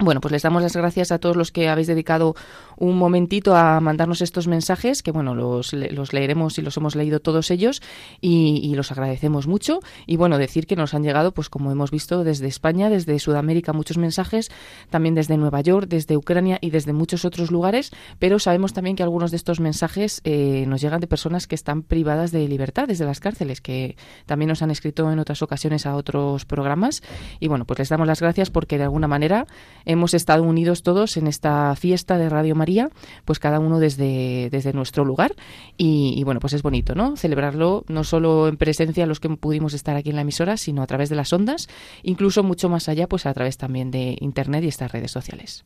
Bueno, 0.00 0.20
pues 0.20 0.30
les 0.30 0.42
damos 0.42 0.62
las 0.62 0.76
gracias 0.76 1.10
a 1.10 1.18
todos 1.18 1.34
los 1.34 1.50
que 1.50 1.68
habéis 1.68 1.88
dedicado 1.88 2.36
un 2.76 2.96
momentito 2.96 3.56
a 3.56 3.80
mandarnos 3.80 4.22
estos 4.22 4.46
mensajes, 4.46 5.02
que 5.02 5.10
bueno, 5.10 5.34
los, 5.34 5.72
los 5.72 6.12
leeremos 6.12 6.56
y 6.58 6.62
los 6.62 6.76
hemos 6.76 6.94
leído 6.94 7.18
todos 7.18 7.50
ellos 7.50 7.82
y, 8.20 8.72
los 8.76 8.92
agradecemos 8.92 9.48
mucho. 9.48 9.80
Y 10.06 10.16
bueno, 10.16 10.38
decir 10.38 10.68
que 10.68 10.76
nos 10.76 10.94
han 10.94 11.02
llegado, 11.02 11.32
pues 11.32 11.48
como 11.48 11.72
hemos 11.72 11.90
visto, 11.90 12.22
desde 12.22 12.46
España, 12.46 12.90
desde 12.90 13.18
Sudamérica 13.18 13.72
muchos 13.72 13.98
mensajes, 13.98 14.52
también 14.88 15.16
desde 15.16 15.36
Nueva 15.36 15.62
York, 15.62 15.88
desde 15.88 16.16
Ucrania 16.16 16.58
y 16.60 16.70
desde 16.70 16.92
muchos 16.92 17.24
otros 17.24 17.50
lugares, 17.50 17.90
pero 18.20 18.38
sabemos 18.38 18.72
también 18.74 18.94
que 18.94 19.02
algunos 19.02 19.32
de 19.32 19.36
estos 19.36 19.58
mensajes 19.58 20.20
eh, 20.22 20.64
nos 20.68 20.80
llegan 20.80 21.00
de 21.00 21.08
personas 21.08 21.48
que 21.48 21.56
están 21.56 21.82
privadas 21.82 22.30
de 22.30 22.46
libertad 22.46 22.86
desde 22.86 23.04
las 23.04 23.18
cárceles, 23.18 23.60
que 23.60 23.96
también 24.26 24.48
nos 24.48 24.62
han 24.62 24.70
escrito 24.70 25.10
en 25.10 25.18
otras 25.18 25.42
ocasiones 25.42 25.86
a 25.86 25.96
otros 25.96 26.44
programas. 26.44 27.02
Y 27.40 27.48
bueno, 27.48 27.64
pues 27.64 27.80
les 27.80 27.88
damos 27.88 28.06
las 28.06 28.20
gracias 28.20 28.50
porque 28.50 28.78
de 28.78 28.84
alguna 28.84 29.08
manera 29.08 29.48
hemos 29.88 30.12
estado 30.14 30.42
unidos 30.44 30.82
todos 30.82 31.16
en 31.16 31.26
esta 31.26 31.74
fiesta 31.74 32.18
de 32.18 32.28
Radio 32.28 32.54
María, 32.54 32.90
pues 33.24 33.38
cada 33.38 33.58
uno 33.58 33.80
desde, 33.80 34.50
desde 34.50 34.74
nuestro 34.74 35.04
lugar. 35.04 35.34
Y, 35.76 36.22
bueno, 36.24 36.40
pues 36.40 36.52
es 36.52 36.62
bonito, 36.62 36.94
¿no? 36.94 37.16
Celebrarlo 37.16 37.84
no 37.88 38.04
solo 38.04 38.48
en 38.48 38.58
presencia 38.58 39.06
los 39.06 39.18
que 39.18 39.30
pudimos 39.30 39.72
estar 39.72 39.96
aquí 39.96 40.10
en 40.10 40.16
la 40.16 40.22
emisora, 40.22 40.58
sino 40.58 40.82
a 40.82 40.86
través 40.86 41.08
de 41.08 41.16
las 41.16 41.32
ondas, 41.32 41.68
incluso 42.02 42.44
mucho 42.44 42.68
más 42.68 42.88
allá, 42.88 43.08
pues 43.08 43.24
a 43.26 43.32
través 43.32 43.56
también 43.56 43.90
de 43.90 44.16
Internet 44.20 44.62
y 44.64 44.68
estas 44.68 44.92
redes 44.92 45.10
sociales. 45.10 45.64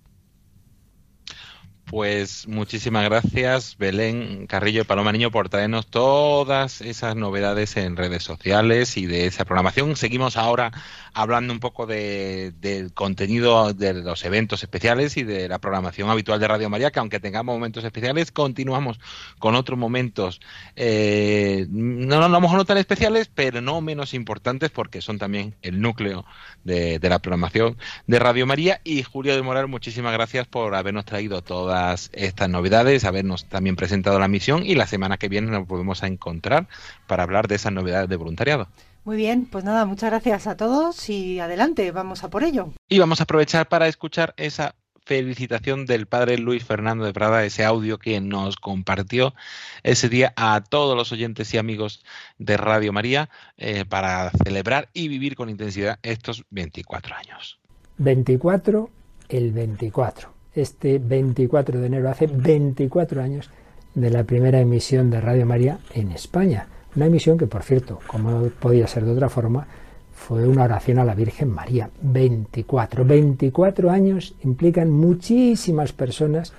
Pues 1.93 2.49
muchísimas 2.49 3.05
gracias, 3.05 3.77
Belén 3.77 4.47
Carrillo 4.47 4.81
y 4.81 4.85
Paloma 4.85 5.13
Niño, 5.13 5.31
por 5.31 5.51
traernos 5.51 5.89
todas 5.89 6.81
esas 6.81 7.17
novedades 7.17 7.77
en 7.77 7.99
redes 7.99 8.23
sociales 8.23 8.97
y 8.97 9.05
de 9.05 9.27
esa 9.27 9.45
programación. 9.45 9.95
Seguimos 9.97 10.39
ahora 10.39 10.73
hablando 11.15 11.53
un 11.53 11.61
poco 11.61 11.87
de, 11.87 12.53
del 12.61 12.93
contenido 12.93 13.73
de 13.73 13.95
los 13.95 14.25
eventos 14.25 14.63
especiales 14.63 15.17
y 15.17 15.23
de 15.23 15.49
la 15.49 15.59
programación 15.59 16.11
habitual 16.11 16.41
de 16.41 16.49
Radio 16.49 16.71
María, 16.71 16.91
que 16.91 17.01
aunque 17.01 17.21
tengamos 17.21 17.55
momentos 17.55 17.85
especiales, 17.85 18.33
continuamos 18.33 19.01
con 19.39 19.55
otros 19.55 19.79
momentos, 19.79 20.41
eh, 20.77 21.67
no, 21.71 22.23
a 22.23 22.29
lo 22.29 22.41
mejor 22.41 22.57
no 22.57 22.65
tan 22.65 22.79
especiales, 22.79 23.31
pero 23.35 23.61
no 23.61 23.81
menos 23.81 24.15
importantes 24.15 24.71
porque 24.71 25.03
son 25.03 25.19
también 25.19 25.55
el 25.63 25.81
núcleo 25.81 26.25
de, 26.65 26.99
de 26.99 27.09
la 27.09 27.19
programación 27.19 27.77
de 28.07 28.19
Radio 28.19 28.47
María. 28.47 28.81
Y 28.85 29.03
Julio 29.03 29.35
de 29.35 29.43
Moral, 29.43 29.69
muchísimas 29.69 30.13
gracias 30.13 30.47
por 30.47 30.75
habernos 30.75 31.05
traído 31.05 31.43
todas 31.43 32.11
estas 32.13 32.49
novedades, 32.49 33.05
habernos 33.05 33.47
también 33.47 33.77
presentado 33.77 34.19
la 34.19 34.29
misión 34.29 34.65
y 34.65 34.75
la 34.75 34.87
semana 34.87 35.19
que 35.19 35.29
viene 35.29 35.51
nos 35.51 35.67
volvemos 35.67 36.03
a 36.03 36.07
encontrar 36.07 36.69
para 37.07 37.23
hablar 37.23 37.49
de 37.49 37.57
esas 37.57 37.73
novedades 37.73 38.09
de 38.09 38.17
voluntariado. 38.17 38.69
Muy 39.05 39.17
bien, 39.17 39.47
pues 39.47 39.65
nada, 39.65 39.85
muchas 39.85 40.11
gracias 40.11 40.47
a 40.47 40.57
todos 40.57 41.09
y 41.09 41.41
adelante, 41.41 41.91
vamos 41.91 42.23
a 42.23 42.31
por 42.31 42.45
ello. 42.45 42.73
Y 42.89 43.01
vamos 43.01 43.21
a 43.21 43.25
aprovechar 43.25 43.69
para 43.69 43.89
escuchar 43.89 44.33
esa 44.37 44.77
felicitación 45.05 45.87
del 45.87 46.07
padre 46.07 46.39
Luis 46.39 46.65
Fernando 46.65 47.05
de 47.05 47.13
Prada, 47.13 47.45
ese 47.45 47.65
audio 47.65 47.99
que 47.99 48.21
nos 48.21 48.57
compartió 48.57 49.35
ese 49.83 50.09
día 50.09 50.33
a 50.37 50.63
todos 50.63 50.97
los 50.97 51.11
oyentes 51.11 51.53
y 51.53 51.59
amigos 51.59 52.05
de 52.39 52.57
Radio 52.57 52.93
María 52.93 53.29
eh, 53.57 53.85
para 53.85 54.31
celebrar 54.45 54.89
y 54.93 55.09
vivir 55.09 55.35
con 55.35 55.51
intensidad 55.51 55.99
estos 56.03 56.45
24 56.51 57.17
años. 57.17 57.59
24, 57.99 58.89
el 59.29 59.51
24. 59.51 60.33
Este 60.55 60.99
24 60.99 61.81
de 61.81 61.87
enero 61.87 62.11
hace 62.11 62.29
24 62.29 63.23
años 63.23 63.51
de 63.95 64.11
la 64.11 64.25
primera 64.25 64.61
emisión 64.61 65.11
de 65.11 65.21
Radio 65.21 65.47
María 65.47 65.79
en 65.93 66.13
España. 66.13 66.69
Una 66.95 67.07
emisión 67.07 67.39
que, 67.39 67.47
por 67.47 67.63
cierto, 67.63 68.01
como 68.07 68.49
podía 68.49 68.87
ser 68.87 69.05
de 69.05 69.13
otra 69.13 69.29
forma, 69.29 69.67
fue 70.15 70.47
una 70.47 70.65
oración 70.65 70.99
a 70.99 71.05
la 71.05 71.15
Virgen 71.15 71.51
María. 71.51 71.91
24. 72.01 73.05
24 73.05 73.91
años 73.91 74.35
implican 74.43 74.91
muchísimas 74.91 75.93
personas 75.93 76.53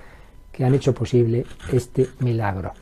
que 0.52 0.64
han 0.64 0.74
hecho 0.74 0.94
posible 0.94 1.46
este 1.72 2.08
milagro. 2.20 2.72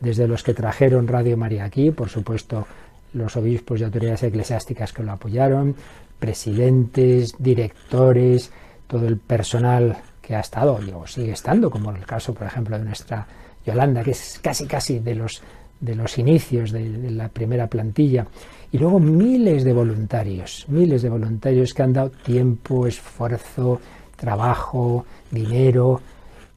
Desde 0.00 0.28
los 0.28 0.42
que 0.42 0.54
trajeron 0.54 1.08
Radio 1.08 1.36
María 1.36 1.64
aquí, 1.64 1.90
por 1.90 2.08
supuesto, 2.08 2.66
los 3.14 3.36
obispos 3.36 3.80
y 3.80 3.84
autoridades 3.84 4.24
eclesiásticas 4.24 4.92
que 4.92 5.02
lo 5.02 5.12
apoyaron, 5.12 5.74
presidentes, 6.18 7.34
directores, 7.38 8.50
todo 8.86 9.06
el 9.06 9.16
personal 9.16 9.96
que 10.20 10.36
ha 10.36 10.40
estado 10.40 10.78
o 10.94 11.06
sigue 11.06 11.32
estando, 11.32 11.70
como 11.70 11.90
el 11.90 12.04
caso, 12.04 12.34
por 12.34 12.46
ejemplo, 12.46 12.78
de 12.78 12.84
nuestra 12.84 13.26
Yolanda, 13.64 14.02
que 14.02 14.10
es 14.10 14.38
casi 14.42 14.66
casi 14.66 14.98
de 14.98 15.14
los 15.14 15.42
de 15.80 15.94
los 15.94 16.18
inicios 16.18 16.72
de, 16.72 17.10
la 17.10 17.28
primera 17.28 17.66
plantilla. 17.66 18.26
Y 18.72 18.78
luego 18.78 18.98
miles 18.98 19.64
de 19.64 19.72
voluntarios, 19.72 20.66
miles 20.68 21.02
de 21.02 21.08
voluntarios 21.08 21.72
que 21.72 21.82
han 21.82 21.92
dado 21.92 22.10
tiempo, 22.10 22.86
esfuerzo, 22.86 23.80
trabajo, 24.16 25.04
dinero, 25.30 26.00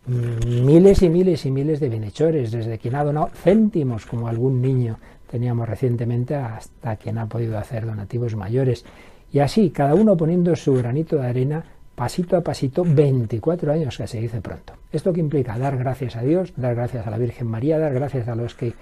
mm, 0.08 0.66
miles 0.66 1.02
y 1.02 1.10
miles 1.10 1.46
y 1.46 1.52
miles 1.52 1.80
de 1.80 1.90
bienhechores, 1.90 2.52
desde 2.52 2.78
quien 2.78 2.96
ha 2.96 3.04
donado 3.04 3.30
céntimos, 3.44 4.06
como 4.06 4.28
algún 4.28 4.62
niño 4.62 4.98
teníamos 5.30 5.70
recientemente, 5.70 6.36
hasta 6.36 6.96
quien 6.96 7.20
ha 7.20 7.28
podido 7.28 7.58
hacer 7.58 7.86
donativos 7.86 8.36
mayores. 8.36 8.84
Y 9.32 9.40
así, 9.40 9.70
cada 9.70 9.94
uno 9.94 10.18
poniendo 10.18 10.56
su 10.56 10.74
granito 10.74 11.18
de 11.18 11.28
arena, 11.28 11.64
pasito 11.96 12.36
a 12.36 12.42
pasito, 12.42 12.84
24 12.84 13.72
años 13.72 13.98
que 13.98 14.08
se 14.08 14.20
dice 14.20 14.42
pronto. 14.42 14.74
¿Esto 14.92 15.14
que 15.14 15.20
implica? 15.20 15.58
Dar 15.58 15.78
gracias 15.78 16.16
a 16.16 16.22
Dios, 16.24 16.54
dar 16.56 16.74
gracias 16.74 17.06
a 17.06 17.12
la 17.12 17.18
Virgen 17.18 17.48
María, 17.48 17.78
dar 17.78 17.94
gracias 17.94 18.28
a 18.28 18.36
los 18.36 18.56
que 18.56 18.74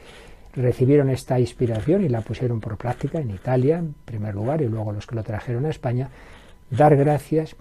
recibieron 0.58 1.10
esta 1.10 1.40
inspiración 1.40 2.04
y 2.04 2.10
la 2.10 2.22
pusieron 2.22 2.60
por 2.60 2.78
práctica 2.78 3.20
en 3.20 3.30
Italia, 3.30 3.78
en 3.78 3.94
primer 4.06 4.36
lugar, 4.36 4.62
y 4.62 4.68
luego 4.68 4.92
los 4.92 5.08
que 5.08 5.16
lo 5.16 5.24
trajeron 5.24 5.66
a 5.66 5.70
España, 5.70 6.10
dar 6.70 6.96
gracias 6.98 7.56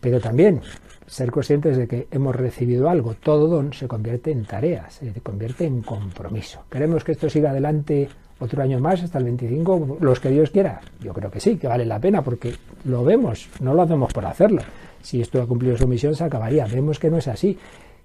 pero 0.00 0.20
también 0.20 0.60
ser 1.06 1.30
conscientes 1.30 1.76
de 1.76 1.86
que 1.88 2.08
hemos 2.10 2.34
recibido 2.34 2.88
algo. 2.88 3.14
Todo 3.14 3.48
don 3.48 3.72
se 3.72 3.88
convierte 3.88 4.30
en 4.30 4.44
tarea, 4.44 4.88
se 4.90 5.12
convierte 5.20 5.64
en 5.64 5.82
compromiso. 5.82 6.62
¿Queremos 6.70 7.04
que 7.04 7.12
esto 7.12 7.30
siga 7.30 7.50
adelante 7.50 8.08
otro 8.38 8.62
año 8.62 8.78
más, 8.78 9.02
hasta 9.02 9.18
el 9.18 9.24
25, 9.24 9.98
los 10.00 10.20
que 10.20 10.30
Dios 10.30 10.50
quiera? 10.50 10.80
Yo 11.00 11.12
creo 11.12 11.30
que 11.30 11.40
sí, 11.40 11.56
que 11.56 11.68
vale 11.68 11.84
la 11.84 11.98
pena, 11.98 12.22
porque 12.22 12.54
lo 12.84 13.04
vemos, 13.04 13.48
no 13.60 13.74
lo 13.74 13.82
hacemos 13.82 14.12
por 14.12 14.26
hacerlo. 14.26 14.62
Si 15.00 15.20
esto 15.20 15.40
ha 15.40 15.46
cumplido 15.46 15.76
su 15.76 15.86
misión, 15.86 16.14
se 16.14 16.24
acabaría. 16.24 16.66
Vemos 16.66 16.98
que 16.98 17.10
no 17.10 17.18
es 17.18 17.28
así, 17.28 17.58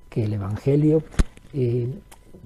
que 0.10 0.24
el 0.24 0.34
Evangelio 0.34 1.04
eh, 1.54 1.88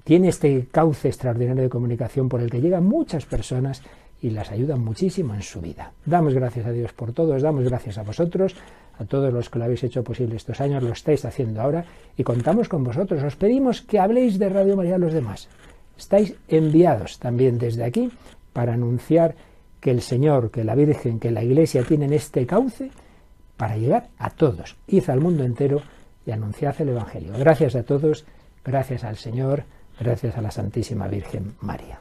tiene 0.06 0.28
este 0.28 0.68
cauce 0.70 1.08
extraordinario 1.08 1.64
de 1.64 1.68
comunicación 1.68 2.28
por 2.28 2.40
el 2.40 2.48
que 2.48 2.60
llegan 2.60 2.86
muchas 2.86 3.26
personas 3.26 3.82
y 4.22 4.30
las 4.30 4.52
ayudan 4.52 4.78
muchísimo 4.78 5.34
en 5.34 5.42
su 5.42 5.60
vida. 5.60 5.94
Damos 6.04 6.32
gracias 6.32 6.64
a 6.64 6.70
Dios 6.70 6.92
por 6.92 7.12
todo, 7.12 7.34
os 7.34 7.42
damos 7.42 7.64
gracias 7.64 7.98
a 7.98 8.04
vosotros, 8.04 8.54
a 9.00 9.04
todos 9.04 9.32
los 9.32 9.50
que 9.50 9.58
lo 9.58 9.64
habéis 9.64 9.82
hecho 9.82 10.04
posible 10.04 10.36
estos 10.36 10.60
años, 10.60 10.84
lo 10.84 10.92
estáis 10.92 11.24
haciendo 11.24 11.60
ahora 11.60 11.84
y 12.16 12.22
contamos 12.22 12.68
con 12.68 12.84
vosotros. 12.84 13.20
Os 13.24 13.34
pedimos 13.34 13.82
que 13.82 13.98
habléis 13.98 14.38
de 14.38 14.48
Radio 14.48 14.76
María 14.76 14.94
a 14.94 14.98
los 14.98 15.12
demás. 15.12 15.48
Estáis 15.98 16.36
enviados 16.46 17.18
también 17.18 17.58
desde 17.58 17.82
aquí 17.82 18.08
para 18.52 18.74
anunciar 18.74 19.34
que 19.80 19.90
el 19.90 20.02
Señor, 20.02 20.52
que 20.52 20.62
la 20.62 20.76
Virgen, 20.76 21.18
que 21.18 21.32
la 21.32 21.42
Iglesia 21.42 21.82
tienen 21.82 22.12
este 22.12 22.46
cauce 22.46 22.92
para 23.56 23.76
llegar 23.76 24.10
a 24.18 24.30
todos. 24.30 24.76
Id 24.86 25.10
al 25.10 25.18
mundo 25.18 25.42
entero 25.42 25.82
y 26.24 26.30
anunciad 26.30 26.80
el 26.80 26.90
Evangelio. 26.90 27.32
Gracias 27.36 27.74
a 27.74 27.82
todos, 27.82 28.24
gracias 28.64 29.02
al 29.02 29.16
Señor 29.16 29.64
gracias 29.98 30.36
a 30.36 30.42
la 30.42 30.50
Santísima 30.50 31.08
Virgen 31.08 31.54
María. 31.60 32.00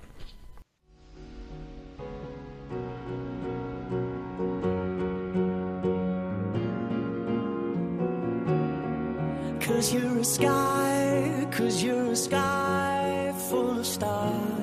Cause 9.66 9.94
you're 9.94 10.20
a 10.20 10.24
sky, 10.24 11.48
cause 11.52 11.84
you're 11.84 12.12
a 12.12 12.16
sky 12.16 13.34
full 13.50 13.80
of 13.80 13.86
stars. 13.86 14.55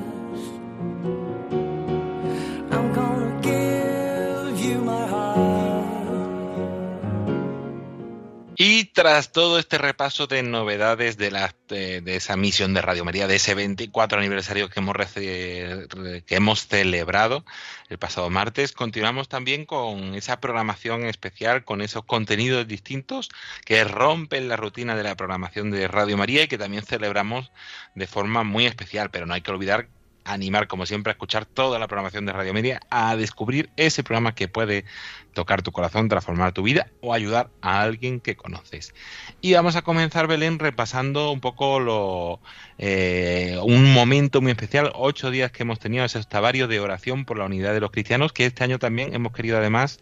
Y 8.64 8.84
tras 8.84 9.32
todo 9.32 9.58
este 9.58 9.76
repaso 9.76 10.28
de 10.28 10.44
novedades 10.44 11.16
de, 11.16 11.32
la, 11.32 11.52
de, 11.66 12.00
esa 12.06 12.36
misión 12.36 12.74
de 12.74 12.80
Radio 12.80 13.04
María, 13.04 13.26
de 13.26 13.34
ese 13.34 13.56
24 13.56 14.20
aniversario 14.20 14.68
que 14.68 14.78
hemos, 14.78 14.94
que 15.14 16.24
hemos 16.28 16.68
celebrado 16.68 17.44
el 17.88 17.98
pasado 17.98 18.30
martes, 18.30 18.70
continuamos 18.70 19.28
también 19.28 19.66
con 19.66 20.14
esa 20.14 20.38
programación 20.38 21.06
especial, 21.06 21.64
con 21.64 21.82
esos 21.82 22.04
contenidos 22.04 22.68
distintos 22.68 23.30
que 23.64 23.82
rompen 23.82 24.46
la 24.46 24.54
rutina 24.54 24.94
de 24.94 25.02
la 25.02 25.16
programación 25.16 25.72
de 25.72 25.88
Radio 25.88 26.16
María 26.16 26.44
y 26.44 26.46
que 26.46 26.56
también 26.56 26.84
celebramos 26.84 27.50
de 27.96 28.06
forma 28.06 28.44
muy 28.44 28.66
especial. 28.66 29.10
Pero 29.10 29.26
no 29.26 29.34
hay 29.34 29.40
que 29.40 29.50
olvidar 29.50 29.88
animar, 30.24 30.68
como 30.68 30.86
siempre, 30.86 31.10
a 31.10 31.14
escuchar 31.14 31.46
toda 31.46 31.78
la 31.78 31.88
programación 31.88 32.26
de 32.26 32.32
Radio 32.32 32.54
Media, 32.54 32.80
a 32.90 33.16
descubrir 33.16 33.70
ese 33.76 34.02
programa 34.02 34.34
que 34.34 34.48
puede 34.48 34.84
tocar 35.32 35.62
tu 35.62 35.72
corazón, 35.72 36.08
transformar 36.08 36.52
tu 36.52 36.62
vida 36.62 36.88
o 37.00 37.14
ayudar 37.14 37.50
a 37.60 37.82
alguien 37.82 38.20
que 38.20 38.36
conoces. 38.36 38.94
Y 39.40 39.54
vamos 39.54 39.76
a 39.76 39.82
comenzar, 39.82 40.26
Belén, 40.26 40.58
repasando 40.58 41.32
un 41.32 41.40
poco 41.40 41.80
lo, 41.80 42.40
eh, 42.78 43.58
un 43.62 43.92
momento 43.92 44.40
muy 44.40 44.52
especial, 44.52 44.92
ocho 44.94 45.30
días 45.30 45.50
que 45.50 45.62
hemos 45.62 45.78
tenido 45.78 46.04
ese 46.04 46.18
estavario 46.18 46.68
de 46.68 46.80
oración 46.80 47.24
por 47.24 47.38
la 47.38 47.46
unidad 47.46 47.72
de 47.72 47.80
los 47.80 47.90
cristianos, 47.90 48.32
que 48.32 48.46
este 48.46 48.64
año 48.64 48.78
también 48.78 49.14
hemos 49.14 49.32
querido 49.32 49.58
además 49.58 50.00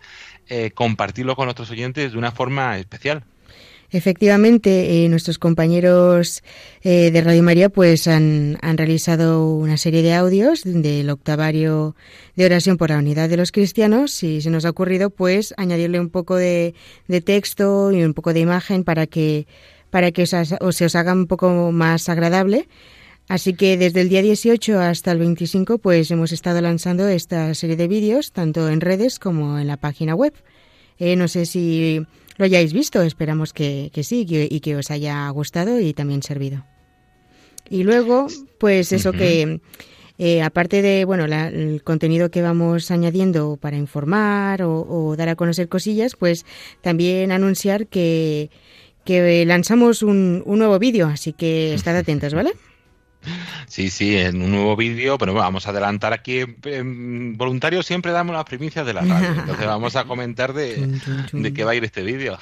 eh, 0.49 0.73
compartirlo 0.73 1.37
con 1.37 1.47
nuestros 1.47 1.71
oyentes 1.71 2.13
de 2.13 2.19
una 2.19 2.33
forma 2.33 2.77
especial. 2.79 3.25
Efectivamente, 3.93 5.05
eh, 5.05 5.09
nuestros 5.09 5.39
compañeros 5.39 6.45
eh, 6.83 7.11
de 7.11 7.21
Radio 7.23 7.43
María 7.43 7.69
pues 7.71 8.07
han, 8.07 8.57
realizado 8.63 9.53
una 9.53 9.77
serie 9.77 10.03
de 10.03 10.15
audios 10.15 10.63
del 10.65 11.11
octavario 11.11 11.97
de 12.37 12.45
oración 12.45 12.77
por 12.77 12.91
la 12.91 12.99
unidad 12.99 13.29
de 13.29 13.37
los 13.37 13.51
cristianos 13.51 14.23
y 14.23 14.43
se 14.43 14.51
nos 14.51 14.65
ha 14.65 14.71
ocurrido 14.71 15.11
pues 15.11 15.55
añadirle 15.57 15.99
un 15.99 16.09
poco 16.09 16.37
de, 16.37 16.75
texto 17.25 17.91
y 17.91 18.05
un 18.05 18.15
poco 18.15 18.33
de 18.33 18.41
imagen 18.41 18.85
para 18.85 19.07
que 19.07 19.47
para 19.91 20.13
que 20.13 20.25
se 20.25 20.57
os 20.61 20.95
haga 20.95 21.13
un 21.13 21.27
poco 21.27 21.73
más 21.73 22.09
agradable. 22.09 22.69
Así 23.27 23.55
que 23.55 23.77
desde 23.77 24.03
el 24.03 24.09
día 24.09 24.23
18 24.23 24.79
hasta 24.79 25.11
el 25.11 25.19
25 25.19 25.79
pues 25.79 26.13
hemos 26.13 26.31
estado 26.31 26.61
lanzando 26.61 27.09
esta 27.09 27.55
serie 27.55 27.75
de 27.75 27.89
vídeos 27.89 28.31
tanto 28.31 28.69
en 28.69 28.81
redes 28.81 29.19
como 29.19 29.59
en 29.59 29.67
la 29.67 29.77
página 29.77 30.15
web. 30.15 30.33
Eh, 31.01 31.17
no 31.17 31.27
sé 31.27 31.45
si 31.47 32.07
lo 32.41 32.47
hayáis 32.47 32.73
visto. 32.73 33.03
Esperamos 33.03 33.53
que, 33.53 33.91
sí 34.03 34.27
y 34.29 34.61
que 34.61 34.77
os 34.77 34.91
haya 34.91 35.29
gustado 35.29 35.79
y 35.79 35.93
también 35.93 36.23
servido. 36.23 36.65
Y 37.69 37.85
luego, 37.85 38.27
pues 38.59 38.93
eso 38.93 39.13
que, 39.13 39.61
eh, 40.19 40.43
aparte 40.43 40.83
de 40.83 41.05
bueno 41.05 41.27
el 41.27 41.83
contenido 41.85 42.31
que 42.31 42.43
vamos 42.43 42.91
añadiendo 42.91 43.59
para 43.59 43.77
informar 43.77 44.63
o, 44.63 45.15
dar 45.17 45.29
a 45.29 45.37
conocer 45.37 45.69
cosillas, 45.69 46.17
pues 46.17 46.47
también 46.81 47.31
anunciar 47.31 47.87
que, 47.87 48.51
que 49.05 49.45
lanzamos 49.45 50.03
un, 50.03 50.43
un 50.47 50.59
nuevo 50.59 50.79
vídeo, 50.79 51.07
así 51.07 51.33
que 51.33 51.75
estad 51.75 51.97
atentos, 51.97 52.35
¿vale? 52.35 52.53
Sí, 53.67 53.91
sí, 53.91 54.17
en 54.17 54.43
un 54.43 54.51
nuevo 54.51 54.77
vídeo, 54.77 55.19
pero 55.19 55.35
vamos 55.35 55.67
a 55.67 55.71
adelantar 55.71 56.13
aquí. 56.13 56.41
En 56.65 57.37
voluntarios 57.37 57.87
siempre 57.87 58.13
damos 58.13 58.35
las 58.35 58.45
primicias 58.45 58.87
de 58.87 58.95
la 58.95 59.03
radio, 59.03 59.29
entonces 59.41 59.67
vamos 59.67 59.97
a 59.97 60.05
comentar 60.05 60.53
de, 60.53 61.01
de 61.33 61.55
qué 61.55 61.65
va 61.65 61.73
a 61.73 61.75
ir 61.75 61.85
este 61.85 62.03
vídeo. 62.03 62.39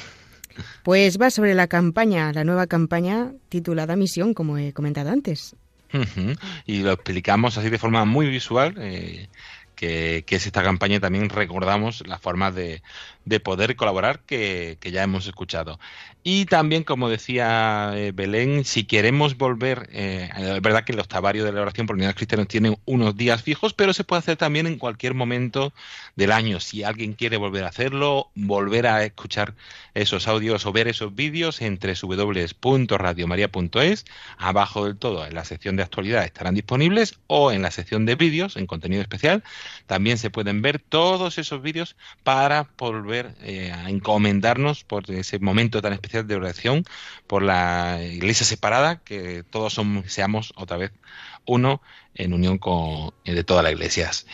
Pues 0.82 1.20
va 1.20 1.30
sobre 1.30 1.54
la 1.54 1.66
campaña, 1.68 2.32
la 2.32 2.44
nueva 2.44 2.66
campaña 2.66 3.32
titulada 3.48 3.96
Misión, 3.96 4.34
como 4.34 4.58
he 4.58 4.72
comentado 4.72 5.10
antes. 5.10 5.54
Y 6.66 6.80
lo 6.80 6.92
explicamos 6.92 7.56
así 7.58 7.70
de 7.70 7.78
forma 7.78 8.04
muy 8.04 8.28
visual. 8.28 8.74
Eh, 8.78 9.28
que, 9.78 10.24
es 10.28 10.46
esta 10.46 10.62
campaña 10.62 10.98
también 10.98 11.28
recordamos 11.28 12.06
las 12.06 12.20
formas 12.20 12.54
de, 12.54 12.82
de 13.28 13.40
poder 13.40 13.76
colaborar 13.76 14.20
que, 14.20 14.78
que, 14.80 14.90
ya 14.90 15.02
hemos 15.02 15.26
escuchado. 15.26 15.78
Y 16.22 16.46
también, 16.46 16.84
como 16.84 17.08
decía 17.08 17.92
eh, 17.94 18.12
Belén, 18.12 18.64
si 18.64 18.84
queremos 18.84 19.36
volver, 19.38 19.88
eh, 19.92 20.28
es 20.36 20.60
verdad 20.60 20.84
que 20.84 20.92
el 20.92 21.00
octavario 21.00 21.44
de 21.44 21.52
la 21.52 21.62
oración 21.62 21.86
por 21.86 21.96
unidad 21.96 22.14
cristiana 22.14 22.44
tiene 22.44 22.78
unos 22.84 23.16
días 23.16 23.42
fijos, 23.42 23.72
pero 23.72 23.94
se 23.94 24.04
puede 24.04 24.20
hacer 24.20 24.36
también 24.36 24.66
en 24.66 24.76
cualquier 24.78 25.14
momento 25.14 25.72
del 26.16 26.32
año. 26.32 26.60
Si 26.60 26.84
alguien 26.84 27.14
quiere 27.14 27.38
volver 27.38 27.64
a 27.64 27.68
hacerlo, 27.68 28.30
volver 28.34 28.86
a 28.86 29.04
escuchar 29.04 29.54
esos 29.94 30.28
audios 30.28 30.66
o 30.66 30.72
ver 30.72 30.88
esos 30.88 31.14
vídeos 31.14 31.62
entre 31.62 31.94
www.radiomaria.es, 31.94 34.04
abajo 34.36 34.84
del 34.84 34.96
todo 34.96 35.26
en 35.26 35.34
la 35.34 35.44
sección 35.44 35.76
de 35.76 35.82
actualidad 35.82 36.24
estarán 36.24 36.54
disponibles 36.54 37.18
o 37.26 37.52
en 37.52 37.62
la 37.62 37.70
sección 37.70 38.04
de 38.06 38.16
vídeos, 38.16 38.56
en 38.56 38.66
contenido 38.66 39.02
especial, 39.02 39.44
también 39.86 40.18
se 40.18 40.30
pueden 40.30 40.62
ver 40.62 40.78
todos 40.78 41.38
esos 41.38 41.62
vídeos 41.62 41.96
para 42.22 42.68
volver 42.76 43.17
eh, 43.42 43.72
a 43.72 43.90
encomendarnos 43.90 44.84
por 44.84 45.10
ese 45.10 45.38
momento 45.38 45.82
tan 45.82 45.92
especial 45.92 46.26
de 46.26 46.36
oración 46.36 46.84
por 47.26 47.42
la 47.42 48.00
iglesia 48.02 48.46
separada, 48.46 49.00
que 49.02 49.44
todos 49.50 49.74
somos, 49.74 50.12
seamos 50.12 50.52
otra 50.56 50.76
vez 50.76 50.92
uno 51.46 51.80
en 52.18 52.34
unión 52.34 52.58
con 52.58 53.12
eh, 53.24 53.32
de 53.32 53.44
todas 53.44 53.62
las 53.62 53.72
iglesias. 53.72 54.26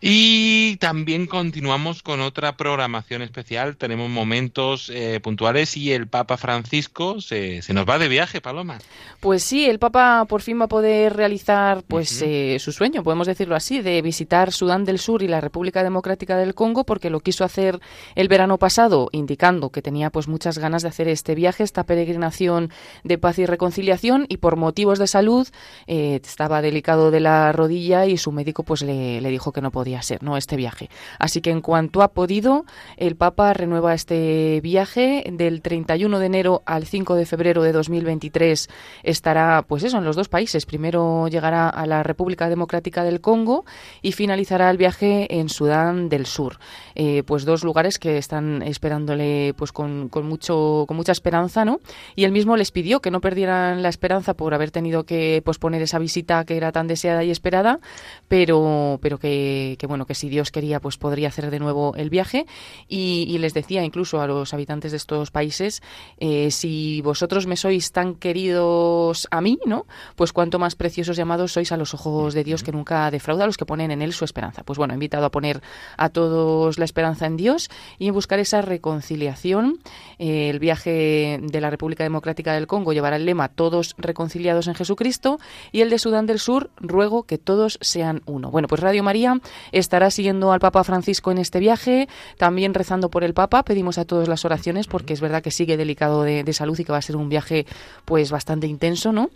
Y 0.00 0.76
también 0.76 1.26
continuamos 1.26 2.02
con 2.02 2.20
otra 2.20 2.56
programación 2.56 3.22
especial. 3.22 3.76
Tenemos 3.76 4.10
momentos 4.10 4.90
eh, 4.92 5.20
puntuales 5.22 5.76
y 5.76 5.92
el 5.92 6.08
Papa 6.08 6.36
Francisco 6.36 7.20
se, 7.20 7.62
se, 7.62 7.74
nos 7.74 7.88
va 7.88 7.98
de 7.98 8.08
viaje, 8.08 8.40
Paloma. 8.40 8.78
Pues 9.20 9.44
sí, 9.44 9.66
el 9.66 9.78
Papa 9.78 10.24
por 10.28 10.42
fin 10.42 10.58
va 10.58 10.64
a 10.64 10.68
poder 10.68 11.14
realizar 11.14 11.84
pues 11.86 12.22
eh, 12.22 12.56
su 12.58 12.72
sueño, 12.72 13.04
podemos 13.04 13.26
decirlo 13.26 13.54
así, 13.54 13.80
de 13.82 14.00
visitar 14.02 14.50
Sudán 14.50 14.84
del 14.84 14.98
Sur 14.98 15.22
y 15.22 15.28
la 15.28 15.40
República 15.40 15.84
Democrática 15.84 16.36
del 16.36 16.54
Congo, 16.54 16.84
porque 16.84 17.10
lo 17.10 17.20
quiso 17.20 17.44
hacer 17.44 17.78
el 18.14 18.28
verano 18.28 18.58
pasado, 18.58 19.08
indicando 19.12 19.70
que 19.70 19.82
tenía 19.82 20.10
pues 20.10 20.26
muchas 20.26 20.58
ganas 20.58 20.82
de 20.82 20.88
hacer 20.88 21.06
este 21.08 21.34
viaje, 21.34 21.62
esta 21.62 21.84
peregrinación 21.84 22.70
de 23.04 23.18
paz 23.18 23.38
y 23.38 23.46
reconciliación, 23.46 24.26
y 24.28 24.38
por 24.38 24.56
motivos 24.56 24.98
de 24.98 25.06
salud 25.06 25.48
estaba 25.86 26.62
delicado 26.62 27.01
de 27.10 27.20
la 27.20 27.52
rodilla 27.52 28.06
y 28.06 28.16
su 28.16 28.32
médico 28.32 28.62
pues 28.62 28.82
le, 28.82 29.20
le, 29.20 29.30
dijo 29.30 29.52
que 29.52 29.60
no 29.60 29.70
podía 29.70 30.02
ser, 30.02 30.22
¿no? 30.22 30.36
Este 30.36 30.56
viaje. 30.56 30.88
Así 31.18 31.40
que 31.40 31.50
en 31.50 31.60
cuanto 31.60 32.02
ha 32.02 32.08
podido, 32.08 32.64
el 32.96 33.16
Papa 33.16 33.52
renueva 33.52 33.94
este 33.94 34.60
viaje 34.62 35.24
del 35.30 35.62
31 35.62 36.18
de 36.18 36.26
enero 36.26 36.62
al 36.66 36.86
5 36.86 37.14
de 37.14 37.26
febrero 37.26 37.62
de 37.62 37.72
2023 37.72 38.68
estará 39.02 39.64
pues 39.66 39.82
eso 39.84 39.98
en 39.98 40.04
los 40.04 40.16
dos 40.16 40.28
países. 40.28 40.66
Primero 40.66 41.28
llegará 41.28 41.68
a 41.68 41.86
la 41.86 42.02
República 42.02 42.48
Democrática 42.48 43.04
del 43.04 43.20
Congo 43.20 43.64
y 44.00 44.12
finalizará 44.12 44.70
el 44.70 44.76
viaje 44.76 45.38
en 45.38 45.48
Sudán 45.48 46.08
del 46.08 46.26
Sur. 46.26 46.58
Eh, 46.94 47.22
pues 47.24 47.44
dos 47.44 47.64
lugares 47.64 47.98
que 47.98 48.18
están 48.18 48.62
esperándole 48.62 49.54
pues 49.56 49.72
con, 49.72 50.08
con, 50.08 50.26
mucho, 50.26 50.84
con 50.86 50.96
mucha 50.96 51.12
esperanza, 51.12 51.64
¿no? 51.64 51.80
Y 52.16 52.24
él 52.24 52.32
mismo 52.32 52.56
les 52.56 52.70
pidió 52.70 53.00
que 53.00 53.10
no 53.10 53.20
perdieran 53.20 53.82
la 53.82 53.88
esperanza 53.88 54.34
por 54.34 54.54
haber 54.54 54.70
tenido 54.70 55.04
que 55.04 55.42
posponer 55.44 55.82
esa 55.82 55.98
visita 55.98 56.44
que 56.44 56.56
era 56.56 56.72
tan 56.72 56.86
deseada 56.92 57.24
y 57.24 57.30
esperada, 57.30 57.80
pero, 58.28 58.98
pero 59.02 59.18
que, 59.18 59.76
que 59.78 59.86
bueno, 59.86 60.06
que 60.06 60.14
si 60.14 60.28
Dios 60.28 60.50
quería, 60.50 60.80
pues 60.80 60.96
podría 60.96 61.28
hacer 61.28 61.50
de 61.50 61.58
nuevo 61.58 61.94
el 61.96 62.10
viaje. 62.10 62.46
Y, 62.88 63.26
y 63.28 63.38
les 63.38 63.54
decía 63.54 63.84
incluso 63.84 64.20
a 64.20 64.26
los 64.26 64.54
habitantes 64.54 64.92
de 64.92 64.98
estos 64.98 65.30
países, 65.30 65.82
eh, 66.18 66.50
si 66.50 67.00
vosotros 67.02 67.46
me 67.46 67.56
sois 67.56 67.92
tan 67.92 68.14
queridos 68.14 69.28
a 69.30 69.40
mí, 69.40 69.58
¿no? 69.66 69.86
Pues 70.16 70.32
cuanto 70.32 70.58
más 70.58 70.74
preciosos 70.76 71.16
llamados 71.16 71.52
sois 71.52 71.72
a 71.72 71.76
los 71.76 71.94
ojos 71.94 72.34
de 72.34 72.44
Dios 72.44 72.62
que 72.62 72.72
nunca 72.72 73.10
defrauda 73.10 73.44
a 73.44 73.46
los 73.46 73.56
que 73.56 73.66
ponen 73.66 73.90
en 73.90 74.02
él 74.02 74.12
su 74.12 74.24
esperanza. 74.24 74.62
Pues 74.62 74.78
bueno, 74.78 74.94
he 74.94 74.96
invitado 74.96 75.26
a 75.26 75.30
poner 75.30 75.62
a 75.96 76.08
todos 76.08 76.78
la 76.78 76.84
esperanza 76.84 77.26
en 77.26 77.36
Dios 77.36 77.70
y 77.98 78.08
en 78.08 78.14
buscar 78.14 78.38
esa 78.38 78.62
reconciliación. 78.62 79.78
Eh, 80.18 80.50
el 80.50 80.58
viaje 80.58 81.40
de 81.42 81.60
la 81.60 81.70
República 81.70 82.04
Democrática 82.04 82.54
del 82.54 82.66
Congo 82.66 82.92
llevará 82.92 83.16
el 83.16 83.24
lema 83.24 83.48
Todos 83.48 83.94
reconciliados 83.98 84.68
en 84.68 84.74
Jesucristo 84.74 85.38
y 85.72 85.80
el 85.80 85.90
de 85.90 85.98
Sudán 85.98 86.26
del 86.26 86.38
Sur, 86.38 86.70
ruego 86.82 87.24
que 87.24 87.38
todos 87.38 87.78
sean 87.80 88.22
uno. 88.26 88.50
Bueno, 88.50 88.68
pues 88.68 88.80
Radio 88.80 89.02
María 89.02 89.40
estará 89.72 90.10
siguiendo 90.10 90.52
al 90.52 90.60
Papa 90.60 90.84
Francisco 90.84 91.30
en 91.30 91.38
este 91.38 91.60
viaje, 91.60 92.08
también 92.36 92.74
rezando 92.74 93.10
por 93.10 93.24
el 93.24 93.34
Papa, 93.34 93.62
pedimos 93.62 93.98
a 93.98 94.04
todos 94.04 94.28
las 94.28 94.44
oraciones 94.44 94.86
porque 94.86 95.12
es 95.12 95.20
verdad 95.20 95.42
que 95.42 95.50
sigue 95.50 95.76
delicado 95.76 96.22
de, 96.22 96.44
de 96.44 96.52
salud 96.52 96.78
y 96.78 96.84
que 96.84 96.92
va 96.92 96.98
a 96.98 97.02
ser 97.02 97.16
un 97.16 97.28
viaje 97.28 97.66
pues 98.04 98.30
bastante 98.30 98.66
intenso, 98.66 99.12
¿no? 99.12 99.30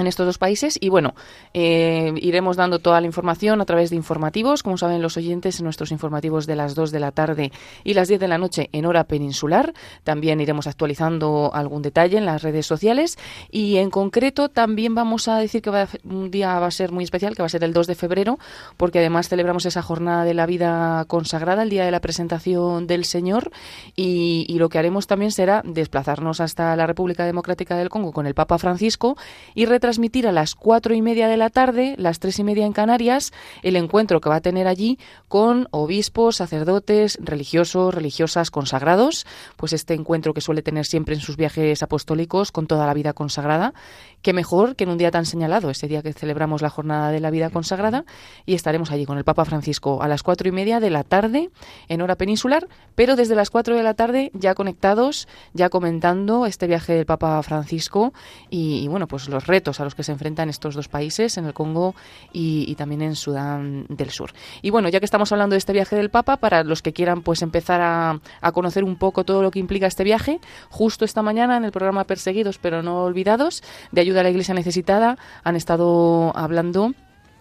En 0.00 0.06
estos 0.06 0.26
dos 0.26 0.38
países 0.38 0.78
y 0.80 0.88
bueno 0.88 1.14
eh, 1.54 2.12
iremos 2.16 2.56
dando 2.56 2.78
toda 2.78 3.00
la 3.00 3.06
información 3.06 3.60
a 3.60 3.64
través 3.64 3.90
de 3.90 3.96
informativos 3.96 4.62
como 4.62 4.76
saben 4.76 5.02
los 5.02 5.16
oyentes 5.16 5.58
en 5.58 5.64
nuestros 5.64 5.92
informativos 5.92 6.46
de 6.46 6.56
las 6.56 6.74
2 6.74 6.90
de 6.90 7.00
la 7.00 7.12
tarde 7.12 7.52
y 7.84 7.94
las 7.94 8.08
10 8.08 8.20
de 8.20 8.28
la 8.28 8.38
noche 8.38 8.68
en 8.72 8.86
hora 8.86 9.04
peninsular. 9.04 9.74
También 10.04 10.40
iremos 10.40 10.66
actualizando 10.66 11.50
algún 11.54 11.82
detalle 11.82 12.18
en 12.18 12.26
las 12.26 12.42
redes 12.42 12.66
sociales 12.66 13.18
y 13.50 13.76
en 13.76 13.90
concreto 13.90 14.48
también 14.48 14.94
vamos 14.94 15.28
a 15.28 15.38
decir 15.38 15.62
que 15.62 15.70
va 15.70 15.82
a, 15.82 15.88
un 16.04 16.30
día 16.30 16.58
va 16.58 16.66
a 16.66 16.70
ser 16.70 16.92
muy 16.92 17.04
especial 17.04 17.34
que 17.34 17.42
va 17.42 17.46
a 17.46 17.50
ser 17.50 17.64
el 17.64 17.72
2 17.72 17.86
de 17.86 17.94
febrero 17.94 18.38
porque 18.76 18.98
además 18.98 19.28
celebramos 19.28 19.66
esa 19.66 19.82
jornada 19.82 20.24
de 20.24 20.34
la 20.34 20.46
vida 20.46 21.04
consagrada 21.06 21.62
el 21.62 21.70
día 21.70 21.84
de 21.84 21.90
la 21.90 22.00
presentación 22.00 22.86
del 22.86 23.04
Señor 23.04 23.50
y, 23.96 24.46
y 24.48 24.58
lo 24.58 24.68
que 24.68 24.78
haremos 24.78 25.06
también 25.06 25.30
será 25.30 25.62
desplazarnos 25.64 26.40
hasta 26.40 26.74
la 26.76 26.86
República 26.86 27.24
Democrática 27.24 27.76
del 27.76 27.88
Congo 27.88 28.12
con 28.12 28.26
el 28.26 28.34
Papa 28.34 28.58
Francisco 28.58 29.16
y 29.54 29.66
transmitir 29.90 30.28
a 30.28 30.32
las 30.32 30.54
cuatro 30.54 30.94
y 30.94 31.02
media 31.02 31.26
de 31.26 31.36
la 31.36 31.50
tarde, 31.50 31.96
las 31.98 32.20
tres 32.20 32.38
y 32.38 32.44
media 32.44 32.64
en 32.64 32.72
Canarias, 32.72 33.32
el 33.64 33.74
encuentro 33.74 34.20
que 34.20 34.28
va 34.28 34.36
a 34.36 34.40
tener 34.40 34.68
allí 34.68 35.00
con 35.26 35.66
obispos, 35.72 36.36
sacerdotes, 36.36 37.18
religiosos, 37.20 37.92
religiosas 37.92 38.52
consagrados, 38.52 39.26
pues 39.56 39.72
este 39.72 39.94
encuentro 39.94 40.32
que 40.32 40.40
suele 40.40 40.62
tener 40.62 40.86
siempre 40.86 41.16
en 41.16 41.20
sus 41.20 41.36
viajes 41.36 41.82
apostólicos 41.82 42.52
con 42.52 42.68
toda 42.68 42.86
la 42.86 42.94
vida 42.94 43.14
consagrada. 43.14 43.74
Qué 44.22 44.32
mejor 44.32 44.76
que 44.76 44.84
en 44.84 44.90
un 44.90 44.98
día 44.98 45.10
tan 45.10 45.26
señalado, 45.26 45.70
ese 45.70 45.88
día 45.88 46.02
que 46.02 46.12
celebramos 46.12 46.62
la 46.62 46.70
jornada 46.70 47.10
de 47.10 47.18
la 47.18 47.30
vida 47.30 47.50
consagrada, 47.50 48.04
y 48.46 48.54
estaremos 48.54 48.92
allí 48.92 49.06
con 49.06 49.18
el 49.18 49.24
Papa 49.24 49.44
Francisco 49.44 50.02
a 50.02 50.08
las 50.08 50.22
cuatro 50.22 50.48
y 50.48 50.52
media 50.52 50.78
de 50.78 50.90
la 50.90 51.02
tarde 51.02 51.50
en 51.88 52.00
hora 52.00 52.14
peninsular, 52.14 52.68
pero 52.94 53.16
desde 53.16 53.34
las 53.34 53.50
cuatro 53.50 53.74
de 53.74 53.82
la 53.82 53.94
tarde 53.94 54.30
ya 54.34 54.54
conectados, 54.54 55.26
ya 55.52 55.68
comentando 55.68 56.46
este 56.46 56.68
viaje 56.68 56.92
del 56.92 57.06
Papa 57.06 57.42
Francisco 57.42 58.12
y, 58.50 58.84
y 58.84 58.88
bueno, 58.88 59.08
pues 59.08 59.28
los 59.28 59.48
retos 59.48 59.69
a 59.78 59.84
los 59.84 59.94
que 59.94 60.02
se 60.02 60.10
enfrentan 60.10 60.48
estos 60.48 60.74
dos 60.74 60.88
países, 60.88 61.38
en 61.38 61.44
el 61.44 61.54
Congo 61.54 61.94
y, 62.32 62.74
también 62.74 63.02
en 63.02 63.14
Sudán 63.14 63.86
del 63.88 64.10
Sur. 64.10 64.32
Y 64.62 64.70
bueno, 64.70 64.88
ya 64.88 64.98
que 64.98 65.04
estamos 65.04 65.30
hablando 65.32 65.54
de 65.54 65.58
este 65.58 65.72
viaje 65.72 65.94
del 65.94 66.10
Papa, 66.10 66.38
para 66.38 66.64
los 66.64 66.82
que 66.82 66.92
quieran 66.92 67.22
pues 67.22 67.42
empezar 67.42 67.80
a, 67.80 68.20
a 68.40 68.52
conocer 68.52 68.82
un 68.82 68.96
poco 68.96 69.24
todo 69.24 69.42
lo 69.42 69.50
que 69.50 69.58
implica 69.58 69.86
este 69.86 70.02
viaje, 70.02 70.40
justo 70.70 71.04
esta 71.04 71.22
mañana 71.22 71.56
en 71.56 71.64
el 71.64 71.72
programa 71.72 72.04
Perseguidos 72.04 72.58
pero 72.58 72.82
no 72.82 73.04
olvidados, 73.04 73.62
de 73.92 74.00
ayuda 74.00 74.20
a 74.20 74.22
la 74.22 74.30
Iglesia 74.30 74.54
necesitada, 74.54 75.18
han 75.44 75.56
estado 75.56 76.32
hablando 76.34 76.94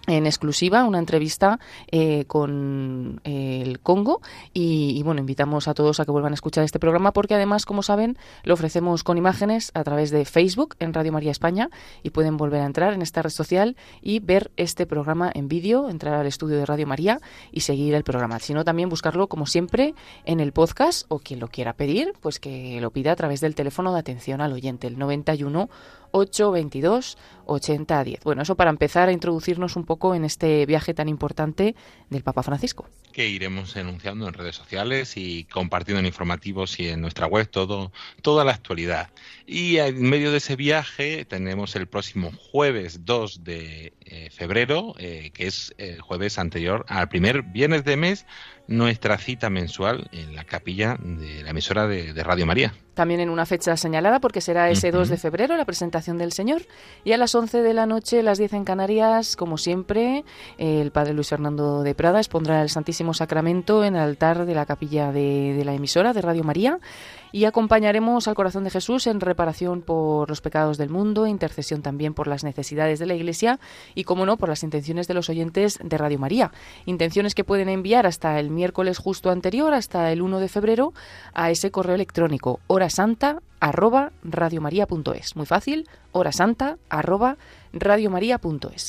en 0.09 0.25
exclusiva 0.25 0.83
una 0.83 0.99
entrevista 0.99 1.59
eh, 1.91 2.25
con 2.25 3.21
eh, 3.23 3.61
el 3.65 3.79
Congo 3.79 4.21
y, 4.53 4.97
y, 4.97 5.03
bueno 5.03 5.21
invitamos 5.21 5.67
a 5.67 5.73
todos 5.73 5.99
a 5.99 6.05
que 6.05 6.11
vuelvan 6.11 6.33
a 6.33 6.35
escuchar 6.35 6.63
este 6.63 6.79
programa 6.79 7.13
porque 7.13 7.35
además 7.35 7.65
como 7.65 7.83
saben 7.83 8.17
lo 8.43 8.53
ofrecemos 8.53 9.03
con 9.03 9.17
imágenes 9.17 9.71
a 9.73 9.83
través 9.83 10.11
de 10.11 10.25
Facebook 10.25 10.75
en 10.79 10.93
Radio 10.93 11.11
María 11.11 11.31
España 11.31 11.69
y 12.03 12.09
pueden 12.09 12.37
volver 12.37 12.61
a 12.61 12.65
entrar 12.65 12.93
en 12.93 13.01
esta 13.01 13.21
red 13.21 13.29
social 13.29 13.75
y 14.01 14.19
ver 14.19 14.51
este 14.57 14.85
programa 14.85 15.31
en 15.33 15.47
vídeo 15.47 15.89
entrar 15.89 16.15
al 16.15 16.27
estudio 16.27 16.57
de 16.57 16.65
Radio 16.65 16.87
María 16.87 17.19
y 17.51 17.61
seguir 17.61 17.93
el 17.93 18.03
programa. 18.03 18.39
Sino 18.39 18.63
también 18.63 18.89
buscarlo 18.89 19.27
como 19.27 19.45
siempre 19.45 19.93
en 20.25 20.39
el 20.39 20.51
podcast 20.51 21.05
o 21.09 21.19
quien 21.19 21.39
lo 21.39 21.47
quiera 21.47 21.73
pedir 21.73 22.13
pues 22.19 22.39
que 22.39 22.79
lo 22.81 22.91
pida 22.91 23.11
a 23.11 23.15
través 23.15 23.41
del 23.41 23.55
teléfono 23.55 23.93
de 23.93 23.99
atención 23.99 24.41
al 24.41 24.53
oyente 24.53 24.87
el 24.87 24.97
91 24.97 25.69
822 26.11 27.17
80 27.45 28.03
10. 28.03 28.23
Bueno, 28.23 28.41
eso 28.43 28.55
para 28.55 28.69
empezar 28.69 29.09
a 29.09 29.11
introducirnos 29.11 29.75
un 29.75 29.85
poco 29.85 30.15
en 30.15 30.23
este 30.25 30.65
viaje 30.65 30.93
tan 30.93 31.09
importante 31.09 31.75
del 32.09 32.23
Papa 32.23 32.43
Francisco. 32.43 32.87
Que 33.11 33.27
iremos 33.27 33.75
enunciando 33.75 34.27
en 34.27 34.33
redes 34.33 34.55
sociales 34.55 35.17
y 35.17 35.45
compartiendo 35.45 35.99
en 35.99 36.05
informativos 36.05 36.79
y 36.79 36.89
en 36.89 37.01
nuestra 37.01 37.25
web 37.27 37.49
todo, 37.49 37.91
toda 38.21 38.45
la 38.45 38.51
actualidad. 38.51 39.09
Y 39.51 39.79
en 39.79 40.07
medio 40.07 40.29
de 40.29 40.37
ese 40.37 40.55
viaje 40.55 41.25
tenemos 41.25 41.75
el 41.75 41.87
próximo 41.87 42.31
jueves 42.51 43.03
2 43.03 43.43
de 43.43 43.93
eh, 44.05 44.29
febrero, 44.29 44.93
eh, 44.99 45.31
que 45.33 45.47
es 45.47 45.73
el 45.79 46.01
jueves 46.01 46.37
anterior 46.37 46.85
al 46.87 47.09
primer 47.09 47.41
viernes 47.41 47.83
de 47.83 47.97
mes, 47.97 48.27
nuestra 48.67 49.17
cita 49.17 49.49
mensual 49.49 50.07
en 50.11 50.35
la 50.35 50.43
capilla 50.43 50.97
de 50.99 51.41
la 51.41 51.49
emisora 51.49 51.87
de, 51.87 52.13
de 52.13 52.23
Radio 52.23 52.45
María. 52.45 52.75
También 52.93 53.21
en 53.21 53.31
una 53.31 53.47
fecha 53.47 53.75
señalada, 53.75 54.19
porque 54.19 54.41
será 54.41 54.69
ese 54.69 54.89
uh 54.89 54.91
-huh. 54.91 54.97
2 54.99 55.09
de 55.09 55.17
febrero, 55.17 55.57
la 55.57 55.65
presentación 55.65 56.19
del 56.19 56.31
Señor. 56.31 56.61
Y 57.03 57.13
a 57.13 57.17
las 57.17 57.33
11 57.33 57.63
de 57.63 57.73
la 57.73 57.87
noche, 57.87 58.21
las 58.21 58.37
10 58.37 58.53
en 58.53 58.65
Canarias, 58.65 59.35
como 59.35 59.57
siempre, 59.57 60.25
el 60.59 60.91
Padre 60.91 61.13
Luis 61.13 61.29
Fernando 61.29 61.81
de 61.81 61.95
Prada 61.95 62.19
expondrá 62.19 62.61
el 62.61 62.69
Santísimo 62.69 63.15
Sacramento 63.15 63.83
en 63.83 63.95
el 63.95 64.01
altar 64.01 64.45
de 64.45 64.53
la 64.53 64.67
capilla 64.67 65.11
de, 65.11 65.55
de 65.57 65.65
la 65.65 65.73
emisora 65.73 66.13
de 66.13 66.21
Radio 66.21 66.43
María 66.43 66.77
y 67.31 67.45
acompañaremos 67.45 68.27
al 68.27 68.35
corazón 68.35 68.63
de 68.63 68.69
Jesús 68.69 69.07
en 69.07 69.19
reparación 69.19 69.81
por 69.81 70.29
los 70.29 70.41
pecados 70.41 70.77
del 70.77 70.89
mundo, 70.89 71.27
intercesión 71.27 71.81
también 71.81 72.13
por 72.13 72.27
las 72.27 72.43
necesidades 72.43 72.99
de 72.99 73.05
la 73.05 73.13
Iglesia 73.13 73.59
y, 73.95 74.03
como 74.03 74.25
no, 74.25 74.37
por 74.37 74.49
las 74.49 74.63
intenciones 74.63 75.07
de 75.07 75.13
los 75.13 75.29
oyentes 75.29 75.79
de 75.83 75.97
Radio 75.97 76.19
María. 76.19 76.51
Intenciones 76.85 77.35
que 77.35 77.43
pueden 77.43 77.69
enviar 77.69 78.05
hasta 78.05 78.39
el 78.39 78.49
miércoles 78.49 78.97
justo 78.97 79.29
anterior, 79.29 79.73
hasta 79.73 80.11
el 80.11 80.21
1 80.21 80.39
de 80.39 80.49
febrero, 80.49 80.93
a 81.33 81.51
ese 81.51 81.71
correo 81.71 81.95
electrónico 81.95 82.59
horasanta 82.67 83.41
arroba. 83.59 84.11
Muy 85.35 85.45
fácil, 85.45 85.87
horasanta 86.11 86.77
arroba. 86.89 87.37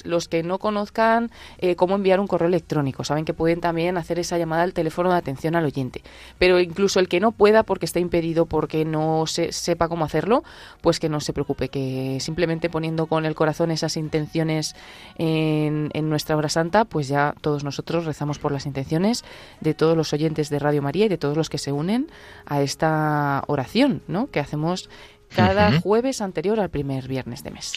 Los 0.04 0.28
que 0.28 0.42
no 0.42 0.58
conozcan 0.58 1.30
eh, 1.58 1.76
cómo 1.76 1.94
enviar 1.96 2.20
un 2.20 2.26
correo 2.26 2.48
electrónico, 2.48 3.04
saben 3.04 3.24
que 3.24 3.34
pueden 3.34 3.60
también 3.60 3.96
hacer 3.96 4.18
esa 4.18 4.38
llamada 4.38 4.62
al 4.62 4.72
teléfono 4.72 5.10
de 5.10 5.16
atención 5.16 5.54
al 5.54 5.64
oyente. 5.64 6.02
Pero 6.38 6.60
incluso 6.60 7.00
el 7.00 7.08
que 7.08 7.20
no 7.20 7.32
pueda 7.32 7.62
porque 7.62 7.86
está 7.86 8.00
impedido, 8.00 8.46
porque 8.46 8.84
no 8.84 9.26
se, 9.26 9.52
sepa 9.52 9.88
cómo 9.88 10.04
hacerlo, 10.04 10.42
pues 10.80 11.00
que 11.00 11.08
no 11.08 11.20
se 11.20 11.32
preocupe, 11.32 11.68
que 11.68 12.18
simplemente 12.20 12.70
poniendo 12.70 13.06
con 13.06 13.26
el 13.26 13.34
corazón 13.34 13.70
esas 13.70 13.96
intenciones 13.96 14.74
en, 15.18 15.90
en 15.92 16.08
nuestra 16.08 16.36
hora 16.36 16.48
santa, 16.48 16.84
pues 16.84 17.08
ya 17.08 17.34
todos 17.40 17.64
nosotros 17.64 18.04
rezamos 18.04 18.38
por 18.38 18.52
las 18.52 18.66
intenciones 18.66 19.24
de 19.60 19.74
todos 19.74 19.96
los 19.96 20.12
oyentes 20.12 20.50
de 20.50 20.58
Radio 20.58 20.82
María 20.82 21.06
y 21.06 21.08
de 21.08 21.18
todos 21.18 21.36
los 21.36 21.50
que 21.50 21.58
se 21.58 21.72
unen 21.72 22.10
a 22.46 22.62
esta 22.62 23.44
oración, 23.46 24.02
¿no? 24.08 24.28
Que 24.28 24.40
hacemos 24.40 24.88
cada 25.34 25.68
uh 25.68 25.72
-huh. 25.72 25.82
jueves 25.82 26.20
anterior 26.20 26.60
al 26.60 26.70
primer 26.70 27.06
viernes 27.08 27.44
de 27.44 27.50
mes. 27.50 27.72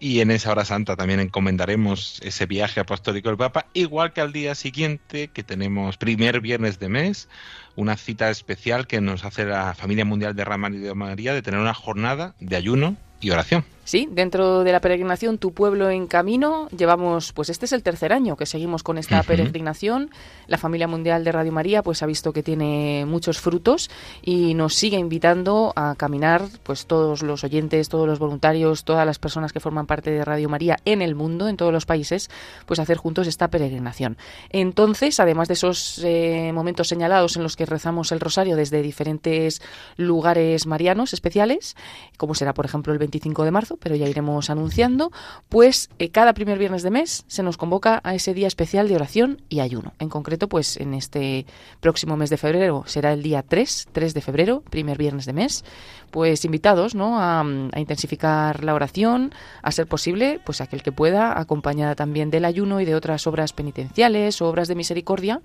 Y 0.00 0.20
en 0.20 0.30
esa 0.30 0.52
hora 0.52 0.64
santa 0.64 0.94
también 0.94 1.18
encomendaremos 1.18 2.20
ese 2.22 2.46
viaje 2.46 2.78
apostólico 2.78 3.28
del 3.28 3.36
Papa, 3.36 3.66
igual 3.74 4.12
que 4.12 4.20
al 4.20 4.32
día 4.32 4.54
siguiente, 4.54 5.28
que 5.28 5.42
tenemos 5.42 5.96
primer 5.96 6.40
viernes 6.40 6.78
de 6.78 6.88
mes, 6.88 7.28
una 7.74 7.96
cita 7.96 8.30
especial 8.30 8.86
que 8.86 9.00
nos 9.00 9.24
hace 9.24 9.44
la 9.44 9.74
familia 9.74 10.04
mundial 10.04 10.36
de 10.36 10.44
Radio 10.44 10.94
María 10.94 11.34
de 11.34 11.42
tener 11.42 11.58
una 11.58 11.74
jornada 11.74 12.34
de 12.38 12.56
ayuno 12.56 12.96
y 13.20 13.30
oración. 13.30 13.64
Sí, 13.88 14.06
dentro 14.12 14.64
de 14.64 14.72
la 14.72 14.82
peregrinación 14.82 15.38
Tu 15.38 15.54
pueblo 15.54 15.88
en 15.88 16.08
camino 16.08 16.68
llevamos, 16.76 17.32
pues 17.32 17.48
este 17.48 17.64
es 17.64 17.72
el 17.72 17.82
tercer 17.82 18.12
año 18.12 18.36
que 18.36 18.44
seguimos 18.44 18.82
con 18.82 18.98
esta 18.98 19.16
uh 19.16 19.22
-huh. 19.22 19.26
peregrinación. 19.26 20.10
La 20.46 20.58
familia 20.58 20.86
mundial 20.86 21.24
de 21.24 21.32
Radio 21.32 21.52
María 21.52 21.82
pues 21.82 22.02
ha 22.02 22.06
visto 22.06 22.34
que 22.34 22.42
tiene 22.42 23.06
muchos 23.06 23.40
frutos 23.40 23.88
y 24.20 24.52
nos 24.52 24.74
sigue 24.74 24.98
invitando 24.98 25.72
a 25.74 25.94
caminar, 25.94 26.42
pues 26.64 26.84
todos 26.84 27.22
los 27.22 27.44
oyentes, 27.44 27.88
todos 27.88 28.06
los 28.06 28.18
voluntarios, 28.18 28.84
todas 28.84 29.06
las 29.06 29.18
personas 29.18 29.54
que 29.54 29.60
forman 29.60 29.86
parte 29.86 30.10
de 30.10 30.22
Radio 30.22 30.50
María 30.50 30.76
en 30.84 31.00
el 31.00 31.14
mundo, 31.14 31.48
en 31.48 31.56
todos 31.56 31.72
los 31.72 31.86
países, 31.86 32.28
pues 32.66 32.80
hacer 32.80 32.98
juntos 32.98 33.26
esta 33.26 33.48
peregrinación. 33.48 34.18
Entonces, 34.50 35.18
además 35.18 35.48
de 35.48 35.54
esos 35.54 36.02
eh, 36.04 36.52
momentos 36.52 36.88
señalados 36.88 37.36
en 37.36 37.42
los 37.42 37.56
que 37.56 37.64
rezamos 37.64 38.12
el 38.12 38.20
rosario 38.20 38.54
desde 38.54 38.82
diferentes 38.82 39.62
lugares 39.96 40.66
marianos 40.66 41.14
especiales, 41.14 41.74
como 42.18 42.34
será 42.34 42.52
por 42.52 42.66
ejemplo 42.66 42.92
el 42.92 42.98
25 42.98 43.44
de 43.44 43.50
marzo, 43.50 43.77
pero 43.80 43.96
ya 43.96 44.08
iremos 44.08 44.50
anunciando, 44.50 45.10
pues 45.48 45.90
eh, 45.98 46.10
cada 46.10 46.34
primer 46.34 46.58
viernes 46.58 46.82
de 46.82 46.90
mes 46.90 47.24
se 47.26 47.42
nos 47.42 47.56
convoca 47.56 48.00
a 48.04 48.14
ese 48.14 48.34
día 48.34 48.46
especial 48.46 48.88
de 48.88 48.96
oración 48.96 49.42
y 49.48 49.60
ayuno. 49.60 49.92
En 49.98 50.08
concreto, 50.08 50.48
pues 50.48 50.76
en 50.76 50.94
este 50.94 51.46
próximo 51.80 52.16
mes 52.16 52.30
de 52.30 52.36
febrero 52.36 52.84
será 52.86 53.12
el 53.12 53.22
día 53.22 53.42
3, 53.42 53.88
3 53.92 54.14
de 54.14 54.20
febrero, 54.20 54.62
primer 54.70 54.98
viernes 54.98 55.26
de 55.26 55.32
mes, 55.32 55.64
pues 56.10 56.44
invitados 56.44 56.94
¿no? 56.94 57.20
a, 57.20 57.44
intensificar 57.76 58.64
la 58.64 58.74
oración, 58.74 59.32
a 59.62 59.70
ser 59.72 59.86
posible, 59.86 60.40
pues 60.44 60.60
aquel 60.60 60.82
que 60.82 60.92
pueda, 60.92 61.38
acompañada 61.38 61.94
también 61.94 62.30
del 62.30 62.44
ayuno 62.44 62.80
y 62.80 62.84
de 62.84 62.94
otras 62.94 63.26
obras 63.26 63.52
penitenciales 63.52 64.40
obras 64.48 64.68
de 64.68 64.74
misericordia 64.74 65.40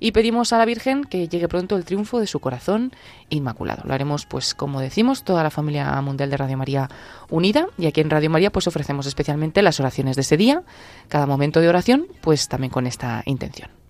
y 0.00 0.12
pedimos 0.12 0.52
a 0.52 0.58
la 0.58 0.64
Virgen 0.64 1.04
que 1.04 1.28
llegue 1.28 1.46
pronto 1.48 1.76
el 1.76 1.84
triunfo 1.84 2.18
de 2.18 2.26
su 2.26 2.40
corazón 2.40 2.92
inmaculado. 3.28 3.82
Lo 3.86 3.94
haremos, 3.94 4.26
pues, 4.26 4.54
como 4.54 4.80
decimos, 4.80 5.22
toda 5.22 5.44
la 5.44 5.50
familia 5.50 6.00
mundial 6.00 6.28
de 6.28 6.36
Radio 6.36 6.56
María 6.56 6.88
unida 7.30 7.68
y 7.78 7.86
aquí 7.86 8.00
en 8.00 8.10
Radio 8.10 8.28
María, 8.28 8.50
pues, 8.50 8.66
ofrecemos 8.66 9.06
especialmente 9.06 9.62
las 9.62 9.78
oraciones 9.78 10.16
de 10.16 10.22
ese 10.22 10.36
día, 10.36 10.62
cada 11.08 11.26
momento 11.26 11.60
de 11.60 11.68
oración, 11.68 12.06
pues, 12.20 12.48
también 12.48 12.72
con 12.72 12.88
esta 12.88 13.22
intención. 13.26 13.81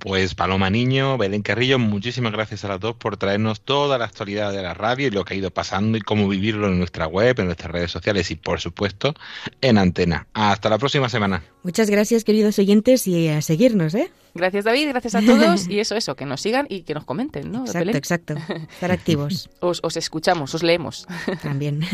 Pues 0.00 0.34
Paloma 0.34 0.70
Niño, 0.70 1.18
Belén 1.18 1.42
Carrillo, 1.42 1.78
muchísimas 1.78 2.32
gracias 2.32 2.64
a 2.64 2.68
las 2.68 2.80
dos 2.80 2.96
por 2.96 3.18
traernos 3.18 3.60
toda 3.60 3.98
la 3.98 4.06
actualidad 4.06 4.50
de 4.50 4.62
la 4.62 4.72
radio 4.72 5.08
y 5.08 5.10
lo 5.10 5.26
que 5.26 5.34
ha 5.34 5.36
ido 5.36 5.50
pasando 5.50 5.98
y 5.98 6.00
cómo 6.00 6.26
vivirlo 6.26 6.68
en 6.68 6.78
nuestra 6.78 7.06
web, 7.06 7.38
en 7.38 7.44
nuestras 7.44 7.70
redes 7.70 7.90
sociales 7.90 8.30
y 8.30 8.36
por 8.36 8.60
supuesto 8.60 9.12
en 9.60 9.76
antena. 9.76 10.26
Hasta 10.32 10.70
la 10.70 10.78
próxima 10.78 11.10
semana. 11.10 11.42
Muchas 11.62 11.90
gracias 11.90 12.24
queridos 12.24 12.58
oyentes 12.58 13.06
y 13.06 13.28
a 13.28 13.42
seguirnos, 13.42 13.94
¿eh? 13.94 14.10
Gracias 14.34 14.64
David, 14.64 14.88
gracias 14.88 15.16
a 15.16 15.20
todos 15.20 15.68
y 15.68 15.80
eso, 15.80 15.94
eso, 15.94 16.16
que 16.16 16.24
nos 16.24 16.40
sigan 16.40 16.64
y 16.70 16.80
que 16.82 16.94
nos 16.94 17.04
comenten, 17.04 17.52
¿no? 17.52 17.66
Exacto, 17.66 17.90
exacto. 17.90 18.34
Estar 18.72 18.92
activos. 18.92 19.50
Os, 19.60 19.80
os 19.82 19.98
escuchamos, 19.98 20.54
os 20.54 20.62
leemos. 20.62 21.06
También. 21.42 21.82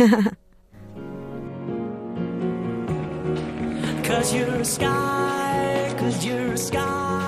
Cause 4.06 4.32
you're 4.32 4.60
a 4.60 4.64
sky, 4.64 5.92
cause 5.98 6.24
you're 6.24 6.52
a 6.52 6.56
sky 6.56 6.86
full 6.86 7.16
of 7.16 7.25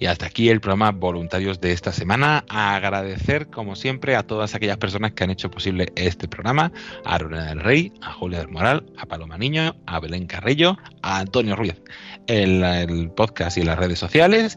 Y 0.00 0.06
hasta 0.06 0.26
aquí 0.26 0.48
el 0.48 0.60
programa 0.60 0.92
Voluntarios 0.92 1.60
de 1.60 1.72
esta 1.72 1.92
semana. 1.92 2.44
Agradecer, 2.48 3.48
como 3.48 3.74
siempre, 3.74 4.14
a 4.14 4.22
todas 4.22 4.54
aquellas 4.54 4.76
personas 4.76 5.12
que 5.12 5.24
han 5.24 5.30
hecho 5.30 5.50
posible 5.50 5.92
este 5.96 6.28
programa: 6.28 6.70
a 7.04 7.18
Lorena 7.18 7.46
del 7.46 7.60
Rey, 7.60 7.92
a 8.00 8.12
Julia 8.12 8.38
del 8.38 8.48
Moral, 8.48 8.86
a 8.96 9.06
Paloma 9.06 9.36
Niño, 9.36 9.74
a 9.86 9.98
Belén 9.98 10.26
Carrillo, 10.26 10.76
a 11.02 11.18
Antonio 11.18 11.56
Ruiz, 11.56 11.82
el, 12.28 12.62
el 12.62 13.10
podcast 13.10 13.58
y 13.58 13.62
las 13.62 13.76
redes 13.76 13.98
sociales, 13.98 14.56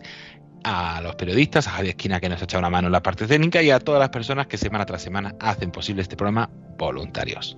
a 0.64 1.01
los 1.01 1.16
periodistas, 1.16 1.68
a 1.68 1.72
Javier 1.72 1.91
Esquina 1.91 2.20
que 2.20 2.30
nos 2.30 2.41
ha 2.41 2.45
echado 2.45 2.59
una 2.59 2.70
mano 2.70 2.88
en 2.88 2.91
la 2.93 3.03
parte 3.03 3.28
técnica 3.28 3.62
y 3.62 3.72
a 3.72 3.80
todas 3.80 3.99
las 3.99 4.09
personas 4.09 4.47
que 4.47 4.57
semana 4.57 4.86
tras 4.86 5.01
semana 5.01 5.36
hacen 5.39 5.72
posible 5.72 6.01
este 6.01 6.16
programa 6.16 6.49
Voluntarios. 6.78 7.57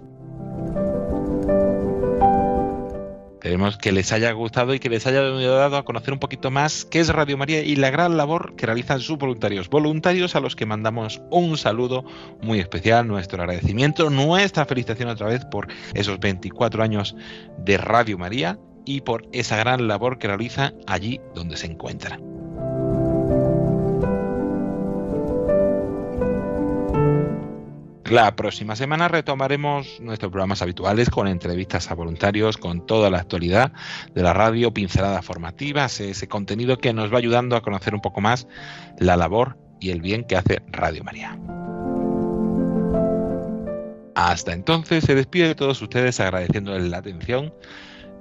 Esperemos 3.44 3.78
que 3.78 3.92
les 3.92 4.14
haya 4.14 4.32
gustado 4.32 4.74
y 4.74 4.80
que 4.80 4.90
les 4.90 5.06
haya 5.06 5.22
dado 5.22 5.76
a 5.76 5.84
conocer 5.84 6.14
un 6.14 6.20
poquito 6.20 6.50
más 6.50 6.86
qué 6.86 7.02
es 7.02 7.10
Radio 7.10 7.38
María 7.38 7.62
y 7.62 7.76
la 7.76 7.90
gran 7.90 8.16
labor 8.16 8.56
que 8.56 8.66
realizan 8.66 9.02
sus 9.02 9.18
voluntarios. 9.18 9.70
Voluntarios 9.70 10.38
a 10.38 10.40
los 10.40 10.56
que 10.56 10.66
mandamos 10.66 11.22
un 11.30 11.58
saludo 11.58 12.06
muy 12.42 12.62
especial, 12.62 13.06
nuestro 13.06 13.42
agradecimiento, 13.42 14.10
nuestra 14.10 14.66
felicitación 14.66 15.10
otra 15.10 15.28
vez 15.28 15.44
por 15.44 15.68
esos 15.94 16.22
24 16.22 16.84
años 16.84 17.18
de 17.58 17.78
Radio 17.78 18.18
María 18.18 18.58
y 18.86 19.02
por 19.02 19.28
esa 19.34 19.58
gran 19.58 19.90
labor 19.90 20.20
que 20.20 20.28
realizan 20.28 20.76
allí 20.88 21.20
donde 21.36 21.58
se 21.58 21.68
encuentran. 21.68 22.33
La 28.10 28.36
próxima 28.36 28.76
semana 28.76 29.08
retomaremos 29.08 30.00
nuestros 30.02 30.30
programas 30.30 30.62
habituales 30.62 31.10
con 31.10 31.28
entrevistas 31.28 31.90
a 31.90 31.96
voluntarios, 31.96 32.58
con 32.58 32.86
toda 32.86 33.10
la 33.10 33.20
actualidad 33.20 33.72
de 34.14 34.22
la 34.22 34.34
radio, 34.34 34.74
pinceladas 34.74 35.26
formativas, 35.26 36.02
ese 36.02 36.28
contenido 36.28 36.78
que 36.78 36.94
nos 36.94 37.14
va 37.14 37.18
ayudando 37.18 37.56
a 37.56 37.62
conocer 37.62 37.96
un 37.96 38.02
poco 38.02 38.20
más 38.20 38.48
la 39.00 39.16
labor 39.16 39.58
y 39.80 39.92
el 39.92 40.02
bien 40.02 40.26
que 40.26 40.36
hace 40.36 40.62
Radio 40.68 41.04
María. 41.04 41.40
Hasta 44.16 44.54
entonces 44.54 45.06
se 45.06 45.16
despide 45.16 45.48
de 45.48 45.56
todos 45.56 45.82
ustedes 45.82 46.20
agradeciéndoles 46.20 46.90
la 46.90 46.98
atención 46.98 47.54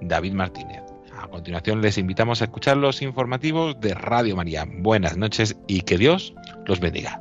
David 0.00 0.32
Martínez. 0.32 0.82
A 1.18 1.28
continuación 1.28 1.82
les 1.82 1.98
invitamos 1.98 2.40
a 2.40 2.44
escuchar 2.44 2.76
los 2.76 3.02
informativos 3.02 3.78
de 3.80 3.94
Radio 3.94 4.36
María. 4.36 4.64
Buenas 4.66 5.16
noches 5.16 5.56
y 5.66 5.82
que 5.82 5.98
Dios 5.98 6.34
los 6.66 6.80
bendiga. 6.80 7.20